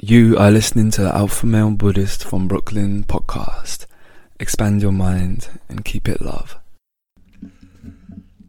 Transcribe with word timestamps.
You 0.00 0.38
are 0.38 0.52
listening 0.52 0.92
to 0.92 1.02
the 1.02 1.12
Alpha 1.12 1.44
Male 1.44 1.72
Buddhist 1.72 2.22
from 2.22 2.46
Brooklyn 2.46 3.02
podcast. 3.02 3.86
Expand 4.38 4.80
your 4.80 4.92
mind 4.92 5.48
and 5.68 5.84
keep 5.84 6.08
it 6.08 6.22
love. 6.22 6.56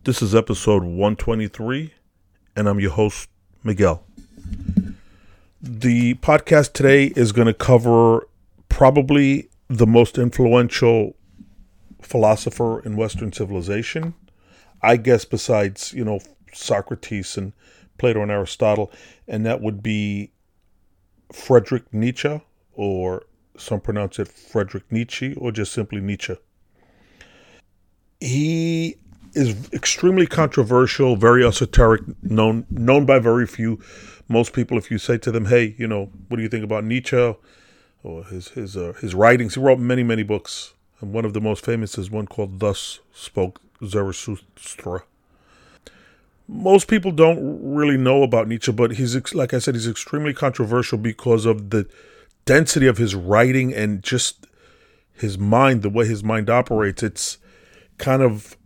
This 0.04 0.22
is 0.22 0.36
episode 0.36 0.84
123, 0.84 1.96
and 2.56 2.70
I'm 2.70 2.80
your 2.80 2.92
host, 2.92 3.30
Miguel. 3.64 4.04
The 5.60 6.14
podcast 6.16 6.74
today 6.74 7.06
is 7.16 7.32
going 7.32 7.48
to 7.48 7.54
cover 7.56 8.28
probably 8.70 9.50
the 9.68 9.88
most 9.88 10.20
influential 10.20 11.16
philosopher 12.00 12.80
in 12.82 12.96
Western 12.96 13.34
civilization. 13.34 14.14
I 14.84 14.98
guess, 14.98 15.26
besides, 15.26 15.94
you 15.94 16.06
know, 16.06 16.20
Socrates 16.54 17.38
and 17.38 17.54
Plato 17.98 18.22
and 18.22 18.30
Aristotle, 18.30 18.92
and 19.28 19.48
that 19.48 19.62
would 19.62 19.82
be 19.82 20.32
Friedrich 21.32 21.94
Nietzsche, 21.94 22.42
or 22.74 23.24
some 23.58 23.82
pronounce 23.82 24.20
it 24.20 24.28
Frederick 24.28 24.92
Nietzsche, 24.92 25.34
or 25.36 25.52
just 25.52 25.72
simply 25.72 26.02
Nietzsche. 26.02 26.36
He 28.20 28.98
is 29.34 29.70
extremely 29.72 30.28
controversial, 30.28 31.16
very 31.16 31.46
esoteric, 31.46 32.02
known 32.24 32.66
known 32.70 33.06
by 33.06 33.20
very 33.20 33.46
few. 33.46 33.80
Most 34.28 34.54
people, 34.54 34.78
if 34.78 34.92
you 34.92 34.98
say 34.98 35.18
to 35.20 35.32
them, 35.32 35.46
"Hey, 35.46 35.76
you 35.78 35.88
know, 35.88 36.12
what 36.28 36.38
do 36.38 36.44
you 36.44 36.50
think 36.50 36.64
about 36.64 36.84
Nietzsche?" 36.84 37.36
or 38.04 38.24
his 38.26 38.50
his 38.50 38.76
uh, 38.78 38.94
his 39.02 39.14
writings, 39.14 39.56
he 39.56 39.62
wrote 39.62 39.80
many 39.80 40.04
many 40.04 40.24
books, 40.24 40.74
and 41.02 41.14
one 41.14 41.26
of 41.26 41.34
the 41.34 41.42
most 41.42 41.64
famous 41.66 41.98
is 41.98 42.10
one 42.10 42.28
called 42.28 42.60
"Thus 42.60 43.00
Spoke 43.14 43.62
Zarathustra." 43.86 45.04
Most 46.52 46.88
people 46.88 47.12
don't 47.12 47.60
really 47.62 47.96
know 47.96 48.24
about 48.24 48.48
Nietzsche, 48.48 48.72
but 48.72 48.92
he's 48.92 49.16
like 49.36 49.54
I 49.54 49.60
said, 49.60 49.76
he's 49.76 49.88
extremely 49.88 50.34
controversial 50.34 50.98
because 50.98 51.46
of 51.46 51.70
the 51.70 51.88
density 52.46 52.88
of 52.88 52.98
his 52.98 53.14
writing 53.14 53.72
and 53.72 54.02
just 54.02 54.48
his 55.14 55.38
mind, 55.38 55.84
the 55.84 55.90
way 55.90 56.08
his 56.08 56.24
mind 56.24 56.50
operates. 56.50 57.04
It's 57.04 57.38
kind 58.00 58.24
of 58.24 58.58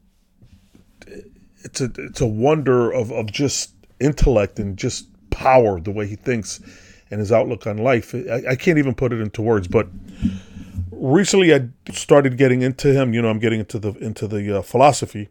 it's 1.66 1.81
a 1.81 1.91
it's 1.97 2.21
a 2.21 2.25
wonder 2.25 2.89
of 2.89 3.11
of 3.11 3.30
just 3.30 3.73
intellect 3.99 4.59
and 4.59 4.77
just 4.77 5.08
power, 5.30 5.81
the 5.81 5.91
way 5.91 6.08
he 6.08 6.15
thinks 6.15 6.61
and 7.11 7.19
his 7.19 7.33
outlook 7.33 7.67
on 7.67 7.77
life. 7.77 8.15
I, 8.15 8.52
I 8.52 8.55
can't 8.55 8.77
even 8.77 8.95
put 8.95 9.11
it 9.11 9.19
into 9.19 9.41
words, 9.41 9.67
but 9.67 9.89
recently 10.89 11.53
I 11.53 11.67
started 11.91 12.38
getting 12.38 12.61
into 12.61 12.93
him. 12.93 13.13
You 13.13 13.21
know, 13.21 13.30
I'm 13.30 13.39
getting 13.39 13.59
into 13.59 13.77
the 13.77 13.91
into 13.95 14.25
the 14.25 14.59
uh, 14.59 14.61
philosophy. 14.61 15.27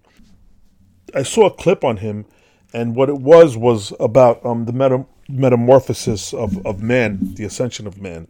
I 1.14 1.22
saw 1.22 1.46
a 1.46 1.50
clip 1.50 1.82
on 1.82 1.96
him 1.96 2.26
and 2.72 2.96
what 2.96 3.08
it 3.08 3.18
was 3.18 3.56
was 3.56 3.92
about 4.00 4.44
um, 4.44 4.64
the 4.64 4.72
meta- 4.72 5.06
metamorphosis 5.28 6.32
of, 6.32 6.64
of 6.66 6.82
man, 6.82 7.34
the 7.34 7.44
ascension 7.44 7.86
of 7.86 8.00
man. 8.00 8.28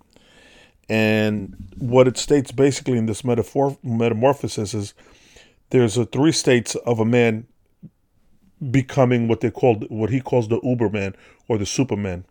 And 0.88 1.56
what 1.78 2.08
it 2.08 2.18
states 2.18 2.52
basically 2.52 2.98
in 2.98 3.06
this 3.06 3.24
metaphor- 3.24 3.78
metamorphosis 3.82 4.74
is 4.74 4.94
there's 5.70 5.96
a 5.96 6.04
three 6.04 6.32
states 6.32 6.74
of 6.74 6.98
a 6.98 7.04
man 7.04 7.46
becoming 8.70 9.26
what 9.26 9.40
they 9.40 9.50
called 9.50 9.88
what 9.90 10.10
he 10.10 10.20
calls 10.20 10.48
the 10.48 10.60
Uberman 10.60 11.14
or 11.48 11.58
the 11.58 11.66
Superman. 11.66 12.24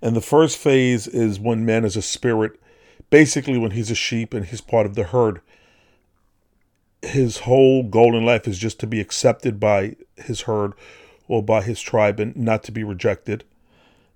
And 0.00 0.16
the 0.16 0.20
first 0.20 0.58
phase 0.58 1.06
is 1.06 1.38
when 1.38 1.66
man 1.66 1.84
is 1.84 1.96
a 1.96 2.02
spirit, 2.02 2.52
basically 3.10 3.58
when 3.58 3.72
he's 3.72 3.90
a 3.90 3.94
sheep 3.94 4.34
and 4.34 4.46
he's 4.46 4.60
part 4.60 4.86
of 4.86 4.94
the 4.94 5.04
herd 5.04 5.40
his 7.02 7.38
whole 7.38 7.82
goal 7.82 8.16
in 8.16 8.24
life 8.24 8.46
is 8.46 8.58
just 8.58 8.78
to 8.80 8.86
be 8.86 9.00
accepted 9.00 9.58
by 9.58 9.96
his 10.16 10.42
herd 10.42 10.72
or 11.28 11.42
by 11.42 11.62
his 11.62 11.80
tribe 11.80 12.20
and 12.20 12.34
not 12.36 12.62
to 12.64 12.72
be 12.72 12.84
rejected. 12.84 13.44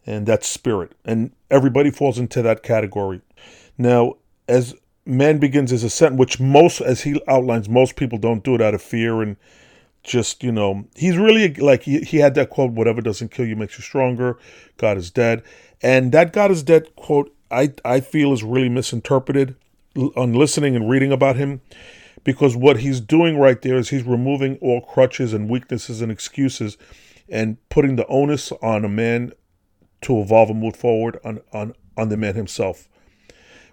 And 0.07 0.25
that's 0.27 0.47
spirit. 0.47 0.93
And 1.05 1.33
everybody 1.51 1.91
falls 1.91 2.19
into 2.19 2.43
that 2.43 2.63
category. 2.63 3.21
Now, 3.77 4.15
as 4.49 4.75
man 5.05 5.39
begins 5.39 5.73
his 5.73 5.83
ascent, 5.83 6.17
which 6.17 6.39
most, 6.39 6.81
as 6.81 7.03
he 7.03 7.21
outlines, 7.27 7.69
most 7.69 7.97
people 7.97 8.19
don't 8.19 8.45
do 8.45 8.55
it 8.55 8.63
out 8.63 8.75
of 8.75 8.83
fear 8.83 9.21
and 9.21 9.37
just, 10.05 10.45
you 10.45 10.53
know, 10.53 10.85
he's 10.95 11.17
really 11.17 11.53
like, 11.55 11.83
he, 11.83 12.01
he 12.01 12.19
had 12.19 12.37
that 12.37 12.51
quote, 12.51 12.71
whatever 12.71 13.01
doesn't 13.01 13.33
kill 13.33 13.47
you 13.47 13.57
makes 13.57 13.77
you 13.77 13.83
stronger. 13.83 14.39
God 14.77 14.97
is 14.97 15.11
dead. 15.11 15.43
And 15.83 16.13
that 16.13 16.33
God 16.33 16.53
is 16.53 16.63
dead 16.63 16.95
quote, 16.95 17.35
I, 17.51 17.73
I 17.85 17.99
feel 17.99 18.33
is 18.33 18.45
really 18.45 18.69
misinterpreted 18.69 19.57
on 20.15 20.35
listening 20.35 20.77
and 20.77 20.89
reading 20.89 21.11
about 21.11 21.37
him 21.37 21.61
because 22.27 22.57
what 22.57 22.81
he's 22.81 23.01
doing 23.01 23.39
right 23.39 23.63
there 23.63 23.77
is 23.77 23.91
he's 23.91 24.03
removing 24.03 24.57
all 24.57 24.81
crutches 24.81 25.33
and 25.33 25.49
weaknesses 25.49 26.03
and 26.03 26.11
excuses 26.11 26.77
and 27.29 27.57
putting 27.69 27.95
the 27.95 28.07
onus 28.09 28.51
on 28.61 28.85
a 28.85 28.89
man 28.89 29.33
to 30.01 30.19
evolve 30.19 30.51
and 30.51 30.61
move 30.61 30.75
forward 30.75 31.21
on 31.25 31.41
on 31.53 31.73
on 31.97 32.09
the 32.09 32.17
man 32.17 32.35
himself. 32.35 32.89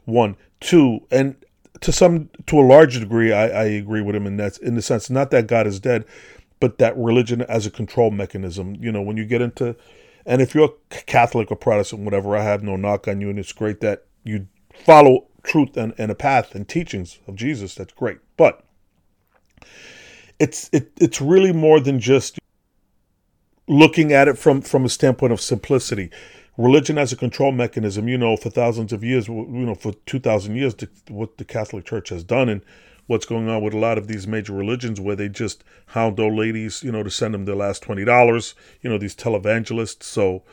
One. 0.05 0.37
Two 0.59 1.01
and 1.09 1.35
to 1.81 1.91
some 1.91 2.29
to 2.45 2.59
a 2.59 2.61
large 2.61 2.99
degree 2.99 3.33
I, 3.33 3.47
I 3.47 3.63
agree 3.63 4.01
with 4.01 4.15
him 4.15 4.27
in 4.27 4.37
that 4.37 4.59
in 4.59 4.75
the 4.75 4.81
sense 4.83 5.09
not 5.09 5.31
that 5.31 5.47
god 5.47 5.67
is 5.67 5.79
dead 5.79 6.05
but 6.59 6.77
that 6.77 6.95
religion 6.95 7.41
as 7.41 7.65
a 7.65 7.71
control 7.71 8.11
mechanism. 8.11 8.75
You 8.79 8.91
know 8.91 9.01
when 9.01 9.17
you 9.17 9.25
get 9.25 9.41
into 9.41 9.75
and 10.27 10.43
if 10.43 10.53
you're 10.53 10.73
catholic 10.89 11.49
or 11.51 11.57
protestant 11.57 12.03
whatever 12.03 12.37
i 12.37 12.43
have 12.43 12.61
no 12.61 12.75
knock 12.75 13.07
on 13.07 13.19
you 13.19 13.31
and 13.31 13.39
it's 13.39 13.51
great 13.51 13.81
that 13.81 14.05
you 14.23 14.47
follow 14.85 15.25
truth 15.43 15.77
and, 15.77 15.93
and 15.97 16.09
a 16.11 16.15
path 16.15 16.55
and 16.55 16.67
teachings 16.67 17.19
of 17.27 17.35
Jesus, 17.35 17.75
that's 17.75 17.93
great. 17.93 18.19
But 18.37 18.63
it's 20.39 20.69
it, 20.73 20.91
it's 20.99 21.21
really 21.21 21.53
more 21.53 21.79
than 21.79 21.99
just 21.99 22.39
looking 23.67 24.11
at 24.11 24.27
it 24.27 24.37
from 24.37 24.61
from 24.61 24.85
a 24.85 24.89
standpoint 24.89 25.33
of 25.33 25.41
simplicity. 25.41 26.09
Religion 26.57 26.97
as 26.97 27.11
a 27.11 27.15
control 27.15 27.51
mechanism, 27.51 28.07
you 28.07 28.17
know, 28.17 28.37
for 28.37 28.49
thousands 28.51 28.93
of 28.93 29.03
years, 29.03 29.27
you 29.27 29.45
know, 29.45 29.75
for 29.75 29.93
two 30.05 30.19
thousand 30.19 30.55
years, 30.55 30.75
the, 30.75 30.87
what 31.07 31.37
the 31.37 31.45
Catholic 31.45 31.83
Church 31.83 32.09
has 32.09 32.23
done, 32.23 32.47
and 32.47 32.61
what's 33.07 33.25
going 33.25 33.49
on 33.49 33.63
with 33.63 33.73
a 33.73 33.77
lot 33.79 33.97
of 33.97 34.07
these 34.07 34.27
major 34.27 34.53
religions, 34.53 35.01
where 35.01 35.15
they 35.15 35.29
just 35.29 35.63
hound 35.87 36.19
old 36.19 36.35
ladies, 36.35 36.83
you 36.83 36.91
know, 36.91 37.01
to 37.01 37.09
send 37.09 37.33
them 37.33 37.45
their 37.45 37.55
last 37.55 37.81
twenty 37.81 38.05
dollars, 38.05 38.53
you 38.81 38.89
know, 38.89 38.99
these 38.99 39.15
televangelists. 39.15 40.03
So 40.03 40.43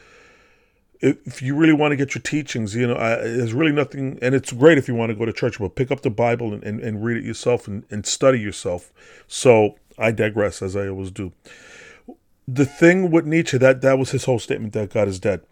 if 1.01 1.41
you 1.41 1.57
really 1.57 1.73
want 1.73 1.93
to 1.93 1.97
get 1.97 2.15
your 2.15 2.23
teachings, 2.23 2.75
you 2.75 2.87
know, 2.87 2.97
I, 2.97 3.17
there's 3.17 3.55
really 3.55 3.73
nothing, 3.73 4.19
and 4.21 4.35
it's 4.35 4.53
great 4.53 4.79
if 4.79 4.87
you 4.87 4.95
want 4.95 5.11
to 5.11 5.17
go 5.17 5.25
to 5.25 5.33
church, 5.33 5.59
but 5.59 5.75
pick 5.75 5.91
up 5.91 6.03
the 6.03 6.11
Bible 6.11 6.53
and, 6.53 6.63
and, 6.63 6.81
and 6.81 7.05
read 7.05 7.17
it 7.17 7.25
yourself 7.25 7.67
and, 7.67 7.85
and 7.91 8.05
study 8.05 8.39
yourself. 8.39 8.93
So 9.27 9.77
I 9.99 10.11
digress, 10.11 10.61
as 10.61 10.77
I 10.77 10.89
always 10.89 11.11
do. 11.11 11.33
The 12.47 12.67
thing 12.67 13.11
with 13.11 13.25
Nietzsche, 13.25 13.57
that, 13.59 13.81
that 13.81 13.99
was 13.99 14.11
his 14.11 14.25
whole 14.25 14.39
statement 14.39 14.73
that 14.75 14.93
God 14.93 15.09
is 15.09 15.19
dead. 15.19 15.43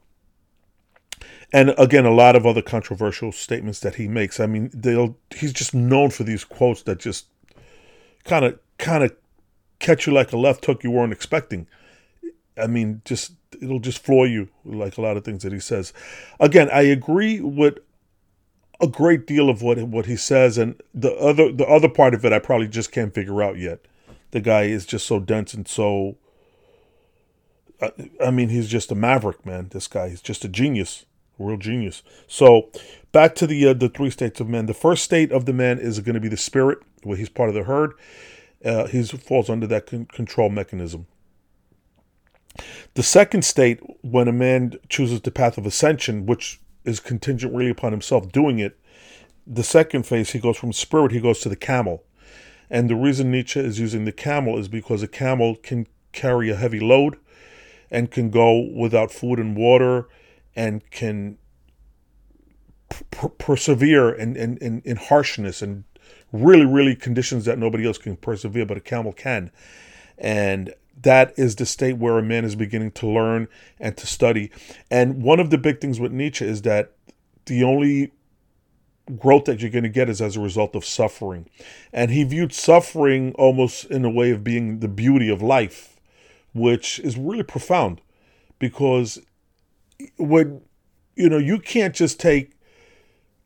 And 1.53 1.75
again, 1.78 2.04
a 2.04 2.10
lot 2.10 2.36
of 2.36 2.44
other 2.44 2.60
controversial 2.60 3.32
statements 3.32 3.80
that 3.80 3.94
he 3.94 4.06
makes. 4.06 4.38
I 4.38 4.47
mean, 4.47 4.70
they'll 4.75 5.16
he's 5.34 5.53
just 5.53 5.75
known 5.75 6.10
for 6.10 6.25
these 6.25 6.44
quotes 6.44 6.82
that 6.82 6.98
just 6.98 7.26
kind 8.25 8.44
of 8.44 8.59
kind 8.76 9.03
of 9.03 9.16
catch 9.78 10.06
you 10.06 10.12
like 10.12 10.32
a 10.32 10.36
left 10.36 10.66
hook 10.66 10.84
you 10.84 10.91
weren't 10.91 11.12
expecting. 11.12 11.66
I 12.60 12.66
mean, 12.66 13.02
just 13.04 13.32
it'll 13.60 13.80
just 13.80 13.98
floor 13.98 14.26
you 14.26 14.48
like 14.64 14.96
a 14.98 15.00
lot 15.00 15.16
of 15.16 15.24
things 15.24 15.42
that 15.42 15.52
he 15.52 15.60
says. 15.60 15.92
Again, 16.41 16.69
I 16.70 16.82
agree 16.82 17.41
with 17.41 17.78
a 18.80 18.86
great 18.86 19.26
deal 19.26 19.48
of 19.50 19.62
what 19.62 19.78
what 19.82 20.06
he 20.06 20.16
says, 20.16 20.58
and 20.58 20.80
the 20.94 21.12
other 21.14 21.52
the 21.52 21.66
other 21.66 21.88
part 21.88 22.14
of 22.14 22.24
it 22.24 22.32
I 22.32 22.38
probably 22.38 22.68
just 22.68 22.92
can't 22.92 23.14
figure 23.14 23.42
out 23.42 23.58
yet. 23.58 23.80
The 24.30 24.41
guy 24.41 24.64
is 24.64 24.86
just 24.86 25.06
so 25.06 25.20
dense 25.20 25.54
and 25.54 25.66
so. 25.66 26.16
I, 27.80 27.92
I 28.24 28.30
mean, 28.32 28.48
he's 28.48 28.68
just 28.68 28.91
a 28.91 28.97
maverick, 28.97 29.47
man. 29.47 29.68
This 29.70 29.86
guy, 29.86 30.08
he's 30.08 30.20
just 30.20 30.44
a 30.44 30.48
genius, 30.48 31.06
a 31.38 31.44
real 31.44 31.56
genius. 31.56 32.02
So, 32.26 32.70
back 33.12 33.36
to 33.36 33.47
the 33.47 33.68
uh, 33.68 33.74
the 33.74 33.88
three 33.88 34.10
states 34.10 34.41
of 34.41 34.48
man. 34.48 34.66
The 34.66 34.74
first 34.74 35.04
state 35.04 35.32
of 35.32 35.44
the 35.47 35.52
man 35.52 35.78
is 35.78 36.00
going 36.00 36.14
to 36.14 36.20
be 36.20 36.28
the 36.28 36.36
spirit, 36.36 36.78
where 37.04 37.16
he's 37.16 37.28
part 37.28 37.48
of 37.48 37.54
the 37.54 37.64
herd. 37.64 37.94
Uh, 38.64 38.86
he 38.86 39.02
falls 39.04 39.48
under 39.48 39.66
that 39.68 39.86
con- 39.86 40.06
control 40.06 40.50
mechanism. 40.50 41.06
The 42.94 43.03
second 43.03 43.44
state, 43.44 43.81
when 44.03 44.28
a 44.28 44.32
man 44.32 44.75
chooses 44.88 45.20
the 45.20 45.31
path 45.31 45.59
of 45.59 45.66
ascension, 45.66 46.27
which 46.27 46.60
is 46.84 47.00
contingent 47.00 47.54
really 47.54 47.71
upon 47.71 47.92
himself 47.92 48.33
doing 48.33 48.59
it, 48.59 48.78
the 49.47 49.62
second 49.62 50.04
phase, 50.04 50.30
he 50.30 50.39
goes 50.39 50.56
from 50.56 50.72
spirit, 50.72 51.12
he 51.12 51.21
goes 51.21 51.41
to 51.41 51.48
the 51.48 51.56
camel. 51.56 52.04
And 52.71 52.91
the 52.91 52.97
reason 52.97 53.30
Nietzsche 53.30 53.60
is 53.60 53.78
using 53.78 54.04
the 54.04 54.12
camel 54.12 54.59
is 54.59 54.68
because 54.68 55.03
a 55.03 55.09
camel 55.09 55.56
can 55.56 55.86
carry 56.12 56.50
a 56.50 56.56
heavy 56.56 56.80
load 56.80 57.16
and 57.91 58.10
can 58.10 58.30
go 58.30 58.59
without 58.59 59.10
food 59.10 59.39
and 59.39 59.56
water 59.56 60.09
and 60.54 60.89
can 60.91 61.39
p- 62.91 63.28
persevere 63.39 64.10
in, 64.10 64.36
in, 64.36 64.59
in, 64.59 64.83
in 64.84 64.97
harshness 64.97 65.62
and 65.62 65.84
really, 66.33 66.66
really 66.66 66.95
conditions 66.95 67.45
that 67.47 67.59
nobody 67.59 67.86
else 67.86 67.98
can 67.98 68.16
persevere, 68.16 68.66
but 68.66 68.77
a 68.77 68.80
camel 68.80 69.12
can. 69.12 69.50
And 70.18 70.74
that 71.03 71.33
is 71.36 71.56
the 71.56 71.66
state 71.66 71.98
where 71.98 72.18
a 72.18 72.22
man 72.22 72.45
is 72.45 72.56
beginning 72.56 72.92
to 72.92 73.06
learn 73.06 73.48
and 73.78 73.97
to 73.97 74.06
study. 74.06 74.50
And 74.91 75.22
one 75.22 75.41
of 75.41 75.50
the 75.50 75.59
big 75.59 75.80
things 75.80 76.00
with 76.00 76.12
Nietzsche 76.12 76.45
is 76.45 76.62
that 76.62 76.92
the 77.47 77.62
only 77.65 78.12
growth 79.18 79.45
that 79.45 79.60
you're 79.60 79.71
going 79.71 79.84
to 79.84 79.89
get 79.89 80.10
is 80.10 80.21
as 80.21 80.36
a 80.36 80.41
result 80.41 80.74
of 80.74 80.84
suffering. 80.84 81.48
And 81.92 82.10
he 82.10 82.24
viewed 82.24 82.53
suffering 82.53 83.33
almost 83.39 83.84
in 83.86 84.04
a 84.04 84.10
way 84.10 84.30
of 84.30 84.45
being 84.45 84.80
the 84.80 84.89
beauty 84.89 85.30
of 85.30 85.41
life, 85.41 85.98
which 86.53 86.98
is 87.00 87.16
really 87.16 87.42
profound 87.42 88.00
because 88.59 89.18
when 90.16 90.60
you 91.18 91.28
know, 91.28 91.39
you 91.39 91.59
can't 91.59 91.95
just 91.95 92.21
take 92.21 92.53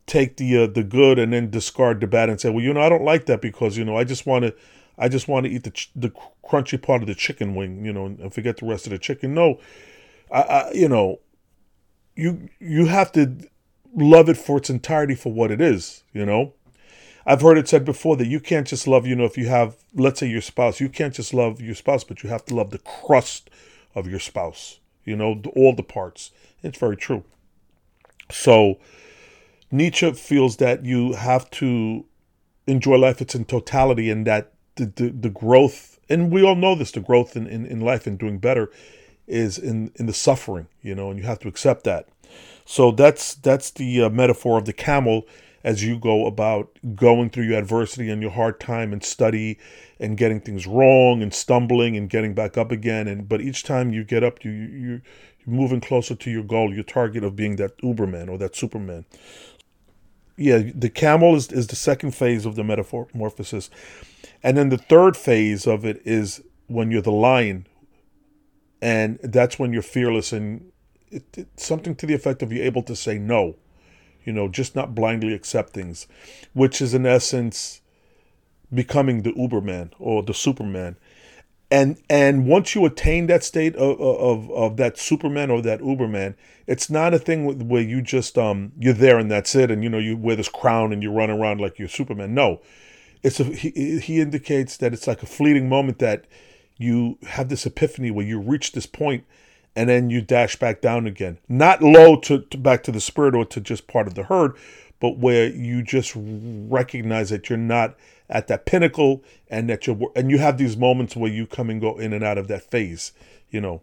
take 0.05 0.37
the 0.37 0.63
uh, 0.63 0.67
the 0.67 0.83
good 0.83 1.17
and 1.17 1.33
then 1.33 1.49
discard 1.49 1.99
the 1.99 2.07
bad 2.07 2.29
and 2.29 2.39
say, 2.39 2.49
well, 2.49 2.63
you 2.63 2.71
know, 2.71 2.81
I 2.81 2.87
don't 2.87 3.03
like 3.03 3.25
that 3.25 3.41
because 3.41 3.77
you 3.77 3.83
know 3.83 3.97
I 3.97 4.03
just 4.03 4.27
want 4.27 4.45
to 4.45 4.55
I 4.97 5.09
just 5.09 5.27
want 5.27 5.45
to 5.45 5.51
eat 5.51 5.63
the 5.63 5.71
ch- 5.71 5.91
the 5.95 6.11
crunchy 6.45 6.81
part 6.81 7.01
of 7.01 7.07
the 7.07 7.15
chicken 7.15 7.55
wing, 7.55 7.85
you 7.85 7.93
know, 7.93 8.05
and 8.05 8.33
forget 8.33 8.57
the 8.57 8.65
rest 8.65 8.85
of 8.85 8.91
the 8.91 8.99
chicken. 8.99 9.33
No, 9.33 9.59
I, 10.31 10.41
I 10.41 10.71
you 10.73 10.87
know, 10.87 11.19
you 12.15 12.49
you 12.59 12.85
have 12.85 13.11
to 13.13 13.37
love 13.95 14.29
it 14.29 14.37
for 14.37 14.57
its 14.57 14.69
entirety 14.69 15.15
for 15.15 15.31
what 15.31 15.51
it 15.51 15.61
is, 15.61 16.03
you 16.13 16.25
know. 16.25 16.53
I've 17.25 17.41
heard 17.41 17.57
it 17.57 17.69
said 17.69 17.85
before 17.85 18.17
that 18.17 18.27
you 18.27 18.39
can't 18.39 18.67
just 18.67 18.85
love, 18.85 19.07
you 19.07 19.15
know, 19.15 19.23
if 19.23 19.37
you 19.37 19.47
have, 19.47 19.77
let's 19.93 20.19
say 20.19 20.27
your 20.27 20.41
spouse, 20.41 20.81
you 20.81 20.89
can't 20.89 21.13
just 21.13 21.33
love 21.33 21.61
your 21.61 21.75
spouse, 21.75 22.03
but 22.03 22.21
you 22.21 22.29
have 22.29 22.43
to 22.45 22.55
love 22.55 22.71
the 22.71 22.79
crust 22.79 23.49
of 23.95 24.07
your 24.07 24.19
spouse, 24.19 24.79
you 25.05 25.15
know, 25.15 25.41
all 25.55 25.73
the 25.73 25.83
parts. 25.83 26.31
It's 26.61 26.77
very 26.77 26.97
true. 26.97 27.23
So, 28.29 28.79
Nietzsche 29.71 30.11
feels 30.13 30.57
that 30.57 30.83
you 30.85 31.13
have 31.13 31.49
to 31.51 32.05
enjoy 32.67 32.97
life 32.97 33.21
its 33.21 33.35
in 33.35 33.45
totality 33.45 34.09
and 34.09 34.27
that 34.27 34.52
the, 34.75 34.85
the, 34.85 35.09
the 35.09 35.29
growth, 35.29 35.99
and 36.09 36.31
we 36.31 36.43
all 36.43 36.55
know 36.55 36.75
this, 36.75 36.91
the 36.91 36.99
growth 36.99 37.35
in, 37.35 37.47
in, 37.47 37.65
in 37.65 37.79
life 37.79 38.07
and 38.07 38.17
doing 38.17 38.39
better 38.39 38.71
is 39.27 39.57
in, 39.57 39.91
in 39.95 40.05
the 40.05 40.13
suffering, 40.13 40.67
you 40.81 40.93
know, 40.93 41.09
and 41.09 41.19
you 41.19 41.25
have 41.25 41.39
to 41.39 41.47
accept 41.47 41.83
that. 41.85 42.07
So 42.65 42.91
that's 42.91 43.35
that's 43.35 43.71
the 43.71 44.03
uh, 44.03 44.09
metaphor 44.09 44.57
of 44.57 44.65
the 44.65 44.73
camel 44.73 45.27
as 45.63 45.83
you 45.83 45.97
go 45.97 46.25
about 46.25 46.77
going 46.95 47.29
through 47.29 47.45
your 47.45 47.57
adversity 47.57 48.09
and 48.09 48.21
your 48.21 48.31
hard 48.31 48.59
time 48.59 48.91
and 48.91 49.03
study 49.03 49.57
and 49.99 50.17
getting 50.17 50.41
things 50.41 50.67
wrong 50.67 51.21
and 51.21 51.33
stumbling 51.33 51.95
and 51.95 52.09
getting 52.09 52.33
back 52.33 52.57
up 52.57 52.71
again 52.71 53.07
and 53.07 53.29
but 53.29 53.41
each 53.41 53.63
time 53.63 53.93
you 53.93 54.03
get 54.03 54.23
up 54.23 54.43
you 54.43 54.51
you 54.51 55.01
you're 55.45 55.55
moving 55.55 55.81
closer 55.81 56.15
to 56.15 56.29
your 56.29 56.43
goal 56.43 56.73
your 56.73 56.83
target 56.83 57.23
of 57.23 57.35
being 57.35 57.55
that 57.55 57.77
uberman 57.79 58.29
or 58.29 58.37
that 58.37 58.55
superman 58.55 59.05
yeah, 60.37 60.71
the 60.73 60.89
camel 60.89 61.35
is, 61.35 61.51
is 61.51 61.67
the 61.67 61.75
second 61.75 62.11
phase 62.11 62.45
of 62.45 62.55
the 62.55 62.63
metamorphosis. 62.63 63.69
And 64.41 64.57
then 64.57 64.69
the 64.69 64.77
third 64.77 65.15
phase 65.15 65.67
of 65.67 65.85
it 65.85 66.01
is 66.05 66.41
when 66.67 66.91
you're 66.91 67.01
the 67.01 67.11
lion. 67.11 67.67
And 68.81 69.19
that's 69.23 69.57
when 69.57 69.71
you're 69.71 69.81
fearless 69.81 70.33
and 70.33 70.71
it, 71.09 71.23
it, 71.37 71.47
something 71.57 71.95
to 71.95 72.05
the 72.05 72.13
effect 72.13 72.41
of 72.41 72.51
you're 72.51 72.65
able 72.65 72.83
to 72.83 72.95
say 72.95 73.17
no, 73.17 73.55
you 74.25 74.33
know, 74.33 74.47
just 74.49 74.75
not 74.75 74.95
blindly 74.95 75.33
accept 75.33 75.73
things, 75.73 76.07
which 76.53 76.81
is 76.81 76.93
in 76.93 77.05
essence 77.05 77.81
becoming 78.73 79.21
the 79.21 79.31
Uberman 79.33 79.91
or 79.99 80.23
the 80.23 80.33
Superman 80.33 80.97
and 81.73 81.97
and 82.09 82.45
once 82.45 82.75
you 82.75 82.85
attain 82.85 83.27
that 83.27 83.43
state 83.43 83.75
of, 83.75 83.99
of 83.99 84.51
of 84.51 84.77
that 84.77 84.97
superman 84.97 85.49
or 85.49 85.61
that 85.61 85.81
uberman 85.81 86.35
it's 86.67 86.89
not 86.89 87.13
a 87.13 87.19
thing 87.19 87.67
where 87.67 87.81
you 87.81 88.01
just 88.01 88.37
um 88.37 88.71
you're 88.79 88.93
there 88.93 89.17
and 89.17 89.29
that's 89.29 89.55
it 89.55 89.69
and 89.69 89.83
you 89.83 89.89
know 89.89 89.97
you 89.97 90.15
wear 90.15 90.35
this 90.35 90.49
crown 90.49 90.93
and 90.93 91.03
you 91.03 91.11
run 91.11 91.29
around 91.29 91.59
like 91.59 91.77
you're 91.77 91.87
superman. 91.87 92.33
No. 92.33 92.61
It's 93.21 93.39
a 93.39 93.45
he, 93.45 93.99
he 93.99 94.21
indicates 94.21 94.77
that 94.77 94.93
it's 94.93 95.07
like 95.07 95.23
a 95.23 95.25
fleeting 95.27 95.69
moment 95.69 95.99
that 95.99 96.25
you 96.77 97.17
have 97.23 97.49
this 97.49 97.65
epiphany 97.65 98.11
where 98.11 98.25
you 98.25 98.39
reach 98.39 98.71
this 98.73 98.85
point 98.85 99.25
and 99.75 99.89
then 99.89 100.09
you 100.09 100.21
dash 100.21 100.55
back 100.57 100.81
down 100.81 101.07
again. 101.07 101.39
Not 101.49 101.81
low 101.81 102.17
to, 102.21 102.41
to 102.41 102.57
back 102.57 102.83
to 102.83 102.91
the 102.91 103.01
spirit 103.01 103.35
or 103.35 103.45
to 103.45 103.59
just 103.59 103.87
part 103.87 104.07
of 104.07 104.13
the 104.13 104.23
herd 104.23 104.55
but 104.99 105.17
where 105.17 105.49
you 105.49 105.83
just 105.83 106.13
recognize 106.15 107.29
that 107.29 107.49
you're 107.49 107.57
not 107.57 107.95
at 108.29 108.47
that 108.47 108.65
pinnacle 108.65 109.23
and 109.49 109.69
that 109.69 109.85
you're 109.87 109.97
and 110.15 110.29
you 110.31 110.37
have 110.37 110.57
these 110.57 110.77
moments 110.77 111.15
where 111.15 111.31
you 111.31 111.45
come 111.45 111.69
and 111.69 111.81
go 111.81 111.97
in 111.97 112.13
and 112.13 112.23
out 112.23 112.37
of 112.37 112.47
that 112.47 112.69
phase 112.69 113.11
you 113.49 113.61
know. 113.61 113.81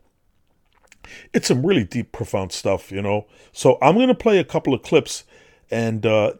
It's 1.32 1.48
some 1.48 1.64
really 1.64 1.84
deep 1.84 2.12
profound 2.12 2.52
stuff 2.52 2.90
you 2.92 3.02
know. 3.02 3.26
So 3.52 3.78
i'm 3.82 3.94
going 3.94 4.08
to 4.08 4.14
play 4.14 4.38
a 4.38 4.44
couple 4.44 4.74
of 4.74 4.82
clips 4.82 5.24
and 5.70 6.04
uh, 6.04 6.34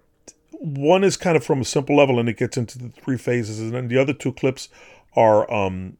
one 0.53 1.05
is 1.05 1.17
kind 1.17 1.37
of 1.37 1.45
from 1.45 1.61
a 1.61 1.65
simple 1.65 1.97
level 1.97 2.19
and 2.19 2.29
it 2.29 2.37
gets 2.37 2.57
into 2.57 2.79
the 2.79 2.89
three 2.89 3.17
phases 3.17 3.61
and 3.61 3.73
then 3.73 3.89
the 3.89 3.99
other 3.99 4.13
two 4.13 4.33
clips 4.33 4.69
are 5.15 5.51
um 5.53 5.97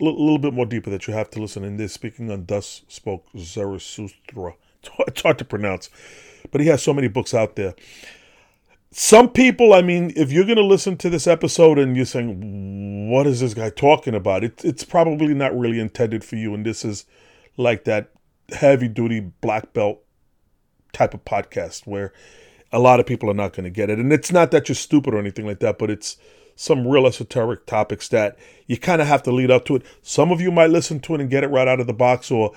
a 0.00 0.04
little 0.04 0.38
bit 0.38 0.54
more 0.54 0.66
deeper 0.66 0.90
that 0.90 1.06
you 1.06 1.14
have 1.14 1.30
to 1.30 1.40
listen 1.40 1.62
in. 1.62 1.76
This 1.76 1.92
speaking 1.92 2.30
on 2.30 2.46
thus 2.46 2.82
spoke 2.88 3.26
zarathustra. 3.38 4.54
It's 5.06 5.22
hard 5.22 5.38
to 5.38 5.44
pronounce 5.44 5.90
but 6.50 6.60
he 6.60 6.66
has 6.68 6.82
so 6.82 6.92
many 6.92 7.08
books 7.08 7.34
out 7.34 7.56
there 7.56 7.74
some 8.92 9.30
people, 9.30 9.72
I 9.72 9.80
mean, 9.80 10.12
if 10.16 10.30
you're 10.30 10.44
going 10.44 10.56
to 10.56 10.64
listen 10.64 10.96
to 10.98 11.08
this 11.10 11.26
episode 11.26 11.78
and 11.78 11.96
you're 11.96 12.04
saying, 12.04 13.10
what 13.10 13.26
is 13.26 13.40
this 13.40 13.54
guy 13.54 13.70
talking 13.70 14.14
about? 14.14 14.44
It, 14.44 14.64
it's 14.64 14.84
probably 14.84 15.32
not 15.32 15.58
really 15.58 15.80
intended 15.80 16.22
for 16.24 16.36
you. 16.36 16.52
And 16.54 16.64
this 16.64 16.84
is 16.84 17.06
like 17.56 17.84
that 17.84 18.10
heavy 18.50 18.88
duty 18.88 19.20
black 19.20 19.72
belt 19.72 20.02
type 20.92 21.14
of 21.14 21.24
podcast 21.24 21.86
where 21.86 22.12
a 22.70 22.78
lot 22.78 23.00
of 23.00 23.06
people 23.06 23.30
are 23.30 23.34
not 23.34 23.54
going 23.54 23.64
to 23.64 23.70
get 23.70 23.88
it. 23.88 23.98
And 23.98 24.12
it's 24.12 24.30
not 24.30 24.50
that 24.50 24.68
you're 24.68 24.76
stupid 24.76 25.14
or 25.14 25.18
anything 25.18 25.46
like 25.46 25.60
that, 25.60 25.78
but 25.78 25.90
it's 25.90 26.18
some 26.54 26.86
real 26.86 27.06
esoteric 27.06 27.66
topics 27.66 28.08
that 28.08 28.38
you 28.66 28.78
kind 28.78 29.02
of 29.02 29.08
have 29.08 29.22
to 29.24 29.32
lead 29.32 29.50
up 29.50 29.64
to 29.66 29.76
it. 29.76 29.82
Some 30.02 30.30
of 30.30 30.40
you 30.40 30.50
might 30.50 30.70
listen 30.70 31.00
to 31.00 31.14
it 31.14 31.20
and 31.20 31.30
get 31.30 31.44
it 31.44 31.48
right 31.48 31.68
out 31.68 31.80
of 31.80 31.86
the 31.86 31.92
box, 31.92 32.30
or 32.30 32.52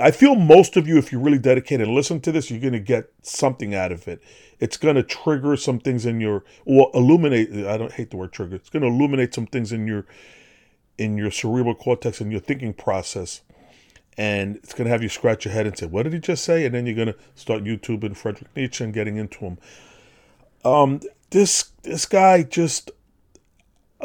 I 0.00 0.10
feel 0.10 0.34
most 0.34 0.76
of 0.76 0.88
you, 0.88 0.98
if 0.98 1.12
you 1.12 1.18
really 1.18 1.38
dedicate 1.38 1.80
and 1.80 1.92
listen 1.92 2.20
to 2.20 2.32
this, 2.32 2.50
you're 2.50 2.60
going 2.60 2.72
to 2.72 2.80
get 2.80 3.10
something 3.22 3.74
out 3.74 3.92
of 3.92 4.08
it. 4.08 4.22
It's 4.58 4.76
going 4.76 4.96
to 4.96 5.02
trigger 5.02 5.56
some 5.56 5.78
things 5.78 6.06
in 6.06 6.20
your, 6.20 6.44
or 6.64 6.90
illuminate. 6.94 7.66
I 7.66 7.76
don't 7.76 7.92
hate 7.92 8.10
the 8.10 8.16
word 8.16 8.32
trigger. 8.32 8.56
It's 8.56 8.70
going 8.70 8.82
to 8.82 8.88
illuminate 8.88 9.34
some 9.34 9.46
things 9.46 9.72
in 9.72 9.86
your, 9.86 10.06
in 10.96 11.18
your 11.18 11.30
cerebral 11.30 11.74
cortex 11.74 12.20
and 12.20 12.32
your 12.32 12.40
thinking 12.40 12.72
process. 12.72 13.42
And 14.18 14.56
it's 14.56 14.72
going 14.72 14.86
to 14.86 14.90
have 14.90 15.02
you 15.02 15.10
scratch 15.10 15.44
your 15.44 15.52
head 15.52 15.66
and 15.66 15.76
say, 15.76 15.84
"What 15.84 16.04
did 16.04 16.14
he 16.14 16.18
just 16.18 16.42
say?" 16.42 16.64
And 16.64 16.74
then 16.74 16.86
you're 16.86 16.94
going 16.94 17.08
to 17.08 17.16
start 17.34 17.64
YouTube 17.64 18.02
and 18.02 18.16
Friedrich 18.16 18.48
Nietzsche 18.56 18.82
and 18.82 18.94
getting 18.94 19.18
into 19.18 19.40
him. 19.40 19.58
Um, 20.64 21.00
this 21.30 21.72
this 21.82 22.06
guy 22.06 22.42
just 22.42 22.90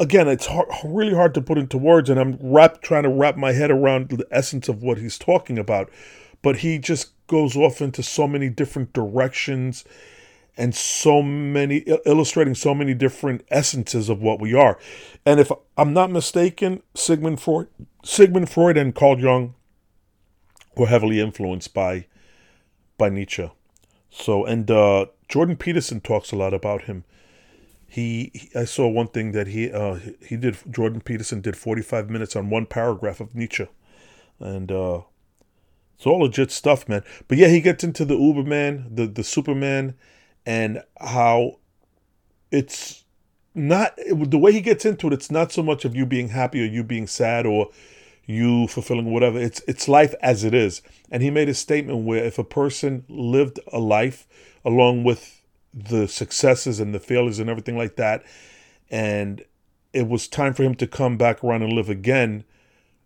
again, 0.02 0.26
it's 0.26 0.46
hard, 0.46 0.68
really 0.84 1.14
hard 1.14 1.32
to 1.34 1.40
put 1.40 1.58
into 1.58 1.78
words, 1.78 2.10
and 2.10 2.18
I'm 2.18 2.36
wrap, 2.40 2.82
trying 2.82 3.04
to 3.04 3.08
wrap 3.08 3.36
my 3.36 3.52
head 3.52 3.70
around 3.70 4.08
the 4.08 4.26
essence 4.30 4.68
of 4.68 4.82
what 4.82 4.98
he's 4.98 5.16
talking 5.16 5.58
about. 5.58 5.90
But 6.42 6.58
he 6.58 6.78
just 6.78 7.12
goes 7.28 7.56
off 7.56 7.80
into 7.80 8.02
so 8.02 8.26
many 8.26 8.48
different 8.48 8.92
directions 8.92 9.84
and 10.56 10.74
so 10.74 11.22
many 11.22 11.78
illustrating 12.04 12.54
so 12.54 12.74
many 12.74 12.92
different 12.92 13.42
essences 13.48 14.08
of 14.08 14.20
what 14.20 14.40
we 14.40 14.52
are. 14.52 14.76
And 15.24 15.40
if 15.40 15.50
I'm 15.78 15.94
not 15.94 16.10
mistaken, 16.10 16.82
Sigmund 16.94 17.40
Freud, 17.40 17.68
Sigmund 18.04 18.50
Freud 18.50 18.76
and 18.76 18.94
Carl 18.94 19.18
Jung 19.18 19.54
were 20.76 20.88
heavily 20.88 21.20
influenced 21.20 21.72
by 21.72 22.06
by 22.98 23.08
Nietzsche. 23.08 23.50
So 24.10 24.44
and 24.44 24.70
uh, 24.70 25.06
Jordan 25.28 25.56
Peterson 25.56 26.00
talks 26.00 26.32
a 26.32 26.36
lot 26.36 26.52
about 26.52 26.82
him 26.82 27.04
he, 27.92 28.48
I 28.54 28.64
saw 28.64 28.88
one 28.88 29.08
thing 29.08 29.32
that 29.32 29.48
he 29.48 29.70
uh, 29.70 29.98
he 30.26 30.38
did 30.38 30.56
Jordan 30.70 31.02
Peterson 31.02 31.42
did 31.42 31.58
45 31.58 32.08
minutes 32.08 32.34
on 32.34 32.48
one 32.48 32.64
paragraph 32.64 33.20
of 33.20 33.34
Nietzsche. 33.34 33.66
And 34.40 34.72
uh, 34.72 35.02
it's 35.94 36.06
all 36.06 36.20
legit 36.20 36.50
stuff 36.50 36.88
man. 36.88 37.04
But 37.28 37.36
yeah 37.36 37.48
he 37.48 37.60
gets 37.60 37.84
into 37.84 38.06
the 38.06 38.14
Uberman 38.14 38.96
the 38.96 39.06
the 39.06 39.22
Superman 39.22 39.94
and 40.46 40.82
how 41.02 41.58
it's 42.50 43.04
not 43.54 43.94
the 44.10 44.38
way 44.38 44.52
he 44.52 44.62
gets 44.62 44.86
into 44.86 45.08
it 45.08 45.12
it's 45.12 45.30
not 45.30 45.52
so 45.52 45.62
much 45.62 45.84
of 45.84 45.94
you 45.94 46.06
being 46.06 46.28
happy 46.28 46.62
or 46.62 46.66
you 46.66 46.82
being 46.82 47.06
sad 47.06 47.44
or 47.44 47.68
you 48.24 48.68
fulfilling 48.68 49.12
whatever. 49.12 49.38
It's 49.38 49.60
it's 49.68 49.86
life 49.86 50.14
as 50.22 50.44
it 50.44 50.54
is. 50.54 50.80
And 51.10 51.22
he 51.22 51.28
made 51.28 51.50
a 51.50 51.54
statement 51.54 52.06
where 52.06 52.24
if 52.24 52.38
a 52.38 52.44
person 52.44 53.04
lived 53.10 53.60
a 53.70 53.80
life 53.80 54.26
along 54.64 55.04
with 55.04 55.41
the 55.74 56.06
successes 56.06 56.80
and 56.80 56.94
the 56.94 57.00
failures 57.00 57.38
and 57.38 57.48
everything 57.48 57.76
like 57.76 57.96
that. 57.96 58.24
And 58.90 59.44
it 59.92 60.08
was 60.08 60.28
time 60.28 60.54
for 60.54 60.62
him 60.62 60.74
to 60.76 60.86
come 60.86 61.16
back 61.16 61.42
around 61.42 61.62
and 61.62 61.72
live 61.72 61.88
again. 61.88 62.44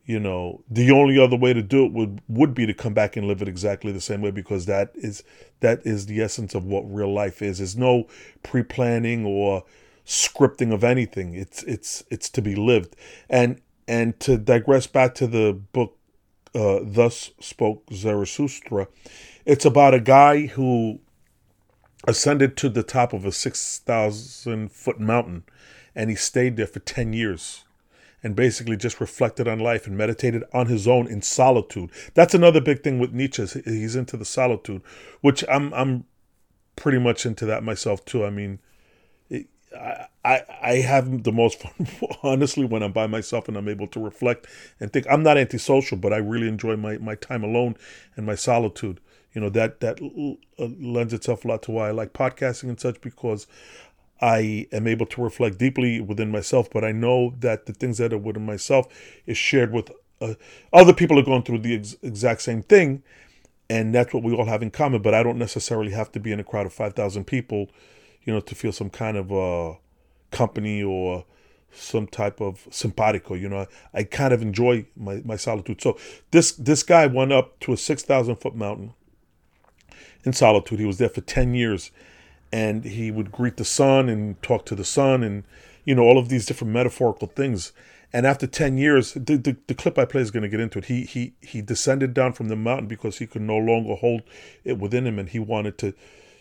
You 0.05 0.21
know, 0.21 0.63
the 0.71 0.91
only 0.93 1.19
other 1.19 1.37
way 1.37 1.53
to 1.53 1.63
do 1.63 1.85
it 1.85 1.93
would 1.93 2.21
would 2.29 2.55
be 2.55 2.65
to 2.67 2.75
come 2.75 2.95
back 2.95 3.17
and 3.17 3.27
live 3.27 3.43
it 3.43 3.49
exactly 3.49 3.91
the 3.91 4.01
same 4.01 4.23
way 4.23 4.31
because 4.31 4.67
that 4.67 4.93
is 4.95 5.25
that 5.61 5.85
is 5.85 6.07
the 6.07 6.21
essence 6.21 6.55
of 6.55 6.65
what 6.65 6.83
real 6.83 7.13
life 7.13 7.43
is. 7.43 7.59
There's 7.59 7.77
no 7.77 8.07
pre-planning 8.45 9.25
or 9.25 9.65
scripting 10.07 10.73
of 10.73 10.85
anything. 10.85 11.35
It's 11.35 11.65
it's 11.65 12.05
it's 12.09 12.31
to 12.31 12.43
be 12.43 12.55
lived. 12.55 12.95
And 13.29 13.61
and 13.89 14.19
to 14.21 14.39
digress 14.39 14.87
back 14.87 15.15
to 15.17 15.27
the 15.27 15.53
book 15.53 15.97
uh, 16.55 16.81
Thus 16.83 17.33
Spoke 17.41 17.83
Zarathustra, 17.93 18.87
it's 19.45 19.65
about 19.65 19.95
a 19.95 20.01
guy 20.01 20.47
who 20.47 21.01
ascended 22.07 22.57
to 22.57 22.69
the 22.69 22.83
top 22.83 23.13
of 23.13 23.25
a 23.25 23.33
6,000 23.33 24.73
foot 24.73 25.01
mountain 25.01 25.45
and 25.95 26.11
he 26.11 26.17
stayed 26.17 26.57
there 26.57 26.67
for 26.67 26.81
10 26.81 27.13
years 27.13 27.65
and 28.23 28.35
basically 28.35 28.77
just 28.77 29.01
reflected 29.01 29.47
on 29.47 29.59
life 29.59 29.87
and 29.87 29.97
meditated 29.97 30.43
on 30.53 30.67
his 30.67 30.89
own 30.89 31.07
in 31.07 31.23
solitude. 31.23 31.91
That's 32.15 32.35
another 32.35 32.61
big 32.61 32.83
thing 32.83 32.99
with 32.99 33.13
Nietzsche. 33.13 33.47
He's 33.65 33.97
into 33.97 34.17
the 34.17 34.25
solitude, 34.25 34.83
which 35.21 35.45
I'm 35.49 35.73
I'm 35.75 36.05
pretty 36.75 36.99
much 36.99 37.25
into 37.25 37.47
that 37.47 37.63
myself 37.63 38.05
too. 38.05 38.25
I 38.25 38.31
mean, 38.31 38.59
I, 39.79 40.07
I 40.25 40.43
I 40.63 40.75
have 40.77 41.23
the 41.23 41.33
most 41.33 41.61
fun 41.61 41.89
honestly 42.23 42.65
when 42.65 42.83
I'm 42.83 42.93
by 42.93 43.07
myself 43.07 43.49
and 43.49 43.57
I'm 43.57 43.69
able 43.69 43.87
to 43.89 44.01
reflect 44.01 44.47
and 44.81 44.93
think. 44.93 45.07
I'm 45.09 45.23
not 45.23 45.39
antisocial, 45.39 45.97
but 45.97 46.13
I 46.13 46.17
really 46.17 46.49
enjoy 46.49 46.77
my 46.77 46.99
my 46.99 47.15
time 47.15 47.45
alone 47.45 47.77
and 48.17 48.27
my 48.27 48.35
solitude 48.35 49.01
You 49.37 49.43
know 49.43 49.51
that 49.51 49.81
that 49.81 50.01
uh, 50.59 50.69
lends 50.81 51.13
itself 51.13 51.45
a 51.45 51.49
lot 51.49 51.63
to 51.65 51.71
why 51.71 51.89
I 51.89 51.91
like 51.91 52.15
podcasting 52.15 52.71
and 52.71 52.81
such 52.81 53.03
because 53.03 53.47
I 54.19 54.67
am 54.73 54.87
able 54.87 55.05
to 55.05 55.23
reflect 55.23 55.59
deeply 55.59 56.01
within 56.01 56.31
myself. 56.31 56.71
But 56.71 56.85
I 56.85 56.93
know 56.93 57.35
that 57.41 57.67
the 57.67 57.75
things 57.75 57.99
that 57.99 58.15
are 58.15 58.19
within 58.19 58.47
myself 58.47 58.87
is 59.27 59.37
shared 59.37 59.75
with 59.75 59.91
uh, 60.23 60.37
other 60.73 60.95
people 60.95 61.19
are 61.19 61.23
going 61.23 61.43
through 61.43 61.59
the 61.59 61.75
ex- 61.75 61.97
exact 62.01 62.41
same 62.41 62.63
thing, 62.63 63.03
and 63.69 63.95
that's 63.95 64.15
what 64.15 64.23
we 64.23 64.33
all 64.33 64.47
have 64.47 64.63
in 64.63 64.71
common. 64.71 65.03
But 65.03 65.13
I 65.13 65.23
don't 65.23 65.37
necessarily 65.37 65.93
have 65.93 66.11
to 66.13 66.19
be 66.19 66.33
in 66.33 66.41
a 66.41 66.45
crowd 66.45 66.65
of 66.65 66.73
five 66.73 66.95
thousand 66.95 67.27
people, 67.27 67.69
you 68.23 68.33
know, 68.33 68.41
to 68.41 68.55
feel 68.55 68.73
some 68.73 68.89
kind 68.89 69.19
of 69.19 69.31
uh, 69.31 69.75
company 70.31 70.83
or 70.83 71.27
some 71.73 72.07
type 72.07 72.41
of 72.41 72.67
simpatico. 72.71 73.35
You 73.35 73.51
know, 73.51 73.59
I, 73.93 73.99
I 73.99 74.05
kind 74.05 74.33
of 74.33 74.41
enjoy 74.41 74.87
my, 74.97 75.21
my 75.27 75.37
solitude. 75.37 75.83
So 75.83 75.99
this 76.31 76.53
this 76.53 76.83
guy 76.83 77.07
went 77.07 77.33
up 77.33 77.61
to 77.61 77.75
a 77.75 77.77
six 77.77 78.03
thousand 78.03 78.37
foot 78.37 78.55
mountain 78.55 78.95
in 80.27 80.33
solitude. 80.33 80.79
He 80.79 80.85
was 80.87 80.99
there 80.99 81.09
for 81.09 81.21
ten 81.21 81.55
years, 81.55 81.91
and 82.53 82.85
he 82.85 83.11
would 83.11 83.33
greet 83.33 83.57
the 83.57 83.65
sun 83.65 84.09
and 84.09 84.41
talk 84.43 84.67
to 84.67 84.75
the 84.75 84.85
sun 84.85 85.23
and 85.23 85.45
you 85.85 85.95
know 85.95 86.03
all 86.03 86.19
of 86.19 86.29
these 86.29 86.45
different 86.45 86.73
metaphorical 86.73 87.29
things. 87.29 87.73
And 88.13 88.27
after 88.27 88.47
ten 88.47 88.79
years, 88.79 89.15
the, 89.15 89.37
the, 89.37 89.57
the 89.67 89.75
clip 89.75 89.99
I 89.99 90.05
play 90.05 90.21
is 90.21 90.31
going 90.31 90.43
to 90.43 90.49
get 90.49 90.61
into 90.61 90.79
it. 90.79 90.87
He 90.87 91.05
he 91.05 91.35
he 91.41 91.63
descended 91.63 92.13
down 92.13 92.33
from 92.33 92.49
the 92.49 92.57
mountain 92.57 92.89
because 92.89 93.19
he 93.19 93.27
could 93.27 93.43
no 93.43 93.57
longer 93.57 93.95
hold 93.95 94.23
it 94.65 94.79
within 94.79 95.07
him, 95.07 95.19
and 95.19 95.29
he 95.29 95.39
wanted 95.39 95.79
to 95.79 95.95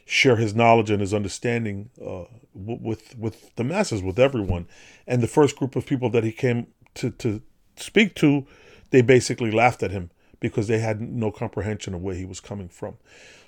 share 0.05 0.35
his 0.35 0.53
knowledge 0.53 0.91
and 0.91 1.01
his 1.01 1.13
understanding 1.13 1.89
uh, 2.03 2.25
with 2.53 3.17
with 3.17 3.55
the 3.55 3.63
masses, 3.63 4.01
with 4.01 4.19
everyone. 4.19 4.67
And 5.07 5.21
the 5.21 5.27
first 5.27 5.55
group 5.55 5.75
of 5.75 5.85
people 5.85 6.09
that 6.11 6.23
he 6.23 6.31
came 6.31 6.67
to 6.95 7.11
to 7.11 7.41
speak 7.75 8.15
to, 8.15 8.45
they 8.91 9.01
basically 9.01 9.51
laughed 9.51 9.83
at 9.83 9.91
him 9.91 10.11
because 10.39 10.67
they 10.67 10.79
had 10.79 11.01
no 11.01 11.31
comprehension 11.31 11.93
of 11.93 12.01
where 12.01 12.15
he 12.15 12.25
was 12.25 12.39
coming 12.39 12.69
from. 12.69 12.95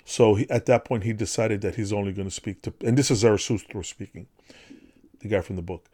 So 0.08 0.36
he, 0.36 0.48
at 0.48 0.64
that 0.64 0.86
point, 0.86 1.04
he 1.04 1.12
decided 1.12 1.60
that 1.60 1.74
he's 1.74 1.92
only 1.92 2.14
going 2.14 2.26
to 2.26 2.34
speak 2.34 2.62
to, 2.62 2.72
and 2.82 2.96
this 2.96 3.10
is 3.10 3.18
Zarathustra 3.18 3.84
speaking, 3.84 4.26
the 5.20 5.28
guy 5.28 5.42
from 5.42 5.56
the 5.56 5.62
book. 5.62 5.84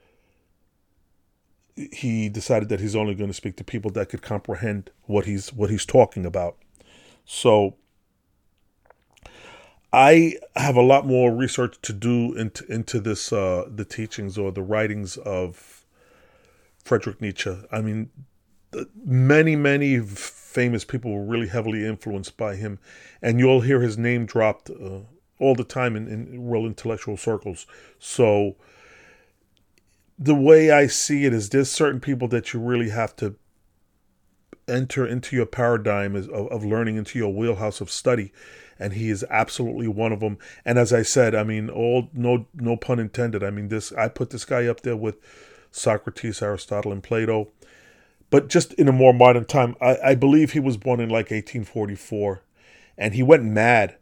He 1.74 2.28
decided 2.28 2.68
that 2.68 2.78
he's 2.78 2.94
only 2.94 3.16
going 3.16 3.28
to 3.28 3.34
speak 3.34 3.56
to 3.56 3.64
people 3.64 3.90
that 3.90 4.10
could 4.10 4.22
comprehend 4.22 4.90
what 5.06 5.26
he's 5.26 5.52
what 5.52 5.68
he's 5.68 5.84
talking 5.84 6.24
about. 6.24 6.56
So 7.24 7.74
I 9.92 10.34
have 10.54 10.76
a 10.76 10.82
lot 10.82 11.04
more 11.04 11.34
research 11.34 11.82
to 11.82 11.92
do 11.92 12.34
into 12.34 12.64
into 12.72 13.00
this 13.00 13.32
uh, 13.32 13.64
the 13.68 13.84
teachings 13.84 14.38
or 14.38 14.52
the 14.52 14.62
writings 14.62 15.16
of 15.16 15.84
Frederick 16.84 17.20
Nietzsche. 17.20 17.58
I 17.72 17.80
mean, 17.80 18.10
many 19.04 19.56
many 19.56 19.98
famous 20.54 20.84
people 20.84 21.12
were 21.12 21.24
really 21.24 21.48
heavily 21.48 21.84
influenced 21.84 22.36
by 22.36 22.54
him, 22.54 22.78
and 23.20 23.38
you'll 23.40 23.62
hear 23.62 23.80
his 23.80 23.98
name 23.98 24.24
dropped 24.24 24.70
uh, 24.70 25.00
all 25.40 25.54
the 25.54 25.64
time 25.64 25.96
in, 25.96 26.06
in 26.06 26.48
real 26.48 26.64
intellectual 26.64 27.16
circles. 27.16 27.66
So 27.98 28.54
the 30.16 30.34
way 30.34 30.70
I 30.70 30.86
see 30.86 31.24
it 31.24 31.34
is, 31.34 31.50
there's 31.50 31.70
certain 31.70 32.00
people 32.00 32.28
that 32.28 32.52
you 32.52 32.60
really 32.60 32.90
have 32.90 33.16
to 33.16 33.34
enter 34.68 35.04
into 35.04 35.36
your 35.36 35.46
paradigm 35.46 36.14
of, 36.14 36.30
of 36.30 36.64
learning 36.64 36.96
into 36.96 37.18
your 37.18 37.34
wheelhouse 37.34 37.80
of 37.80 37.90
study 37.90 38.32
and 38.78 38.94
he 38.94 39.10
is 39.10 39.24
absolutely 39.30 39.88
one 39.88 40.12
of 40.12 40.20
them. 40.20 40.38
And 40.64 40.78
as 40.78 40.92
I 40.92 41.02
said, 41.02 41.34
I 41.34 41.44
mean, 41.44 41.70
all 41.70 42.08
no 42.12 42.46
no 42.54 42.76
pun 42.76 42.98
intended. 42.98 43.42
I 43.42 43.50
mean, 43.50 43.68
this 43.68 43.92
I 43.92 44.08
put 44.08 44.30
this 44.30 44.44
guy 44.44 44.66
up 44.66 44.80
there 44.80 44.96
with 44.96 45.16
Socrates, 45.70 46.42
Aristotle, 46.42 46.92
and 46.92 47.02
Plato, 47.02 47.50
but 48.34 48.48
just 48.48 48.72
in 48.72 48.88
a 48.88 48.92
more 48.92 49.14
modern 49.14 49.44
time. 49.44 49.76
I, 49.80 49.96
I 50.02 50.14
believe 50.16 50.50
he 50.50 50.58
was 50.58 50.76
born 50.76 50.98
in 50.98 51.08
like 51.08 51.30
1844, 51.30 52.42
and 52.98 53.14
he 53.14 53.22
went 53.22 53.44
mad 53.44 53.94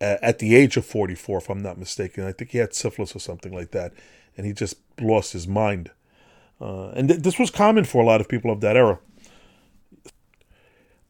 uh, 0.00 0.18
at 0.22 0.38
the 0.38 0.54
age 0.54 0.76
of 0.76 0.86
44, 0.86 1.38
if 1.38 1.50
I'm 1.50 1.60
not 1.60 1.76
mistaken. 1.76 2.24
I 2.24 2.30
think 2.30 2.52
he 2.52 2.58
had 2.58 2.74
syphilis 2.74 3.16
or 3.16 3.18
something 3.18 3.52
like 3.52 3.72
that, 3.72 3.92
and 4.36 4.46
he 4.46 4.52
just 4.52 4.76
lost 5.00 5.32
his 5.32 5.48
mind. 5.48 5.90
Uh, 6.60 6.90
and 6.90 7.08
th- 7.08 7.22
this 7.22 7.40
was 7.40 7.50
common 7.50 7.82
for 7.82 8.00
a 8.00 8.06
lot 8.06 8.20
of 8.20 8.28
people 8.28 8.52
of 8.52 8.60
that 8.60 8.76
era 8.76 9.00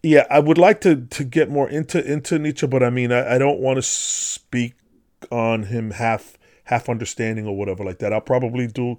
yeah, 0.02 0.26
I 0.30 0.38
would 0.38 0.56
like 0.56 0.80
to 0.80 0.96
to 0.96 1.24
get 1.24 1.50
more 1.50 1.68
into 1.68 2.02
into 2.02 2.38
Nietzsche, 2.38 2.66
but 2.66 2.82
I 2.82 2.88
mean, 2.88 3.12
I, 3.12 3.34
I 3.34 3.38
don't 3.38 3.60
want 3.60 3.76
to 3.76 3.82
speak 3.82 4.72
on 5.30 5.64
him 5.64 5.90
half 5.90 6.38
half 6.64 6.88
understanding 6.88 7.46
or 7.46 7.54
whatever 7.54 7.84
like 7.84 7.98
that. 7.98 8.10
I'll 8.10 8.22
probably 8.22 8.66
do 8.66 8.98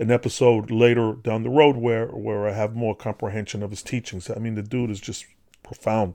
an 0.00 0.10
episode 0.10 0.70
later 0.70 1.12
down 1.12 1.42
the 1.42 1.50
road 1.50 1.76
where 1.76 2.06
where 2.06 2.48
I 2.48 2.52
have 2.52 2.74
more 2.74 2.96
comprehension 2.96 3.62
of 3.62 3.68
his 3.70 3.82
teachings. 3.82 4.30
I 4.30 4.38
mean, 4.38 4.54
the 4.54 4.62
dude 4.62 4.90
is 4.90 4.98
just 4.98 5.26
profound, 5.62 6.14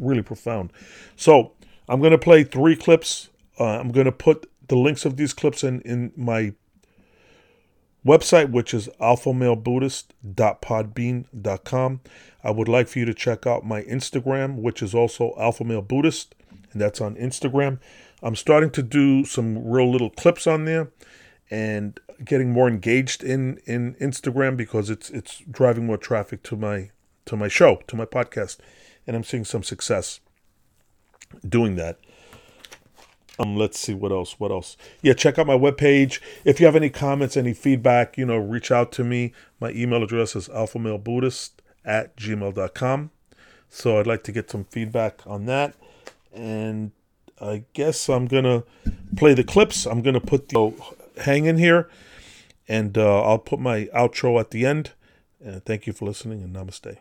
really 0.00 0.22
profound. 0.22 0.72
So 1.16 1.52
I'm 1.88 2.00
gonna 2.00 2.18
play 2.18 2.44
three 2.44 2.74
clips. 2.74 3.28
Uh, 3.60 3.78
I'm 3.78 3.92
gonna 3.92 4.10
put 4.10 4.50
the 4.68 4.76
links 4.76 5.04
of 5.04 5.18
these 5.18 5.34
clips 5.34 5.62
in 5.62 5.82
in 5.82 6.12
my 6.16 6.54
website, 8.06 8.50
which 8.50 8.72
is 8.72 8.88
alphamalebuddhist.podbean.com. 9.00 12.00
I 12.42 12.50
would 12.50 12.68
like 12.68 12.88
for 12.88 12.98
you 13.00 13.04
to 13.04 13.14
check 13.14 13.46
out 13.46 13.66
my 13.66 13.82
Instagram, 13.82 14.62
which 14.62 14.82
is 14.82 14.94
also 14.94 15.34
Alpha 15.38 15.62
Male 15.62 15.82
Buddhist, 15.82 16.34
and 16.72 16.80
that's 16.80 17.02
on 17.02 17.16
Instagram. 17.16 17.80
I'm 18.22 18.36
starting 18.36 18.70
to 18.70 18.82
do 18.82 19.26
some 19.26 19.68
real 19.68 19.90
little 19.90 20.08
clips 20.08 20.46
on 20.46 20.64
there 20.64 20.88
and 21.50 22.00
getting 22.24 22.50
more 22.50 22.68
engaged 22.68 23.22
in 23.22 23.58
in 23.66 23.94
Instagram 23.94 24.56
because 24.56 24.90
it's 24.90 25.10
it's 25.10 25.42
driving 25.50 25.86
more 25.86 25.98
traffic 25.98 26.42
to 26.44 26.56
my 26.56 26.90
to 27.26 27.36
my 27.36 27.48
show, 27.48 27.80
to 27.88 27.96
my 27.96 28.04
podcast, 28.04 28.58
and 29.06 29.16
I'm 29.16 29.24
seeing 29.24 29.44
some 29.44 29.62
success 29.62 30.20
doing 31.46 31.76
that. 31.76 31.98
Um, 33.38 33.56
let's 33.56 33.78
see 33.78 33.92
what 33.92 34.12
else. 34.12 34.40
What 34.40 34.50
else? 34.50 34.76
Yeah, 35.02 35.12
check 35.12 35.38
out 35.38 35.46
my 35.46 35.56
webpage. 35.56 36.20
If 36.44 36.58
you 36.58 36.66
have 36.66 36.76
any 36.76 36.88
comments, 36.88 37.36
any 37.36 37.52
feedback, 37.52 38.16
you 38.16 38.24
know, 38.24 38.38
reach 38.38 38.70
out 38.70 38.92
to 38.92 39.04
me. 39.04 39.32
My 39.60 39.70
email 39.72 40.02
address 40.02 40.34
is 40.34 40.48
alphamalebuddhist 40.48 41.50
at 41.84 42.16
gmail.com. 42.16 43.10
So 43.68 43.98
I'd 43.98 44.06
like 44.06 44.24
to 44.24 44.32
get 44.32 44.50
some 44.50 44.64
feedback 44.64 45.26
on 45.26 45.44
that. 45.46 45.74
And 46.32 46.92
I 47.40 47.64
guess 47.74 48.08
I'm 48.08 48.26
gonna 48.26 48.64
play 49.16 49.34
the 49.34 49.44
clips. 49.44 49.86
I'm 49.86 50.00
gonna 50.00 50.20
put 50.20 50.48
the 50.48 50.72
hang 51.18 51.46
in 51.46 51.58
here, 51.58 51.88
and 52.68 52.96
uh, 52.96 53.22
I'll 53.22 53.38
put 53.38 53.60
my 53.60 53.86
outro 53.94 54.40
at 54.40 54.50
the 54.50 54.66
end. 54.66 54.92
And 55.44 55.64
thank 55.64 55.86
you 55.86 55.92
for 55.92 56.06
listening, 56.06 56.42
and 56.42 56.54
namaste. 56.54 56.96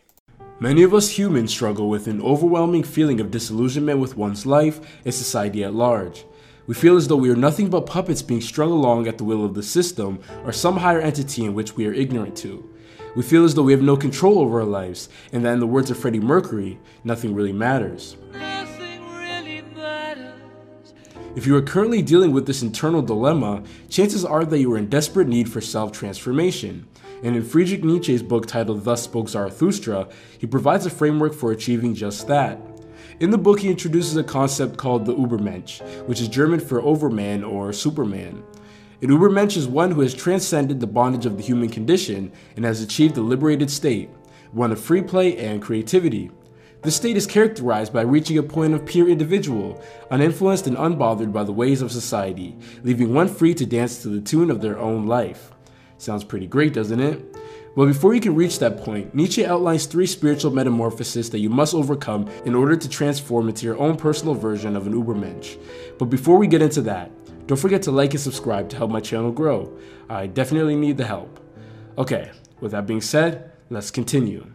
Many 0.59 0.83
of 0.83 0.93
us 0.93 1.17
humans 1.17 1.51
struggle 1.51 1.89
with 1.89 2.07
an 2.07 2.21
overwhelming 2.21 2.83
feeling 2.83 3.19
of 3.19 3.31
disillusionment 3.31 3.99
with 3.99 4.15
one's 4.15 4.45
life 4.45 4.79
and 5.03 5.13
society 5.13 5.63
at 5.63 5.73
large. 5.73 6.25
We 6.67 6.73
feel 6.73 6.95
as 6.95 7.07
though 7.07 7.17
we 7.17 7.29
are 7.29 7.35
nothing 7.35 7.69
but 7.69 7.85
puppets 7.85 8.21
being 8.21 8.41
strung 8.41 8.71
along 8.71 9.07
at 9.07 9.17
the 9.17 9.23
will 9.23 9.43
of 9.43 9.53
the 9.53 9.63
system 9.63 10.19
or 10.43 10.51
some 10.51 10.77
higher 10.77 11.01
entity 11.01 11.45
in 11.45 11.53
which 11.53 11.75
we 11.75 11.85
are 11.87 11.93
ignorant 11.93 12.35
to. 12.37 12.67
We 13.15 13.23
feel 13.23 13.45
as 13.45 13.53
though 13.53 13.63
we 13.63 13.71
have 13.71 13.81
no 13.81 13.95
control 13.95 14.39
over 14.39 14.59
our 14.59 14.65
lives, 14.65 15.07
and 15.31 15.45
that 15.45 15.53
in 15.53 15.59
the 15.59 15.67
words 15.67 15.91
of 15.91 15.97
Freddie 15.97 16.19
Mercury, 16.19 16.79
nothing 17.03 17.35
really 17.35 17.53
matters. 17.53 18.17
If 21.35 21.45
you 21.45 21.57
are 21.57 21.61
currently 21.61 22.01
dealing 22.01 22.31
with 22.31 22.47
this 22.47 22.61
internal 22.61 23.01
dilemma, 23.01 23.61
chances 23.89 24.23
are 24.23 24.45
that 24.45 24.59
you 24.59 24.71
are 24.71 24.77
in 24.77 24.87
desperate 24.87 25.27
need 25.27 25.51
for 25.51 25.59
self 25.59 25.91
transformation. 25.91 26.87
And 27.23 27.35
in 27.35 27.43
Friedrich 27.43 27.83
Nietzsche's 27.83 28.23
book 28.23 28.45
titled 28.45 28.85
Thus 28.85 29.03
Spoke 29.03 29.27
Zarathustra, 29.27 30.07
he 30.39 30.47
provides 30.47 30.85
a 30.85 30.89
framework 30.89 31.33
for 31.33 31.51
achieving 31.51 31.93
just 31.93 32.29
that. 32.29 32.61
In 33.19 33.31
the 33.31 33.37
book, 33.37 33.59
he 33.59 33.67
introduces 33.67 34.15
a 34.15 34.23
concept 34.23 34.77
called 34.77 35.05
the 35.05 35.13
Übermensch, 35.13 35.81
which 36.07 36.21
is 36.21 36.29
German 36.29 36.61
for 36.61 36.81
overman 36.81 37.43
or 37.43 37.73
superman. 37.73 38.41
An 39.01 39.09
Übermensch 39.09 39.57
is 39.57 39.67
one 39.67 39.91
who 39.91 40.01
has 40.01 40.13
transcended 40.13 40.79
the 40.79 40.87
bondage 40.87 41.25
of 41.25 41.35
the 41.35 41.43
human 41.43 41.67
condition 41.67 42.31
and 42.55 42.63
has 42.63 42.81
achieved 42.81 43.17
a 43.17 43.21
liberated 43.21 43.69
state, 43.69 44.09
one 44.53 44.71
of 44.71 44.79
free 44.79 45.01
play 45.01 45.37
and 45.37 45.61
creativity. 45.61 46.31
This 46.85 46.97
state 46.97 47.17
is 47.17 47.25
characterized 47.25 47.91
by 47.91 48.01
reaching 48.01 48.37
a 48.37 48.43
point 48.43 48.75
of 48.75 48.85
pure 48.85 49.09
individual, 49.09 49.81
uninfluenced 50.11 50.67
and 50.67 50.77
unbothered 50.77 51.33
by 51.33 51.43
the 51.43 51.51
ways 51.51 51.81
of 51.81 51.91
society, 51.91 52.55
leaving 52.83 53.11
one 53.11 53.27
free 53.27 53.55
to 53.55 53.65
dance 53.65 54.03
to 54.03 54.09
the 54.09 54.21
tune 54.21 54.51
of 54.51 54.61
their 54.61 54.77
own 54.77 55.07
life. 55.07 55.51
Sounds 55.97 56.23
pretty 56.23 56.45
great, 56.45 56.73
doesn't 56.73 56.99
it? 56.99 57.35
But 57.75 57.87
before 57.87 58.13
you 58.13 58.21
can 58.21 58.35
reach 58.35 58.59
that 58.59 58.83
point, 58.83 59.15
Nietzsche 59.15 59.43
outlines 59.47 59.87
three 59.87 60.05
spiritual 60.05 60.51
metamorphoses 60.51 61.31
that 61.31 61.39
you 61.39 61.49
must 61.49 61.73
overcome 61.73 62.29
in 62.45 62.53
order 62.53 62.75
to 62.75 62.87
transform 62.87 63.49
into 63.49 63.65
your 63.65 63.79
own 63.79 63.97
personal 63.97 64.35
version 64.35 64.75
of 64.75 64.85
an 64.85 64.93
Übermensch. 64.93 65.57
But 65.97 66.11
before 66.11 66.37
we 66.37 66.45
get 66.45 66.61
into 66.61 66.83
that, 66.83 67.09
don't 67.47 67.59
forget 67.59 67.81
to 67.83 67.91
like 67.91 68.13
and 68.13 68.21
subscribe 68.21 68.69
to 68.69 68.77
help 68.77 68.91
my 68.91 69.01
channel 69.01 69.31
grow. 69.31 69.75
I 70.07 70.27
definitely 70.27 70.75
need 70.75 70.97
the 70.97 71.05
help. 71.05 71.39
Okay, 71.97 72.29
with 72.59 72.73
that 72.73 72.85
being 72.85 73.01
said, 73.01 73.53
let's 73.71 73.89
continue. 73.89 74.54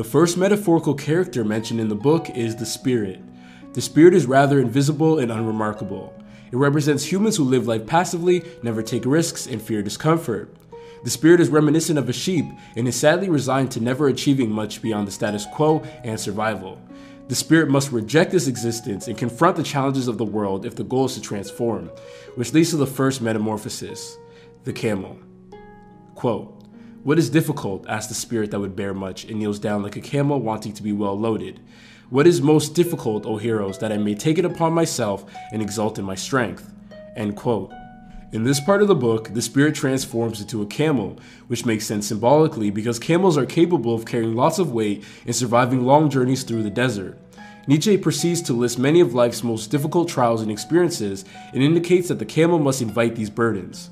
The 0.00 0.04
first 0.04 0.38
metaphorical 0.38 0.94
character 0.94 1.44
mentioned 1.44 1.78
in 1.78 1.90
the 1.90 1.94
book 1.94 2.30
is 2.30 2.56
the 2.56 2.64
spirit. 2.64 3.20
The 3.74 3.82
spirit 3.82 4.14
is 4.14 4.24
rather 4.24 4.58
invisible 4.58 5.18
and 5.18 5.30
unremarkable. 5.30 6.14
It 6.50 6.56
represents 6.56 7.04
humans 7.04 7.36
who 7.36 7.44
live 7.44 7.66
life 7.66 7.86
passively, 7.86 8.42
never 8.62 8.82
take 8.82 9.04
risks, 9.04 9.46
and 9.46 9.60
fear 9.60 9.82
discomfort. 9.82 10.56
The 11.04 11.10
spirit 11.10 11.38
is 11.38 11.50
reminiscent 11.50 11.98
of 11.98 12.08
a 12.08 12.14
sheep 12.14 12.46
and 12.76 12.88
is 12.88 12.96
sadly 12.96 13.28
resigned 13.28 13.72
to 13.72 13.82
never 13.82 14.08
achieving 14.08 14.50
much 14.50 14.80
beyond 14.80 15.06
the 15.06 15.12
status 15.12 15.44
quo 15.52 15.80
and 16.02 16.18
survival. 16.18 16.80
The 17.28 17.34
spirit 17.34 17.68
must 17.68 17.92
reject 17.92 18.30
this 18.30 18.48
existence 18.48 19.06
and 19.06 19.18
confront 19.18 19.56
the 19.56 19.62
challenges 19.62 20.08
of 20.08 20.16
the 20.16 20.24
world 20.24 20.64
if 20.64 20.76
the 20.76 20.84
goal 20.84 21.04
is 21.04 21.14
to 21.16 21.20
transform, 21.20 21.90
which 22.36 22.54
leads 22.54 22.70
to 22.70 22.78
the 22.78 22.86
first 22.86 23.20
metamorphosis 23.20 24.16
the 24.64 24.72
camel. 24.72 25.18
Quote, 26.14 26.59
What 27.02 27.18
is 27.18 27.30
difficult? 27.30 27.88
asked 27.88 28.10
the 28.10 28.14
spirit 28.14 28.50
that 28.50 28.60
would 28.60 28.76
bear 28.76 28.92
much, 28.92 29.24
and 29.24 29.38
kneels 29.38 29.58
down 29.58 29.82
like 29.82 29.96
a 29.96 30.02
camel 30.02 30.38
wanting 30.38 30.74
to 30.74 30.82
be 30.82 30.92
well 30.92 31.18
loaded. 31.18 31.58
What 32.10 32.26
is 32.26 32.42
most 32.42 32.74
difficult, 32.74 33.24
O 33.24 33.38
heroes, 33.38 33.78
that 33.78 33.90
I 33.90 33.96
may 33.96 34.14
take 34.14 34.36
it 34.36 34.44
upon 34.44 34.74
myself 34.74 35.24
and 35.50 35.62
exult 35.62 35.98
in 35.98 36.04
my 36.04 36.14
strength? 36.14 36.70
End 37.16 37.36
quote. 37.36 37.72
In 38.32 38.44
this 38.44 38.60
part 38.60 38.82
of 38.82 38.88
the 38.88 38.94
book, 38.94 39.32
the 39.32 39.40
spirit 39.40 39.74
transforms 39.74 40.42
into 40.42 40.60
a 40.60 40.66
camel, 40.66 41.18
which 41.48 41.64
makes 41.64 41.86
sense 41.86 42.06
symbolically 42.06 42.68
because 42.68 42.98
camels 42.98 43.38
are 43.38 43.46
capable 43.46 43.94
of 43.94 44.04
carrying 44.04 44.36
lots 44.36 44.58
of 44.58 44.72
weight 44.72 45.02
and 45.24 45.34
surviving 45.34 45.86
long 45.86 46.10
journeys 46.10 46.42
through 46.42 46.64
the 46.64 46.70
desert. 46.70 47.16
Nietzsche 47.66 47.96
proceeds 47.96 48.42
to 48.42 48.52
list 48.52 48.78
many 48.78 49.00
of 49.00 49.14
life's 49.14 49.42
most 49.42 49.70
difficult 49.70 50.06
trials 50.06 50.42
and 50.42 50.50
experiences 50.50 51.24
and 51.54 51.62
indicates 51.62 52.08
that 52.08 52.18
the 52.18 52.26
camel 52.26 52.58
must 52.58 52.82
invite 52.82 53.16
these 53.16 53.30
burdens. 53.30 53.88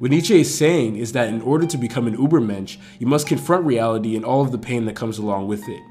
What 0.00 0.12
Nietzsche 0.12 0.40
is 0.40 0.56
saying 0.56 0.96
is 0.96 1.12
that 1.12 1.28
in 1.28 1.42
order 1.42 1.66
to 1.66 1.76
become 1.76 2.06
an 2.06 2.16
Ubermensch, 2.16 2.78
you 2.98 3.06
must 3.06 3.26
confront 3.26 3.66
reality 3.66 4.16
and 4.16 4.24
all 4.24 4.40
of 4.40 4.50
the 4.50 4.56
pain 4.56 4.86
that 4.86 4.96
comes 4.96 5.18
along 5.18 5.46
with 5.46 5.68
it. 5.68 5.82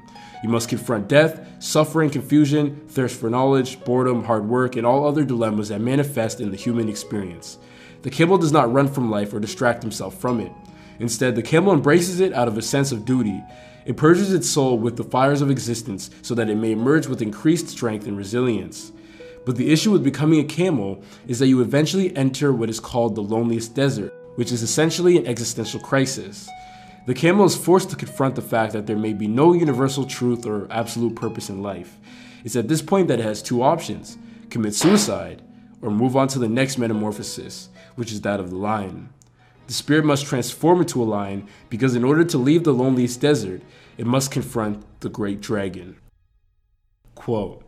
You 0.42 0.48
must 0.48 0.68
confront 0.68 1.06
death, 1.06 1.46
suffering, 1.62 2.10
confusion, 2.10 2.84
thirst 2.88 3.20
for 3.20 3.30
knowledge, 3.30 3.78
boredom, 3.84 4.24
hard 4.24 4.48
work, 4.48 4.74
and 4.74 4.84
all 4.84 5.06
other 5.06 5.24
dilemmas 5.24 5.68
that 5.68 5.80
manifest 5.80 6.40
in 6.40 6.50
the 6.50 6.56
human 6.56 6.88
experience. 6.88 7.56
The 8.02 8.10
camel 8.10 8.36
does 8.36 8.50
not 8.50 8.72
run 8.72 8.88
from 8.88 9.12
life 9.12 9.32
or 9.32 9.38
distract 9.38 9.84
himself 9.84 10.20
from 10.20 10.40
it. 10.40 10.50
Instead, 10.98 11.36
the 11.36 11.42
camel 11.42 11.72
embraces 11.72 12.18
it 12.18 12.32
out 12.32 12.48
of 12.48 12.58
a 12.58 12.62
sense 12.62 12.90
of 12.90 13.04
duty. 13.04 13.40
It 13.86 13.96
purges 13.96 14.32
its 14.32 14.50
soul 14.50 14.76
with 14.76 14.96
the 14.96 15.04
fires 15.04 15.40
of 15.40 15.52
existence 15.52 16.10
so 16.22 16.34
that 16.34 16.50
it 16.50 16.56
may 16.56 16.72
emerge 16.72 17.06
with 17.06 17.22
increased 17.22 17.68
strength 17.68 18.08
and 18.08 18.18
resilience. 18.18 18.90
But 19.44 19.56
the 19.56 19.72
issue 19.72 19.90
with 19.90 20.04
becoming 20.04 20.40
a 20.40 20.44
camel 20.44 21.02
is 21.26 21.38
that 21.38 21.48
you 21.48 21.60
eventually 21.60 22.14
enter 22.16 22.52
what 22.52 22.70
is 22.70 22.80
called 22.80 23.14
the 23.14 23.22
loneliest 23.22 23.74
desert, 23.74 24.14
which 24.36 24.52
is 24.52 24.62
essentially 24.62 25.16
an 25.16 25.26
existential 25.26 25.80
crisis. 25.80 26.48
The 27.06 27.14
camel 27.14 27.46
is 27.46 27.56
forced 27.56 27.90
to 27.90 27.96
confront 27.96 28.34
the 28.34 28.42
fact 28.42 28.72
that 28.74 28.86
there 28.86 28.96
may 28.96 29.14
be 29.14 29.26
no 29.26 29.54
universal 29.54 30.04
truth 30.04 30.44
or 30.44 30.70
absolute 30.70 31.16
purpose 31.16 31.48
in 31.48 31.62
life. 31.62 31.98
It's 32.44 32.56
at 32.56 32.68
this 32.68 32.82
point 32.82 33.08
that 33.08 33.18
it 33.18 33.24
has 33.24 33.42
two 33.42 33.62
options 33.62 34.18
commit 34.50 34.74
suicide 34.74 35.42
or 35.80 35.90
move 35.90 36.16
on 36.16 36.28
to 36.28 36.38
the 36.38 36.48
next 36.48 36.76
metamorphosis, 36.76 37.68
which 37.94 38.12
is 38.12 38.20
that 38.22 38.40
of 38.40 38.50
the 38.50 38.56
lion. 38.56 39.08
The 39.66 39.72
spirit 39.72 40.04
must 40.04 40.26
transform 40.26 40.80
into 40.80 41.02
a 41.02 41.04
lion 41.04 41.46
because, 41.68 41.94
in 41.94 42.04
order 42.04 42.24
to 42.24 42.38
leave 42.38 42.64
the 42.64 42.74
loneliest 42.74 43.20
desert, 43.20 43.62
it 43.96 44.06
must 44.06 44.32
confront 44.32 44.84
the 45.00 45.08
great 45.08 45.40
dragon. 45.40 45.96
Quote 47.14 47.62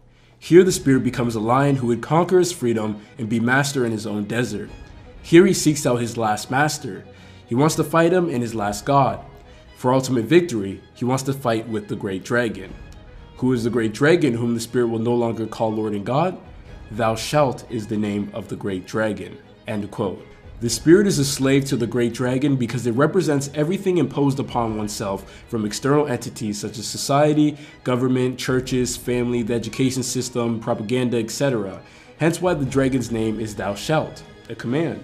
Here 0.44 0.64
the 0.64 0.72
spirit 0.72 1.04
becomes 1.04 1.36
a 1.36 1.40
lion 1.40 1.76
who 1.76 1.86
would 1.86 2.02
conquer 2.02 2.40
his 2.40 2.50
freedom 2.50 3.00
and 3.16 3.28
be 3.28 3.38
master 3.38 3.86
in 3.86 3.92
his 3.92 4.08
own 4.08 4.24
desert. 4.24 4.70
Here 5.22 5.46
he 5.46 5.54
seeks 5.54 5.86
out 5.86 6.00
his 6.00 6.16
last 6.16 6.50
master. 6.50 7.04
He 7.46 7.54
wants 7.54 7.76
to 7.76 7.84
fight 7.84 8.12
him 8.12 8.28
and 8.28 8.42
his 8.42 8.52
last 8.52 8.84
god. 8.84 9.24
For 9.76 9.94
ultimate 9.94 10.24
victory, 10.24 10.82
he 10.94 11.04
wants 11.04 11.22
to 11.24 11.32
fight 11.32 11.68
with 11.68 11.86
the 11.86 11.94
great 11.94 12.24
dragon. 12.24 12.74
Who 13.36 13.52
is 13.52 13.62
the 13.62 13.70
great 13.70 13.94
dragon 13.94 14.34
whom 14.34 14.54
the 14.54 14.60
spirit 14.60 14.88
will 14.88 14.98
no 14.98 15.14
longer 15.14 15.46
call 15.46 15.72
Lord 15.72 15.92
and 15.92 16.04
God? 16.04 16.36
Thou 16.90 17.14
shalt 17.14 17.64
is 17.70 17.86
the 17.86 17.96
name 17.96 18.28
of 18.34 18.48
the 18.48 18.56
great 18.56 18.84
dragon. 18.84 19.38
End 19.68 19.88
quote. 19.92 20.26
The 20.62 20.70
spirit 20.70 21.08
is 21.08 21.18
a 21.18 21.24
slave 21.24 21.64
to 21.64 21.76
the 21.76 21.88
great 21.88 22.14
dragon 22.14 22.54
because 22.54 22.86
it 22.86 22.92
represents 22.92 23.50
everything 23.52 23.98
imposed 23.98 24.38
upon 24.38 24.76
oneself 24.76 25.42
from 25.48 25.66
external 25.66 26.06
entities 26.06 26.60
such 26.60 26.78
as 26.78 26.86
society, 26.86 27.58
government, 27.82 28.38
churches, 28.38 28.96
family, 28.96 29.42
the 29.42 29.54
education 29.54 30.04
system, 30.04 30.60
propaganda, 30.60 31.18
etc. 31.18 31.82
Hence 32.18 32.40
why 32.40 32.54
the 32.54 32.64
dragon's 32.64 33.10
name 33.10 33.40
is 33.40 33.56
Thou 33.56 33.74
shalt, 33.74 34.22
a 34.48 34.54
command. 34.54 35.02